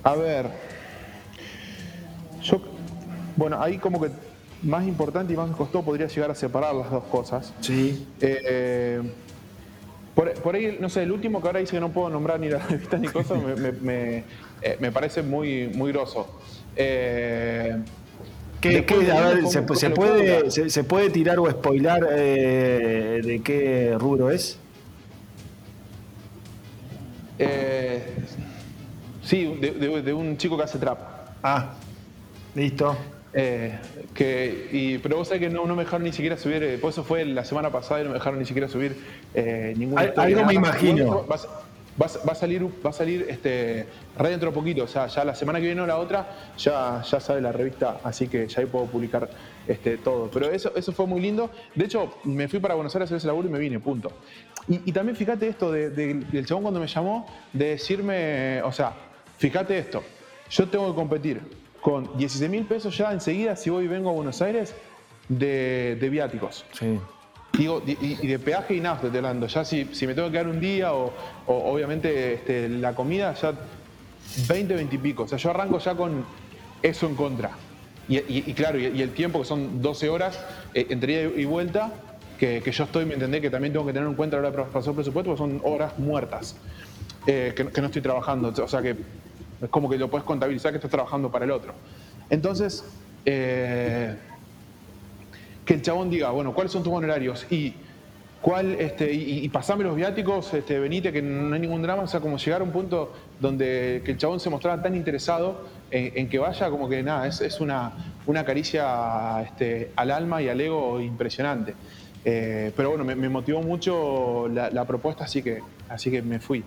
[0.02, 0.67] a ver,
[2.50, 2.60] yo,
[3.36, 4.10] bueno, ahí como que
[4.62, 7.52] más importante y más costó podría llegar a separar las dos cosas.
[7.60, 8.06] Sí.
[8.20, 9.00] Eh,
[10.14, 12.58] por, ahí, no sé, el último que ahora dice que no puedo nombrar ni la
[12.58, 14.24] revista ni cosas, me,
[14.62, 16.26] eh, me, parece muy, muy groso.
[16.74, 17.76] Eh,
[18.60, 24.58] ¿Qué, a ver, se, puede, se, puede tirar o spoilar de qué rubro es?
[29.22, 30.98] sí, de, de, un chico que hace trap.
[31.40, 31.74] Ah,
[32.58, 32.96] Listo.
[33.34, 33.78] Eh,
[34.14, 36.90] que, y, pero vos sabés que no, no me dejaron ni siquiera subir, eh, por
[36.90, 38.96] eso fue la semana pasada y no me dejaron ni siquiera subir
[39.32, 41.24] eh, ninguna Algo me imagino.
[41.28, 43.86] Va, a salir, va a salir este,
[44.16, 47.02] re dentro de poquito, o sea, ya la semana que viene o la otra, ya,
[47.02, 49.28] ya sale la revista, así que ya ahí puedo publicar
[49.66, 50.30] este, todo.
[50.32, 51.50] Pero eso, eso fue muy lindo.
[51.76, 54.12] De hecho, me fui para Buenos Aires a hacer ese laburo y me vine, punto.
[54.68, 58.94] Y, también fíjate esto del chabón cuando me llamó, de decirme, o sea,
[59.38, 60.02] fíjate esto,
[60.50, 61.40] yo tengo que competir
[61.80, 64.74] con 16 mil pesos ya enseguida, si voy y vengo a Buenos Aires,
[65.28, 66.64] de, viáticos.
[66.72, 66.98] Sí.
[67.52, 69.46] Digo, y, de peaje y nada, estoy hablando.
[69.46, 71.12] Ya si, si, me tengo que quedar un día o,
[71.46, 73.54] obviamente este, la comida, ya
[74.48, 75.22] 20, 20 y pico.
[75.24, 76.24] O sea, yo arranco ya con
[76.82, 77.50] eso en contra.
[78.08, 80.40] Y, claro, y, el tiempo que son 12 horas
[80.72, 81.92] eh, entre ida y vuelta,
[82.38, 84.64] que, yo estoy, me entendé que también tengo que tener en cuenta a la hora
[84.64, 86.56] de pasar presupuesto, porque son horas muertas
[87.26, 88.48] eh, que, que, no estoy trabajando.
[88.48, 88.96] O sea que
[89.62, 91.72] es como que lo puedes contabilizar que estás trabajando para el otro.
[92.30, 92.84] Entonces,
[93.24, 94.16] eh,
[95.64, 97.46] que el chabón diga, bueno, ¿cuáles son tus honorarios?
[97.50, 97.74] Y
[98.40, 102.20] ¿Cuál, este, y, pasame los viáticos, este, venite, que no hay ningún drama, o sea,
[102.20, 106.38] como llegar a un punto donde que el chabón se mostraba tan interesado en, que
[106.38, 107.92] vaya, como que nada, es, una,
[108.26, 111.74] una caricia este, al alma y al ego impresionante.
[112.24, 116.62] Eh, pero bueno, me, motivó mucho la, propuesta, así que, así que me fui.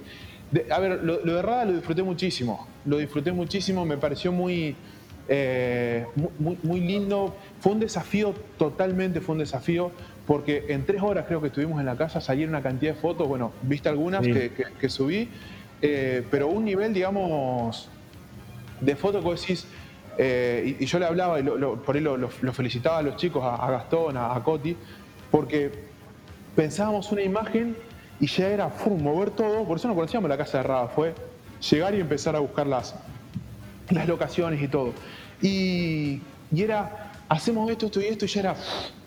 [0.69, 4.75] A ver, lo, de Rada lo disfruté muchísimo, lo disfruté muchísimo, me pareció muy,
[5.27, 6.05] eh,
[6.39, 9.91] muy, muy lindo, fue un desafío, totalmente fue un desafío
[10.27, 13.27] porque en tres horas creo que estuvimos en la casa, salieron una cantidad de fotos,
[13.27, 15.29] bueno, viste algunas que, subí,
[15.81, 17.89] eh, pero un nivel, digamos,
[18.79, 19.67] de foto que decís,
[20.17, 24.17] eh, y, yo le hablaba y por ahí lo, felicitaba a los chicos, a, Gastón,
[24.17, 24.75] a, Coti,
[25.29, 25.71] porque
[26.55, 27.75] pensábamos una imagen
[28.21, 31.13] y ya era mover todo, por eso no conocíamos la casa de Rada, fue
[31.69, 32.95] llegar y empezar a buscar las,
[33.89, 34.93] las locaciones y todo.
[35.41, 36.21] Y,
[36.53, 38.55] y era, hacemos esto, esto y esto, y ya era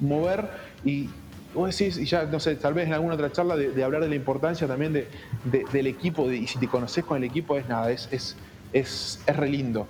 [0.00, 0.50] mover
[0.84, 1.08] y
[1.54, 4.08] vos decís, y ya, no sé, tal vez en alguna otra charla, de, hablar de
[4.08, 5.08] la importancia también de,
[5.44, 8.36] del equipo, y si te conoces con el equipo es nada, es, es,
[8.72, 9.86] es, es re lindo.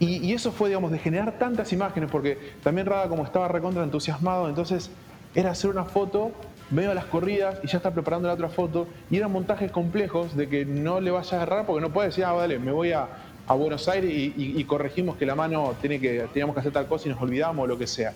[0.00, 4.48] Y, eso fue, digamos, de generar tantas imágenes, porque también Rada como estaba recontra entusiasmado,
[4.48, 4.90] entonces
[5.34, 6.32] era hacer una foto,
[6.70, 10.36] medio a las corridas y ya está preparando la otra foto, y eran montajes complejos
[10.36, 12.92] de que no le vayas a agarrar, porque no puedes decir, ah, vale, me voy
[12.92, 13.08] a,
[13.50, 17.08] a Buenos Aires y, corregimos que la mano tiene que, teníamos que hacer tal cosa
[17.08, 18.12] y nos olvidamos o lo que sea.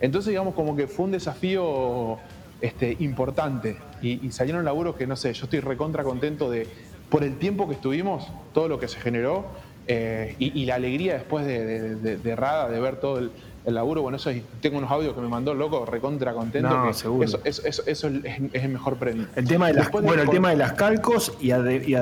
[0.00, 2.16] Entonces, digamos, como que fue un desafío
[2.62, 6.66] este, importante y, salieron laburos que, no sé, yo estoy recontra contento de,
[7.10, 9.44] por el tiempo que estuvimos, todo lo que se generó
[9.88, 13.30] eh, y, la alegría después de, Rada, de ver todo el,
[13.66, 14.02] laburo.
[14.02, 14.30] Bueno, eso
[14.60, 16.68] tengo unos audios que me mandó el loco, recontra contento.
[16.68, 17.28] No, seguro.
[17.44, 19.26] Eso, es, el mejor premio.
[19.36, 21.52] El tema de las, bueno, el tema de las calcos y,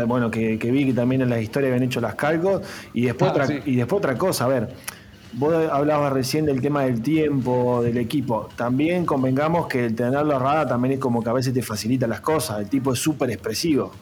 [0.06, 2.62] bueno, que, vi que también en la historia habían hecho las calcos
[2.94, 4.68] y después, ah, y después otra cosa, a ver
[5.32, 8.48] Vos hablabas recién del tema del tiempo, del equipo.
[8.56, 12.20] También convengamos que el tenerlo rada también es como que a veces te facilita las
[12.20, 12.60] cosas.
[12.60, 13.92] El tipo es súper expresivo.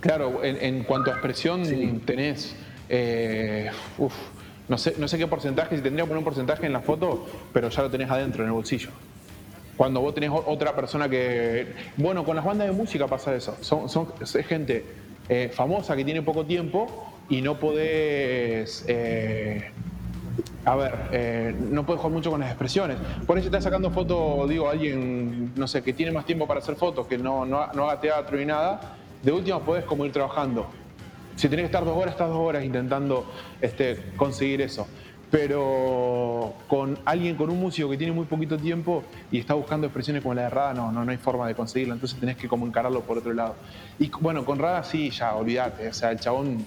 [0.00, 2.54] Claro, en, cuanto a expresión tenés.
[2.90, 3.70] Eh,
[4.70, 7.26] no, sé, no sé qué porcentaje, si tendría que poner un porcentaje en la foto,
[7.52, 8.90] pero ya lo tenés adentro, en el bolsillo.
[9.76, 11.74] Cuando vos tenés otra persona que.
[11.96, 13.56] Bueno, con las bandas de música pasa eso.
[13.60, 14.84] Son, son es gente
[15.28, 18.84] eh, famosa que tiene poco tiempo y no podés.
[18.86, 19.72] Eh,
[20.64, 22.96] a ver, eh, no puedes jugar mucho con las expresiones.
[23.26, 26.76] Por eso estás sacando fotos, digo, alguien, no sé, que tiene más tiempo para hacer
[26.76, 30.66] fotos, que no, no, haga teatro ni nada, de última puedes como ir trabajando.
[31.40, 33.24] Si tenés que estar dos horas, estás dos horas intentando
[33.62, 34.86] este, conseguir eso.
[35.30, 40.22] Pero con alguien, con un músico que tiene muy poquito tiempo y está buscando expresiones
[40.22, 41.94] como la de Rada, no, no, no hay forma de conseguirlo.
[41.94, 43.54] Entonces tenés que como encararlo por otro lado.
[43.98, 45.88] Y bueno, con Rada sí, ya, olvídate.
[45.88, 46.66] O sea, el chabón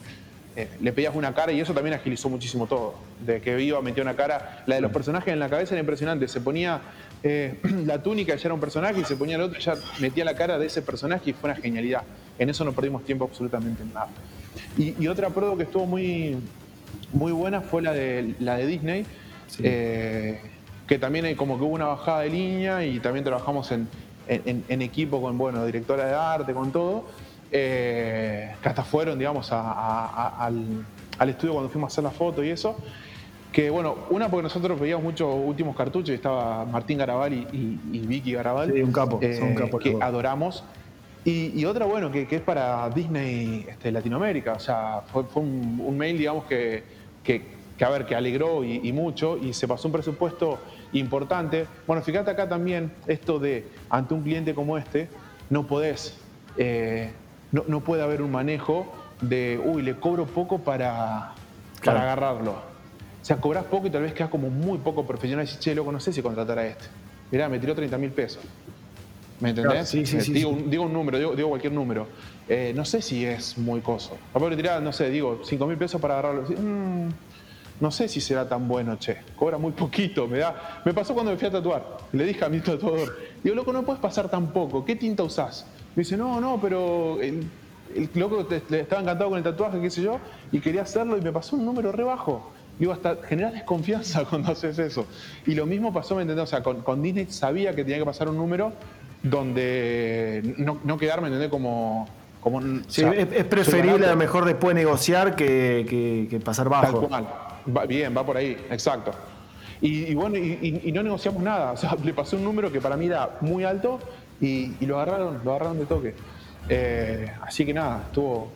[0.55, 2.95] eh, le pedías una cara y eso también agilizó muchísimo todo.
[3.25, 4.63] De que viva, metió una cara.
[4.67, 6.27] La de los personajes en la cabeza era impresionante.
[6.27, 6.81] Se ponía
[7.23, 10.35] eh, la túnica, ya era un personaje, y se ponía el otro, ya metía la
[10.35, 12.03] cara de ese personaje y fue una genialidad.
[12.38, 14.09] En eso no perdimos tiempo absolutamente nada.
[14.77, 16.38] Y, otra prueba que estuvo muy,
[17.11, 19.05] muy buena fue la de, la de Disney.
[19.59, 20.39] Eh,
[20.88, 23.88] que también hay como que hubo una bajada de línea y también trabajamos en,
[24.27, 27.05] en equipo con, bueno, directora de arte, con todo
[27.55, 30.85] eh, que hasta fueron, digamos, al,
[31.27, 32.75] estudio cuando fuimos a hacer la foto y eso.
[33.51, 38.34] Que bueno, una porque nosotros veíamos muchos últimos cartuchos, y estaba Martín Garabal y, Vicky
[38.34, 38.73] Garabal.
[38.73, 40.63] Sí, un capo, un capo Que adoramos.
[41.25, 44.53] Y, otra, bueno, que, es para Disney este, Latinoamérica.
[44.53, 46.84] O sea, fue, un, mail, digamos, que,
[47.23, 47.43] que,
[47.85, 50.57] a ver, que alegró y, mucho y se pasó un presupuesto
[50.91, 51.67] importante.
[51.85, 55.07] Bueno, fíjate acá también esto de, ante un cliente como este,
[55.51, 56.17] no podés
[56.57, 57.11] eh,
[57.53, 61.34] no, puede haber un manejo de, uy, le cobro poco para,
[61.84, 62.51] para agarrarlo.
[62.51, 65.73] O sea, cobras poco y tal vez quedas como muy poco profesional y dices, che,
[65.73, 66.85] loco, no sé si contratar a este.
[67.31, 68.43] Mirá, me tiró 30 mil pesos.
[69.39, 69.88] ¿Me entendés?
[69.89, 72.07] sí, sí, eh, sí, digo, un número, digo, cualquier número.
[72.49, 74.17] Eh, no sé si es muy coso.
[74.34, 76.43] A le tirás, no sé, digo, 5 mil pesos para agarrarlo.
[76.49, 77.09] Mm,
[77.80, 79.17] no sé si será tan bueno, che.
[79.35, 80.81] Cobra muy poquito, me da.
[80.85, 81.97] Me pasó cuando me fui a tatuar.
[82.11, 84.84] Le dije a mi tatuador, digo, loco, no puedes pasar tan poco.
[84.84, 85.65] ¿Qué tinta usás?
[85.95, 87.47] Me dice, no, no, pero el,
[88.15, 90.19] loco le estaba encantado con el tatuaje, qué sé yo,
[90.51, 92.51] y quería hacerlo y me pasó un número re bajo.
[92.79, 95.05] Digo, hasta generar desconfianza cuando haces eso.
[95.45, 96.43] Y lo mismo pasó, ¿me entendés?
[96.43, 98.73] O sea, con, Disney sabía que tenía que pasar un número
[99.21, 101.49] donde no, no quedarme, ¿entendés?
[101.49, 102.07] Como...
[102.41, 107.07] como sí, es, preferible a lo mejor después negociar que, pasar bajo.
[107.87, 109.11] bien, va por ahí, exacto.
[109.79, 111.71] Y, bueno, y, y, no negociamos nada.
[111.73, 113.99] O sea, le pasé un número que para mí era muy alto
[114.41, 116.15] y, lo agarraron, lo agarraron de toque.
[116.69, 118.51] Eh, así que nada, estuvo,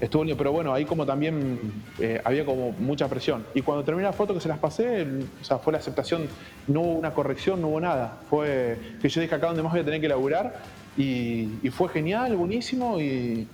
[0.00, 1.58] estuvo lindo, pero bueno, ahí como también
[1.98, 3.44] eh, había como mucha presión.
[3.54, 5.06] Y cuando terminé la foto que se las pasé,
[5.40, 6.26] o sea, fue la aceptación,
[6.66, 8.18] no hubo una corrección, no hubo nada.
[8.28, 10.54] Fue que yo dije acá donde más voy a tener que laburar
[10.96, 13.46] y, fue genial, buenísimo y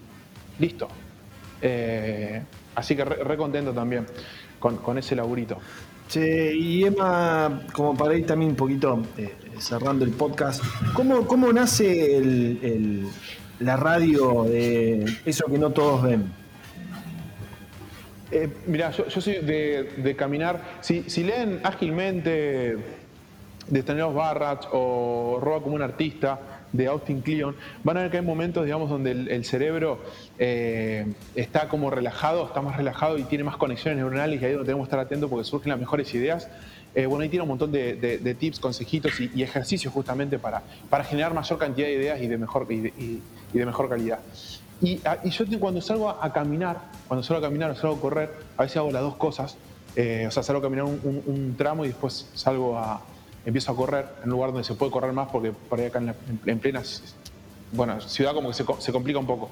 [0.58, 0.88] listo.
[1.60, 2.42] Eh,
[2.74, 4.06] así que re, contento también
[4.58, 5.58] con, ese laburito.
[6.08, 9.02] Che, y Emma, como para ir también un poquito
[9.60, 10.62] cerrando el podcast,
[10.94, 13.08] ¿cómo, cómo nace el
[13.60, 16.32] la radio de eso que no todos ven?
[18.30, 20.60] Eh, mira, yo, soy de, caminar.
[20.80, 22.76] Si, leen ágilmente
[23.68, 26.40] de Stanislav Barrach o Roba como un artista
[26.72, 30.02] de Austin Kleon, van a ver que hay momentos, digamos, donde el, cerebro
[30.38, 34.56] eh, está como relajado, está más relajado y tiene más conexiones neuronales y ahí es
[34.56, 36.48] donde tenemos que estar atentos porque surgen las mejores ideas.
[36.94, 41.34] Eh, bueno, ahí tiene un montón de, tips, consejitos y, ejercicios justamente para, para generar
[41.34, 43.20] mayor cantidad de ideas y de mejor, y,
[43.52, 44.20] de mejor calidad.
[45.04, 48.30] Ah, y, yo cuando salgo a, caminar, cuando salgo a caminar o salgo a correr,
[48.56, 49.56] a veces hago las dos cosas.
[49.96, 53.00] Eh, o sea, salgo a caminar un, tramo y después salgo a,
[53.44, 55.98] empiezo a correr en un lugar donde se puede correr más porque por ahí acá
[55.98, 56.14] en,
[56.46, 56.82] en, plena
[57.72, 59.50] bueno, ciudad como que se, se complica un poco.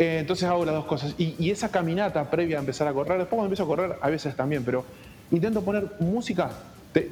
[0.00, 1.14] Eh, entonces hago las dos cosas.
[1.18, 4.34] Y, esa caminata previa a empezar a correr, después cuando empiezo a correr, a veces
[4.34, 4.84] también, pero
[5.30, 6.50] intento poner música,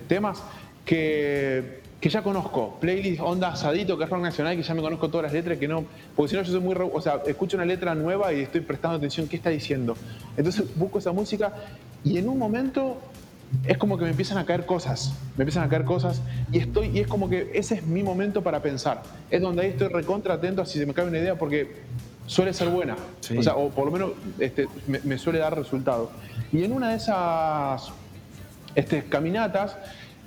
[0.09, 0.43] temas
[0.85, 5.09] que que ya conozco, playlist onda asadito, que es rock nacional, que ya me conozco
[5.09, 5.85] todas las letras, que no,
[6.15, 8.99] porque si no yo soy muy, o sea, escucho una letra nueva y estoy prestando
[8.99, 9.97] atención qué está diciendo.
[10.37, 11.53] Entonces busco esa música
[12.05, 12.99] y en un momento
[13.65, 16.23] es como que me empiezan a caer cosas, me empiezan a caer cosas
[16.53, 19.03] y estoy y es como que ese es mi momento para pensar.
[19.29, 21.79] Es donde ahí estoy recontra atento a si se me cae una idea porque
[22.27, 22.95] suele ser buena,
[23.37, 26.11] o sea, o por lo menos este, me, suele dar resultados.
[26.53, 27.91] Y en una de esas
[28.75, 29.77] este, caminatas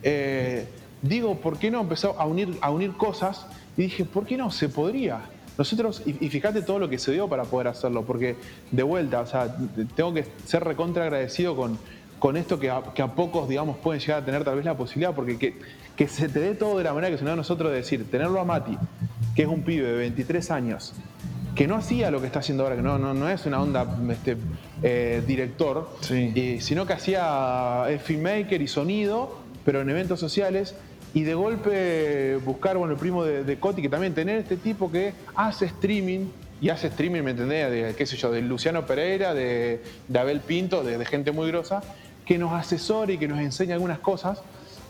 [0.03, 0.65] eh,
[1.01, 3.45] digo, ¿por qué no empezó a unir, a unir cosas?
[3.77, 4.51] Y dije, ¿por qué no?
[4.51, 5.21] Se podría.
[5.57, 8.35] Nosotros, y, fíjate todo lo que se dio para poder hacerlo, porque
[8.71, 9.55] de vuelta, o sea,
[9.95, 11.77] tengo que ser recontra agradecido con,
[12.19, 14.75] con esto que a, que a, pocos, digamos, pueden llegar a tener tal vez la
[14.75, 15.59] posibilidad, porque que,
[15.95, 17.77] que se te dé todo de la manera que se nos da a nosotros de
[17.77, 18.77] decir, tenerlo a Mati,
[19.35, 20.93] que es un pibe de 23 años,
[21.55, 23.85] que no hacía lo que está haciendo ahora, que no, no, no es una onda
[24.09, 24.37] este,
[24.83, 30.75] eh, director, sino que hacía eh, filmmaker y sonido, pero en eventos sociales,
[31.13, 35.13] y de golpe buscar, bueno, el primo de, Coti, que también tener este tipo que
[35.35, 36.27] hace streaming,
[36.61, 37.69] y hace streaming, ¿me entendés?
[37.69, 39.81] De, qué sé yo, de Luciano Pereira, de,
[40.17, 41.81] Abel Pinto, de, gente muy grosa,
[42.25, 44.41] que nos asesore y que nos enseñe algunas cosas,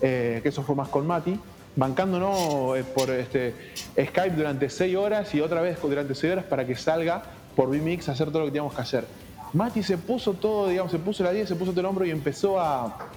[0.02, 1.40] eh, que eso fue más con Mati,
[1.76, 3.54] bancándonos eh, por este,
[3.94, 7.24] Skype durante seis horas y otra vez durante seis horas para que salga
[7.56, 9.06] por VMix a hacer todo lo que teníamos que hacer.
[9.54, 12.12] Mati se puso todo, digamos, se puso la 10, se puso todo el hombro y
[12.12, 13.10] empezó a,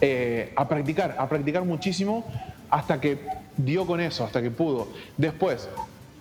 [0.00, 2.24] eh, a practicar, a practicar muchísimo
[2.70, 3.18] hasta que
[3.56, 4.88] dio con eso, hasta que pudo.
[5.18, 5.68] Después,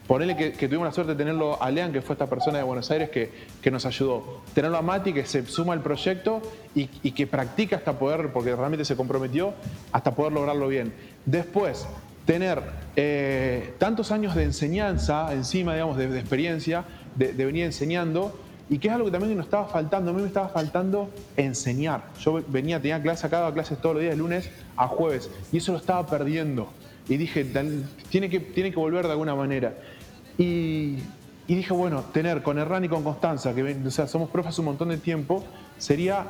[0.08, 2.64] ponele que, que tuvimos la suerte de tenerlo a Lean, que fue esta persona de
[2.64, 3.32] Buenos Aires que,
[3.62, 4.42] que nos ayudó.
[4.54, 6.42] Tenerlo a Mati, que se suma al proyecto
[6.76, 9.54] y, que practica hasta poder, porque realmente se comprometió,
[9.92, 10.94] hasta poder lograrlo bien.
[11.26, 11.88] Después,
[12.26, 12.62] tener
[12.96, 16.86] eh, tantos años de enseñanza encima, digamos, de, experiencia,
[17.16, 18.38] de, de venir enseñando
[18.70, 20.12] y que es algo que también nos estaba faltando.
[20.12, 22.06] A mí me estaba faltando enseñar.
[22.20, 25.72] Yo venía, tenía clase acá, clases todos los días, de lunes a jueves, y eso
[25.72, 26.70] lo estaba perdiendo.
[27.08, 27.46] Y dije,
[28.10, 29.76] tiene que, tiene que volver de alguna manera.
[30.38, 30.98] Y,
[31.48, 34.90] dije, bueno, tener con Herrán y con Constanza, que o sea, somos profes un montón
[34.90, 35.44] de tiempo,
[35.78, 36.26] sería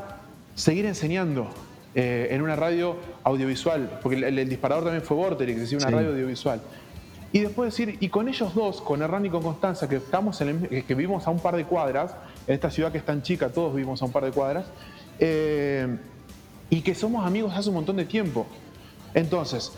[0.56, 1.50] seguir enseñando
[1.96, 6.10] eh, en una radio audiovisual, porque el, disparador también fue Vorterix, es decir, una radio
[6.10, 6.62] audiovisual.
[7.32, 10.68] Y después decir, y con ellos dos, con Hernán y con Constanza, que, estamos en
[10.68, 12.16] que vivimos a un par de cuadras,
[12.48, 14.66] en esta ciudad que es tan chica, todos vivimos a un par de cuadras,
[15.20, 15.98] eh,
[16.70, 18.46] y que somos amigos hace un montón de tiempo.
[19.14, 19.72] Entonces,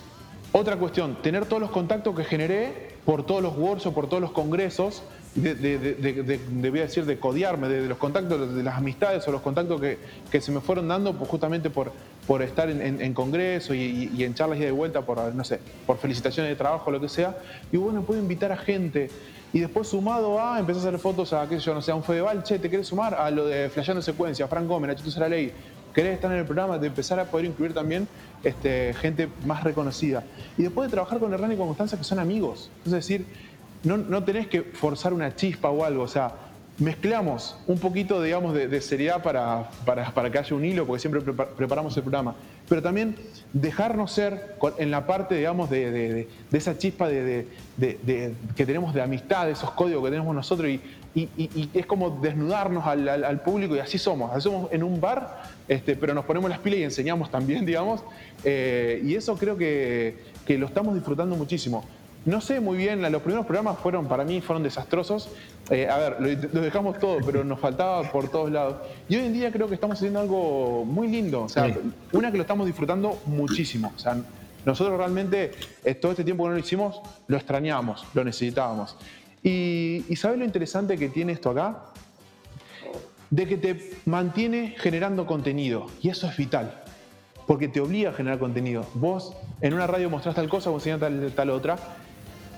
[0.52, 4.32] otra cuestión, tener todos los contactos que generé por todos los workshops, por todos los
[4.32, 5.04] congresos,
[5.42, 9.98] de, de, decir, de codiarme, de, los contactos, de las amistades o los contactos que,
[10.32, 11.92] que se me fueron dando justamente por,
[12.26, 15.98] por estar en, en, congreso y, en charlas y de vuelta, por, no sé, por
[15.98, 17.38] felicitaciones de trabajo, lo que sea.
[17.72, 19.10] Y bueno, puedo invitar a gente.
[19.54, 21.96] Y después sumado a, empezar a hacer fotos a, qué sé yo, no sé, a
[21.96, 23.14] un Fedeval, che, ¿te querés sumar?
[23.16, 25.54] A lo de Flasheando Secuencia, a Frank Gómez, a Chito la Ley.
[25.94, 26.78] ¿Querés estar en el programa?
[26.78, 28.08] De empezar a poder incluir también
[28.44, 30.24] este, gente más reconocida.
[30.58, 32.70] Y después de trabajar con Hernán y con Constanza, que son amigos.
[32.86, 33.26] Es decir,
[33.84, 36.04] no, no tenés que forzar una chispa o algo.
[36.04, 36.34] O sea,
[36.80, 41.96] mezclamos un poquito, digamos, de, seriedad para, para, que haya un hilo, porque siempre preparamos
[41.98, 42.36] el programa,
[42.70, 43.16] pero también
[43.54, 47.48] dejarnos ser en la parte, digamos, de, esa chispa de,
[47.80, 50.82] que tenemos de amistad, de esos códigos que tenemos nosotros, y,
[51.74, 56.14] es como desnudarnos al, público, y así somos, así somos en un bar, este, pero
[56.14, 58.04] nos ponemos las pilas y enseñamos también, digamos,
[58.44, 61.84] eh, y eso creo que, que lo estamos disfrutando muchísimo.
[62.26, 65.30] No sé muy bien, los primeros programas fueron, para mí, fueron desastrosos.
[65.70, 68.78] Eh, a ver, lo, dejamos todo, pero nos faltaba por todos lados.
[69.08, 71.44] Y hoy en día creo que estamos haciendo algo muy lindo.
[71.44, 71.74] O sea,
[72.12, 73.94] una que lo estamos disfrutando muchísimo.
[73.96, 74.18] O sea,
[74.66, 75.52] nosotros realmente
[75.84, 78.98] eh, todo este tiempo que no lo hicimos, lo extrañábamos, lo necesitábamos.
[79.42, 81.86] Y, y ¿sabes lo interesante que tiene esto acá?
[83.30, 85.88] De que te mantiene generando contenido.
[86.02, 86.84] Y eso es vital
[87.48, 88.86] porque te obliga a generar contenido.
[88.94, 91.78] Vos en una radio mostrás tal cosa, vos enseñás tal, tal otra,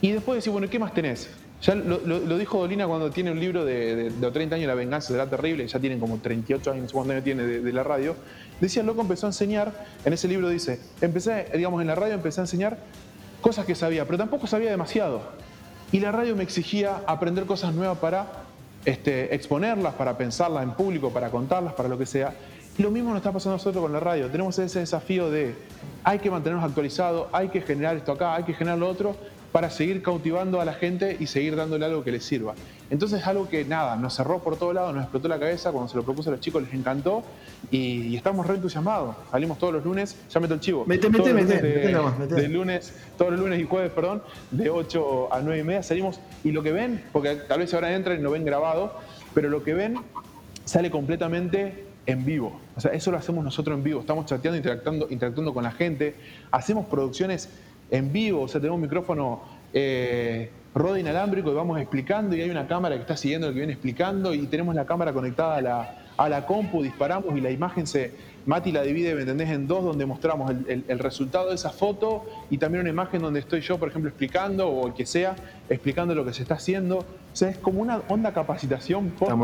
[0.02, 1.30] y después decís, bueno, ¿qué más tenés?
[1.62, 5.68] Ya lo, dijo Dolina cuando tiene un libro de, 30 años, La venganza será terrible,
[5.68, 8.16] ya tienen como 38 años, cuántos años tiene de, la radio.
[8.62, 9.74] Decía, loco empezó a enseñar,
[10.06, 12.78] en ese libro dice, empecé, digamos, en la radio empecé a enseñar
[13.42, 15.22] cosas que sabía, pero tampoco sabía demasiado.
[15.92, 18.28] Y la radio me exigía aprender cosas nuevas para
[18.86, 22.34] este, exponerlas, para pensarlas en público, para contarlas, para lo que sea.
[22.78, 24.30] Y lo mismo nos está pasando a nosotros con la radio.
[24.30, 25.56] Tenemos ese desafío de
[26.06, 29.18] hay que mantenernos actualizados, hay que generar esto acá, hay que generar lo otro,
[29.52, 32.54] para seguir cautivando a la gente y seguir dándole algo que les sirva.
[32.90, 35.98] Entonces algo que nada, nos cerró por todos lados, nos explotó la cabeza, cuando se
[35.98, 37.24] lo propuse a los chicos les encantó
[37.70, 39.16] y, estamos re entusiasmados.
[39.32, 40.86] Salimos todos los lunes, ya meto el chivo.
[40.88, 45.60] Mete, mete, mete, de, lunes, todos los lunes y jueves, perdón, de 8 a 9
[45.60, 48.44] y media salimos y lo que ven, porque tal vez ahora entran y no ven
[48.44, 48.96] grabado,
[49.34, 50.00] pero lo que ven
[50.66, 52.60] sale completamente en vivo.
[52.76, 54.00] O sea, eso lo hacemos nosotros en vivo.
[54.00, 56.16] Estamos chateando, interactuando, interactuando con la gente.
[56.52, 57.50] Hacemos producciones
[57.92, 59.42] en vivo, o sea, tenemos un micrófono
[59.74, 60.50] eh,
[61.00, 64.34] inalámbrico y vamos explicando y hay una cámara que está siguiendo lo que viene explicando
[64.34, 68.14] y tenemos la cámara conectada a la, a la compu, disparamos y la imagen se,
[68.46, 72.58] Mati la divide, ¿me entendés?, en dos donde mostramos el, resultado de esa foto y
[72.58, 75.36] también una imagen donde estoy yo, por ejemplo, explicando o el que sea,
[75.70, 77.00] explicando lo que se está haciendo.
[77.00, 79.38] O sea, es como una onda capacitación posta,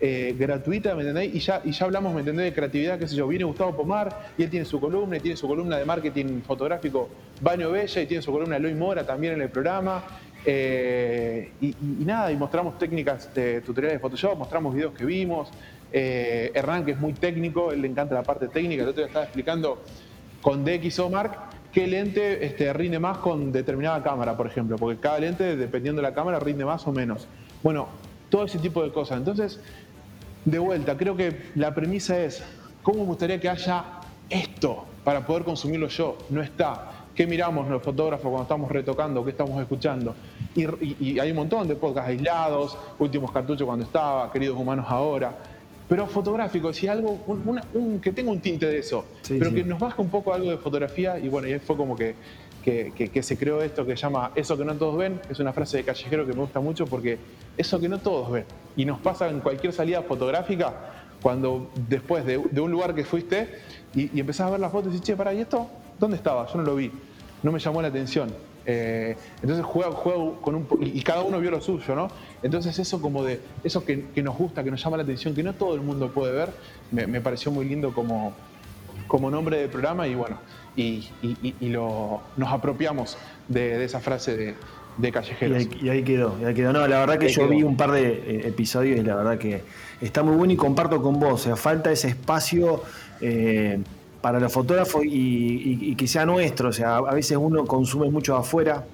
[0.00, 1.34] eh, gratuita, ¿me entendés?
[1.34, 3.26] Y ya, y ya hablamos, ¿me entendés?, de creatividad, qué sé yo.
[3.26, 7.08] Viene Gustavo Pomar y él tiene su columna, y tiene su columna de marketing fotográfico
[7.40, 10.02] Baño Bella y tiene su columna Eloy Mora también en el programa.
[10.44, 15.50] Eh, y, y, nada, y mostramos técnicas de tutoriales de Photoshop, mostramos videos que vimos,
[15.92, 18.82] eh, Hernán, que es muy técnico, él le encanta la parte técnica.
[18.82, 19.82] El otro día estaba explicando
[20.40, 21.38] con DxO Mark
[21.72, 26.08] qué lente este, rinde más con determinada cámara, por ejemplo, porque cada lente, dependiendo de
[26.08, 27.26] la cámara, rinde más o menos.
[27.62, 27.88] Bueno,
[28.28, 29.18] todo ese tipo de cosas.
[29.18, 29.60] Entonces,
[30.44, 32.42] de vuelta, creo que la premisa es,
[32.82, 33.84] ¿cómo me gustaría que haya
[34.28, 36.18] esto para poder consumirlo yo?
[36.28, 36.90] No está.
[37.14, 39.24] ¿Qué miramos los fotógrafos cuando estamos retocando?
[39.24, 40.14] ¿Qué estamos escuchando?
[40.54, 40.64] Y,
[40.98, 45.34] y hay un montón de podcasts aislados, últimos cartuchos cuando estaba, queridos humanos ahora
[45.92, 50.00] pero fotográfico, si algo, un, que tenga un tinte de eso, pero que nos baja
[50.00, 52.14] un poco algo de fotografía y bueno, y fue como que,
[52.64, 55.76] que, se creó esto que se llama Eso que no todos ven, es una frase
[55.76, 57.18] de callejero que me gusta mucho porque
[57.58, 60.72] eso que no todos ven, y nos pasa en cualquier salida fotográfica,
[61.20, 63.50] cuando después de, un lugar que fuiste
[63.94, 65.68] y, y, empezás a ver las fotos y dices, che, pará, ¿y esto?
[66.00, 66.46] ¿Dónde estaba?
[66.46, 66.90] Yo no lo vi,
[67.42, 68.32] no me llamó la atención.
[68.64, 72.08] Eh, entonces juega, juega con un y cada uno vio lo suyo, ¿no?
[72.42, 75.54] Entonces eso como de eso que, nos gusta, que nos llama la atención, que no
[75.54, 76.50] todo el mundo puede ver,
[76.90, 78.32] me, pareció muy lindo como,
[79.08, 80.38] como nombre del programa y bueno,
[80.76, 81.08] y,
[81.60, 83.18] lo, nos apropiamos
[83.48, 84.54] de, esa frase de,
[84.96, 85.66] de callejeros.
[85.82, 86.72] Y ahí, quedó, y ahí quedó.
[86.72, 89.62] No, la verdad que yo vi un par de eh, episodios y la verdad que
[90.00, 91.32] está muy bueno y comparto con vos.
[91.32, 92.82] O sea, falta ese espacio
[93.20, 93.80] eh,
[94.22, 96.70] para los fotógrafos y, que sea nuestro.
[96.70, 98.84] O sea, a veces uno consume mucho afuera.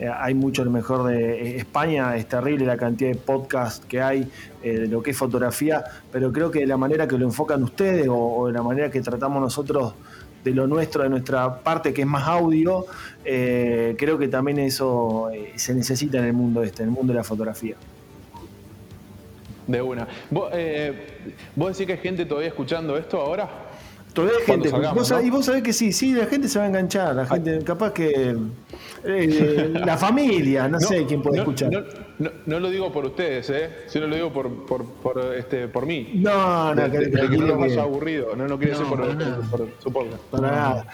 [0.00, 4.26] Eh, hay mucho mejor de eh, España, es terrible la cantidad de podcasts que hay
[4.62, 7.62] eh, de lo que es fotografía, pero creo que de la manera que lo enfocan
[7.62, 9.92] ustedes o, de la manera que tratamos nosotros
[10.42, 12.86] de lo nuestro, de nuestra parte que es más audio,
[13.22, 17.24] creo que también eso se necesita en el mundo este, en el mundo de la
[17.24, 17.76] fotografía.
[19.66, 20.08] De una.
[20.30, 20.50] ¿Vos,
[21.54, 23.69] ¿Vos decís que hay gente todavía escuchando esto ahora?
[24.12, 24.70] Todavía hay gente.
[25.22, 27.14] Y vos sabés que sí, sí, la gente se va a enganchar.
[27.14, 28.36] La gente, capaz que.
[29.04, 31.70] Eh, la familia, no, sé quién puede escuchar.
[32.18, 33.70] No, lo digo por ustedes, ¿eh?
[33.86, 36.10] Sino lo digo por, por, por, este, por mí.
[36.14, 38.36] No, no, que, que, no lo haya aburrido.
[38.36, 39.00] No, no quiere decir por,
[39.50, 40.22] por, su podcast.
[40.24, 40.86] Para nada.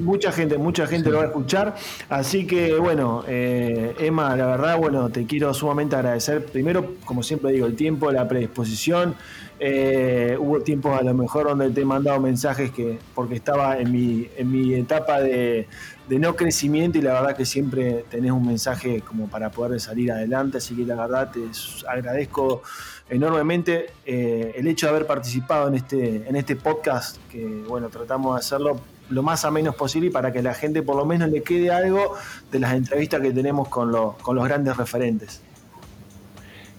[0.00, 1.76] mucha gente, mucha gente lo va a escuchar.
[2.08, 6.44] Así que, bueno, eh, Emma, la verdad, bueno, te quiero sumamente agradecer.
[6.46, 9.14] Primero, como siempre digo, el tiempo, la predisposición.
[9.58, 13.90] Eh, hubo tiempos a lo mejor donde te he mandado mensajes que porque estaba en
[13.90, 15.66] mi, en mi etapa de,
[16.08, 20.58] no crecimiento y la verdad que siempre tenés un mensaje como para poder salir adelante,
[20.58, 21.40] así que la verdad te
[21.88, 22.62] agradezco
[23.08, 28.34] enormemente eh, el hecho de haber participado en este, en este podcast, que bueno, tratamos
[28.34, 31.30] de hacerlo lo más a menos posible y para que la gente por lo menos
[31.30, 32.14] le quede algo
[32.50, 35.40] de las entrevistas que tenemos con, con los grandes referentes.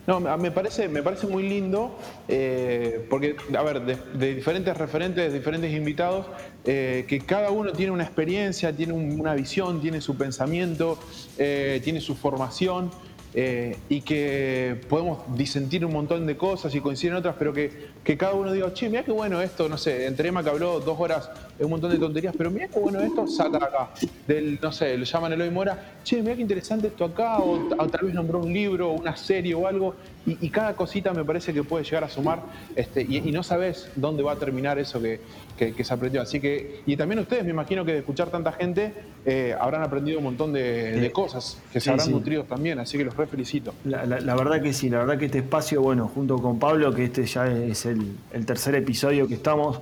[0.07, 5.37] No, me parece, me parece muy lindo, eh, porque, a ver, de, diferentes referentes, de
[5.37, 6.27] diferentes invitados,
[6.63, 10.97] eh, que cada uno tiene una experiencia, tiene una visión, tiene su pensamiento,
[11.37, 12.89] eh, tiene su formación.
[13.39, 17.69] Eh, y que podemos disentir un montón de cosas y coinciden otras, pero que,
[18.03, 20.79] que cada uno diga, che, mira qué bueno esto, no sé, entre Emma que habló
[20.79, 23.89] dos horas un montón de tonterías, pero mira qué bueno esto, saca acá.
[24.27, 28.05] Del, no sé, lo llaman Eloy Mora, che, mira qué interesante esto acá, o, tal
[28.05, 29.93] vez nombró un libro, o una serie o algo,
[30.27, 32.41] y, cada cosita me parece que puede llegar a sumar,
[32.75, 35.21] este, y, no sabes dónde va a terminar eso que,
[35.57, 36.21] que, se aprendió.
[36.21, 38.93] Así que, y también ustedes, me imagino que de escuchar tanta gente,
[39.25, 43.15] eh, habrán aprendido un montón de, cosas, que se habrán nutrido también, así que los
[43.15, 43.73] re felicito.
[43.85, 47.25] La, verdad que sí, la verdad que este espacio, bueno, junto con Pablo, que este
[47.25, 49.81] ya es el, el tercer episodio que estamos,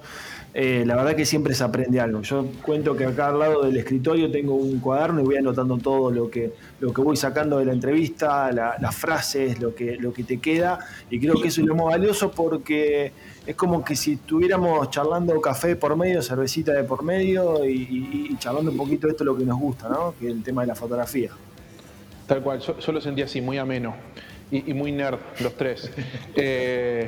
[0.58, 2.22] eh, la verdad que siempre se aprende algo.
[2.22, 6.10] Yo cuento que acá al lado del escritorio tengo un cuaderno y voy anotando todo
[6.10, 10.24] lo que, lo que voy sacando de la entrevista, las frases, lo que, lo que
[10.24, 10.80] te queda.
[11.10, 13.12] Y creo que eso es lo más valioso porque
[13.46, 18.72] es como que si estuviéramos charlando café por medio, cervecita de por medio y, charlando
[18.72, 20.16] un poquito de esto lo que nos gusta, ¿no?
[20.18, 21.32] que es el tema de la fotografía.
[22.28, 23.94] Tal cual, yo lo sentí así, muy ameno
[24.52, 25.92] y, muy nerd los tres.
[26.38, 27.08] Eh,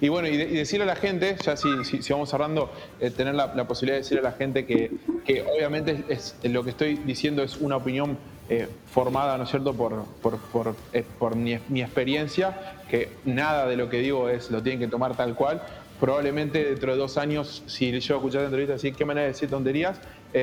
[0.00, 3.66] y bueno, y, decirle a la gente, ya si, si, vamos cerrando, eh, tener la,
[3.66, 4.90] posibilidad de decirle a la gente que,
[5.24, 8.18] que obviamente es, lo que estoy diciendo es una opinión
[8.50, 10.74] eh, formada, ¿no es cierto?, por, por, por,
[11.18, 15.16] por mi, mi, experiencia, que nada de lo que digo es lo tienen que tomar
[15.16, 15.62] tal cual.
[15.98, 19.48] Probablemente dentro de dos años, si yo escuchar la entrevista, así, ¿qué manera de decir
[19.48, 19.98] tonterías?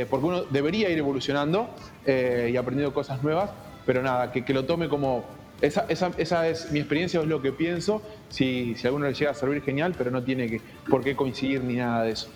[0.09, 1.69] porque uno debería ir evolucionando
[2.07, 3.51] y aprendiendo cosas nuevas,
[3.85, 5.23] pero nada, que, que lo tome como
[5.61, 8.01] esa, esa, esa, es mi experiencia, es lo que pienso.
[8.29, 11.15] Si, si a alguno le llega a servir, genial, pero no tiene que, por qué
[11.15, 12.29] coincidir ni nada de eso.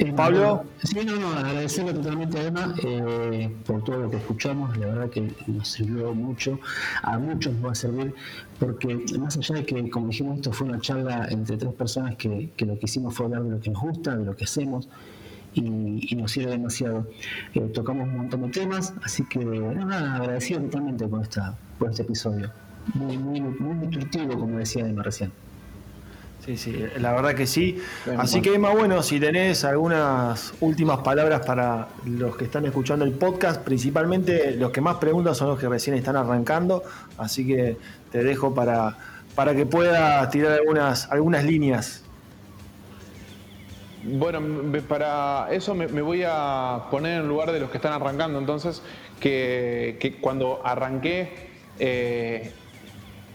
[0.00, 0.64] Eh, Pablo.
[0.82, 5.10] Sí, no, no, agradecerle totalmente a Emma eh, por todo lo que escuchamos, la verdad
[5.10, 6.58] que nos sirvió mucho,
[7.02, 8.14] a muchos nos va a servir,
[8.58, 12.48] porque más allá de que, como dijimos, esto fue una charla entre tres personas que,
[12.56, 14.88] que lo que hicimos fue hablar de lo que nos gusta, de lo que hacemos,
[15.54, 17.06] y, nos sirve demasiado.
[17.54, 22.02] Eh, tocamos un montón de temas, así que nada, agradecido totalmente por, esta, por este
[22.02, 22.50] episodio.
[22.94, 25.32] Muy, muy, muy nutritivo, como decía Emma recién.
[26.44, 27.78] Sí, sí, la verdad que sí.
[28.16, 33.12] Así que Emma, bueno, si tenés algunas últimas palabras para los que están escuchando el
[33.12, 36.82] podcast, principalmente los que más preguntan son los que recién están arrancando,
[37.18, 37.76] así que
[38.10, 38.96] te dejo para,
[39.34, 42.04] para que puedas tirar algunas, algunas líneas
[44.02, 44.40] bueno,
[44.88, 48.38] para eso me, voy a poner en lugar de los que están arrancando.
[48.38, 48.82] Entonces,
[49.18, 52.52] que, cuando arranqué, eh,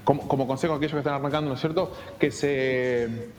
[0.03, 1.93] como, consejo a aquellos que están arrancando, ¿no es cierto?
[2.19, 3.29] Que se.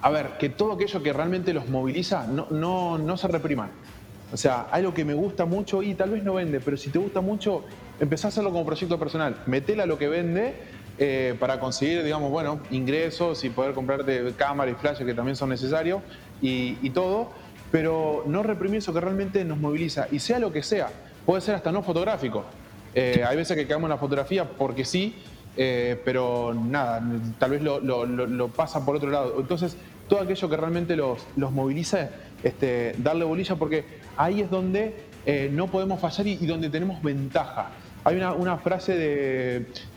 [0.00, 3.70] A ver, que todo aquello que realmente los moviliza no, no, no se repriman.
[4.32, 6.98] O sea, algo que me gusta mucho y tal vez no vende, pero si te
[6.98, 7.64] gusta mucho,
[7.98, 9.42] empezá a hacerlo como proyecto personal.
[9.46, 10.54] Metela lo que vende
[11.00, 15.48] eh, para conseguir, digamos, bueno, ingresos y poder comprarte cámara y flash que también son
[15.48, 16.02] necesarios
[16.42, 17.30] y, todo,
[17.70, 20.88] pero no reprimir eso que realmente nos moviliza y sea lo que sea,
[21.24, 22.44] puede ser hasta no fotográfico.
[22.94, 25.14] Eh, hay veces que quedamos en la fotografía porque sí,
[25.56, 27.00] eh, pero nada,
[27.38, 29.36] tal vez lo, pasan por otro lado.
[29.38, 29.76] Entonces,
[30.08, 32.10] todo aquello que realmente los, los moviliza,
[32.42, 33.84] este, darle bolilla porque
[34.16, 35.06] ahí es donde
[35.52, 37.70] no podemos fallar y donde tenemos ventaja.
[38.04, 38.96] Hay una, frase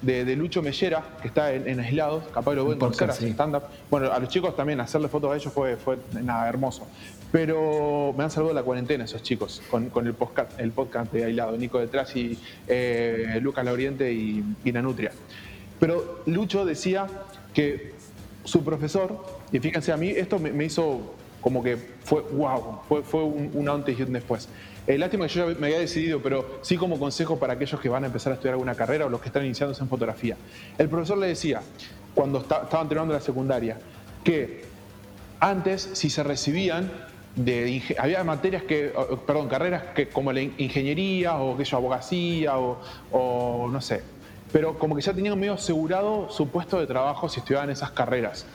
[0.02, 3.64] de, Lucho Mellera, que está en, Aislados, capaz lo pueden conocer, así stand-up.
[3.90, 6.88] Bueno, a los chicos también hacerle fotos a ellos fue, fue nada hermoso.
[7.32, 11.56] Pero me han salvado la cuarentena esos chicos, con, el, podcast, el podcast de Aislado,
[11.57, 12.38] Nico detrás y
[12.68, 15.11] eh, Lucas Lauriente y, y Nanutria.
[15.80, 17.07] Pero Lucho decía
[17.53, 17.94] que
[18.44, 23.23] su profesor, y fíjense, a mí esto me, hizo como que fue wow, fue, fue
[23.23, 24.47] un, antes y un después.
[24.88, 27.89] Eh, lástima que yo ya me había decidido, pero sí como consejo para aquellos que
[27.89, 30.38] van a empezar a estudiar alguna carrera o los que están iniciándose en fotografía.
[30.77, 31.61] El profesor le decía,
[32.13, 33.77] cuando estaban terminando la secundaria,
[34.23, 34.63] que
[35.39, 36.91] antes, si se recibían,
[37.97, 38.93] había materias que,
[39.26, 42.80] perdón, carreras que como la ingeniería o que yo abogacía o,
[43.11, 44.01] o no sé,
[44.51, 48.45] pero como que ya tenían medio asegurado su puesto de trabajo si estudiaban esas carreras.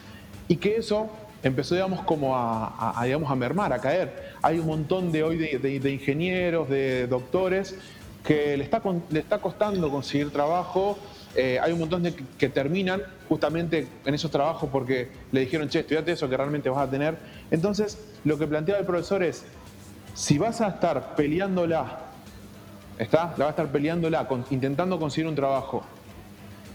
[0.49, 1.09] Y que eso
[1.43, 4.35] empezó, digamos, como a, digamos, a mermar, a caer.
[4.43, 7.77] Hay un montón de hoy de, ingenieros, de doctores,
[8.25, 10.99] que le está, le está costando conseguir trabajo.
[11.35, 15.81] Eh, hay un montón de que, terminan justamente en esos trabajos porque le dijeron, che,
[15.81, 17.17] estudiate eso que realmente vas a tener.
[17.51, 19.45] Entonces, lo que plantea el profesor es,
[20.15, 21.99] si vas a estar peleándola,
[22.99, 23.35] ¿está?
[23.37, 25.83] La vas a estar peleándola, intentando conseguir un trabajo,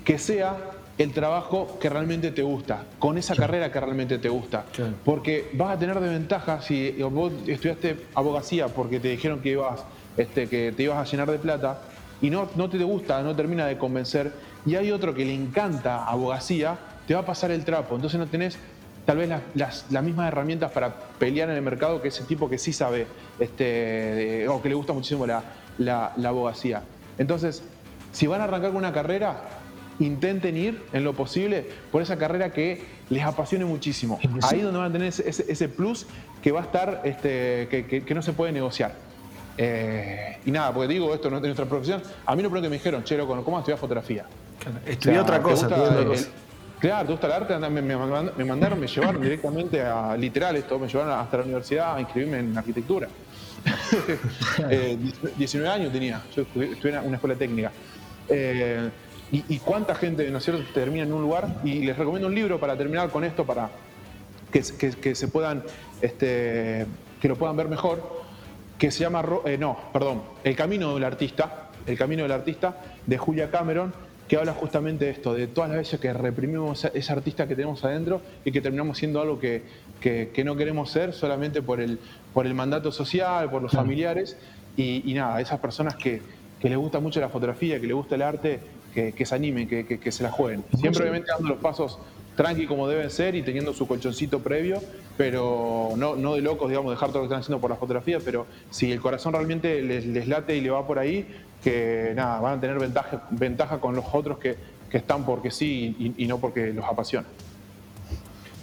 [0.06, 0.56] que sea
[1.04, 4.66] el trabajo que realmente te gusta, con esa carrera que realmente te gusta.
[5.04, 9.84] Porque vas a tener de ventaja si vos estudiaste abogacía porque te dijeron que ibas,
[10.18, 11.82] este, que te ibas a llenar de plata
[12.22, 14.32] y no, no te gusta, no termina de convencer
[14.66, 17.96] y hay otro que le encanta abogacía, te va a pasar el trapo.
[17.96, 18.58] Entonces no tenés
[19.06, 22.74] tal vez las, mismas herramientas para pelear en el mercado que ese tipo que sí
[22.74, 23.08] sabe
[23.40, 26.84] este, o que le gusta muchísimo la, abogacía.
[27.18, 27.64] Entonces,
[28.12, 29.42] si van a arrancar con una carrera,
[30.02, 34.20] intenten ir en lo posible por esa carrera que les apasione muchísimo.
[34.42, 36.08] Ahí es donde van a tener ese, plus
[36.42, 38.96] que va a estar, este, que, no se puede negociar.
[39.58, 42.02] Eh, y nada, porque digo, esto no es nuestra profesión.
[42.26, 44.26] A mí lo primero que me dijeron, che, ¿cómo estudiar fotografía?
[44.86, 45.68] Estudié otra cosa.
[46.80, 47.70] Claro, ¿te gusta el arte?
[47.70, 47.96] Me, me,
[48.44, 52.58] mandaron, me llevaron directamente a, literal esto, me llevaron hasta la universidad a inscribirme en
[52.58, 53.08] arquitectura.
[55.38, 57.72] 19 eh, años tenía, yo estuve en una escuela técnica.
[58.28, 58.90] Eh,
[59.32, 61.62] y, cuánta gente, ¿no es cierto?, termina en un lugar.
[61.64, 63.70] Y les recomiendo un libro para terminar con esto, para
[64.52, 65.64] que, se puedan,
[66.02, 66.86] este,
[67.22, 68.22] que lo puedan ver mejor,
[68.78, 73.18] que se llama, eh, no, perdón, El Camino del Artista, El Camino del Artista, de
[73.18, 73.94] Julia Cameron
[74.32, 77.84] que habla justamente de esto, de todas las veces que reprimimos ese artista que tenemos
[77.84, 79.64] adentro y que terminamos siendo algo que,
[80.46, 82.00] no queremos ser solamente por el,
[82.34, 84.38] por el mandato social, por los familiares.
[84.78, 86.22] Y, nada, esas personas que,
[86.62, 88.62] que les gusta mucho la fotografía, que les gusta el arte,
[88.94, 90.64] que, se animen, que, se la jueguen.
[90.78, 92.00] Siempre obviamente dando los pasos
[92.36, 94.82] tranqui como deben ser y teniendo su colchoncito previo,
[95.18, 98.20] pero no, no de locos, digamos, dejar todo lo que están haciendo por la fotografía,
[98.24, 101.28] pero si el corazón realmente les, les late y le va por ahí,
[101.64, 104.58] que nada, van a tener ventaja, ventaja con los otros que,
[104.92, 107.26] están porque sí y, no porque los apasiona.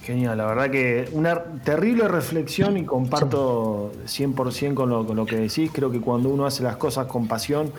[0.02, 5.36] Genial, la verdad que una terrible reflexión y comparto 100% con lo, con lo que
[5.36, 5.70] decís.
[5.72, 7.72] Creo que cuando uno hace las cosas con pasión,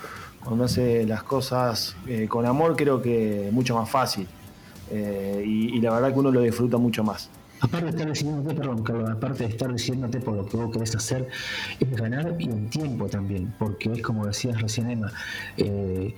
[0.44, 4.28] cuando hace las cosas eh, con amor, creo que es mucho más fácil.
[4.92, 7.30] Eh, y, la verdad que uno lo disfruta mucho más.
[7.62, 10.96] Aparte de estar diciéndote, perdón, Carlos, aparte de estar diciéndote por lo que vos querés
[10.96, 11.28] hacer,
[11.80, 15.12] es ganar y en tiempo también, porque es como decías recién, Emma,
[15.58, 16.16] eh,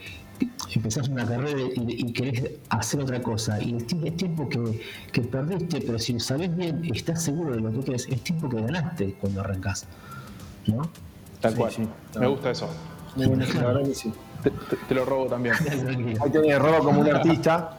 [0.73, 4.81] empezás una carrera y, querés hacer otra cosa, y es tiempo que,
[5.11, 8.61] que, perdiste, pero si sabes bien, estás seguro de lo que querés, es tiempo que
[8.61, 9.87] ganaste cuando arrancás.
[10.67, 10.83] ¿No?
[11.39, 11.87] Tal cual, sí,
[12.19, 12.69] me gusta eso.
[13.15, 14.13] Muy bueno, la verdad que sí.
[14.87, 15.55] Te, lo robo también.
[16.21, 17.77] Ahí te robo como un artista.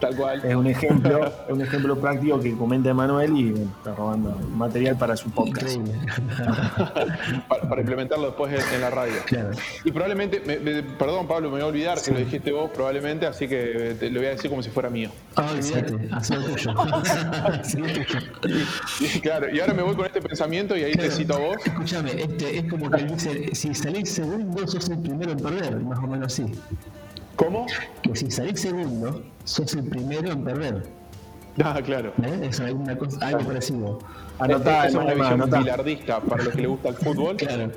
[0.00, 0.44] Tal cual.
[0.44, 5.16] Es un ejemplo, es un ejemplo práctico que comenta Emanuel y está robando material para
[5.16, 5.78] su podcast.
[7.48, 9.14] para, implementarlo después en, la radio.
[9.84, 10.40] Y probablemente,
[10.98, 14.20] perdón Pablo, me voy a olvidar que lo dijiste vos probablemente, así que te lo
[14.20, 15.10] voy a decir como si fuera mío.
[15.36, 16.74] Ah, tuyo.
[19.22, 21.56] claro, y ahora me voy con este pensamiento y ahí te cito a vos.
[21.64, 25.98] Escúchame, este, es como que dice, si salís segundo sos el primero en perder, más
[25.98, 26.46] o menos así.
[27.38, 27.66] ¿Cómo?
[28.02, 30.97] Que si salís segundo, sos el primero en perder.
[31.64, 32.12] Ah, claro.
[32.22, 32.48] ¿Eh?
[32.50, 33.98] Es alguna cosa, algo parecido.
[34.38, 37.36] Anotá, es una visión bilardista para los que les gusta el fútbol.
[37.48, 37.70] Claro.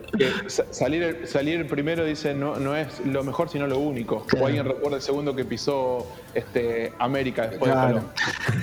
[0.48, 4.26] salir, salir el primero dice no, no es lo mejor, sino lo único.
[4.40, 8.02] O alguien recuerda el segundo que pisó este, América después claro.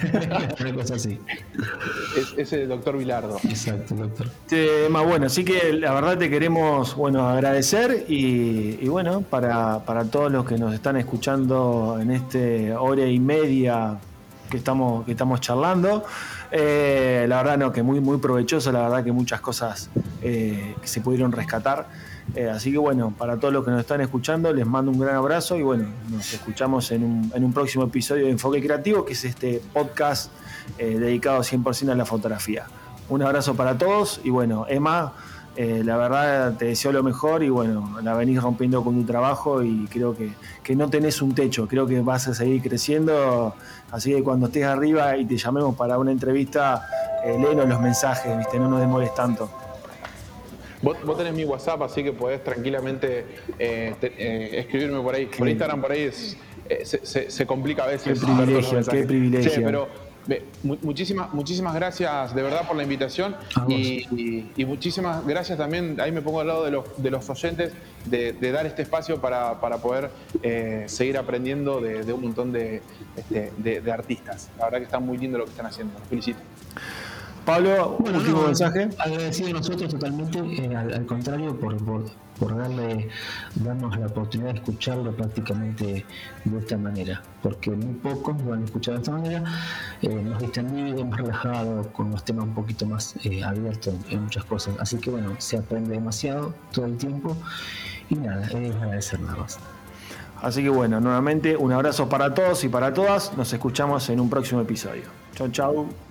[0.03, 0.29] de
[0.61, 1.19] Una cosa así.
[2.17, 3.39] Es, ese doctor Bilardo.
[3.45, 4.27] Exacto, doctor.
[4.91, 10.05] más bueno, así que la verdad te queremos bueno, agradecer y, y bueno, para, para
[10.05, 13.99] todos los que nos están escuchando en este hora y media
[14.49, 16.05] que estamos, que estamos charlando.
[16.51, 19.91] Eh, la verdad, no, que muy, muy provechoso, la verdad que muchas cosas
[20.23, 21.89] eh, se pudieron rescatar.
[22.35, 25.17] Eh, así que bueno, para todos los que nos están escuchando, les mando un gran
[25.17, 29.15] abrazo y bueno, nos escuchamos en un, en un próximo episodio de Enfoque Creativo, que
[29.15, 30.31] es este podcast
[30.77, 32.67] dedicado 100% a la fotografía.
[33.09, 35.15] Un abrazo para todos y bueno, Emma,
[35.61, 39.65] eh, la verdad te deseo lo mejor y bueno, la venís rompiendo con tu trabajo
[39.65, 43.57] y creo que, no tenés un techo, creo que vas a seguir creciendo,
[43.91, 46.87] así que cuando estés arriba y te llamemos para una entrevista,
[47.25, 48.57] eh, los mensajes, ¿viste?
[48.57, 49.51] no nos demores tanto.
[50.81, 53.27] Vos, tenés mi WhatsApp, así que podés tranquilamente
[53.59, 55.27] eh, eh, escribirme por ahí.
[55.27, 58.21] Por Instagram, por ahí se, complica a veces.
[58.21, 59.65] Qué privilegio, qué privilegio.
[59.65, 60.08] pero
[60.63, 63.37] muchísimas, muchísimas gracias de verdad por la invitación
[63.69, 67.73] y, muchísimas gracias también, ahí me pongo al lado de los, de los oyentes,
[68.05, 70.11] de, dar este espacio para, poder
[70.43, 74.51] eh, seguir aprendiendo de, un montón este, de, artistas.
[74.59, 75.95] La verdad que está muy lindo lo que están haciendo.
[76.09, 76.41] felicito.
[77.45, 78.91] Pablo, último mensaje.
[78.99, 82.05] Agradecido a nosotros totalmente, eh, al, contrario, por,
[82.39, 83.09] por, darle,
[83.55, 86.05] darnos la oportunidad de escucharlo prácticamente
[86.45, 89.45] de esta manera, porque muy pocos lo han escuchado de esta manera,
[90.03, 94.45] eh, más distendido, más relajado, con los temas un poquito más eh, abiertos en muchas
[94.45, 94.75] cosas.
[94.79, 97.37] Así que bueno, se aprende demasiado todo el tiempo
[98.11, 99.59] y nada, es agradecer nada más.
[100.41, 103.37] Así que bueno, nuevamente un abrazo para todos y para todas.
[103.37, 105.05] Nos escuchamos en un próximo episodio.
[105.35, 106.08] Chau, chau.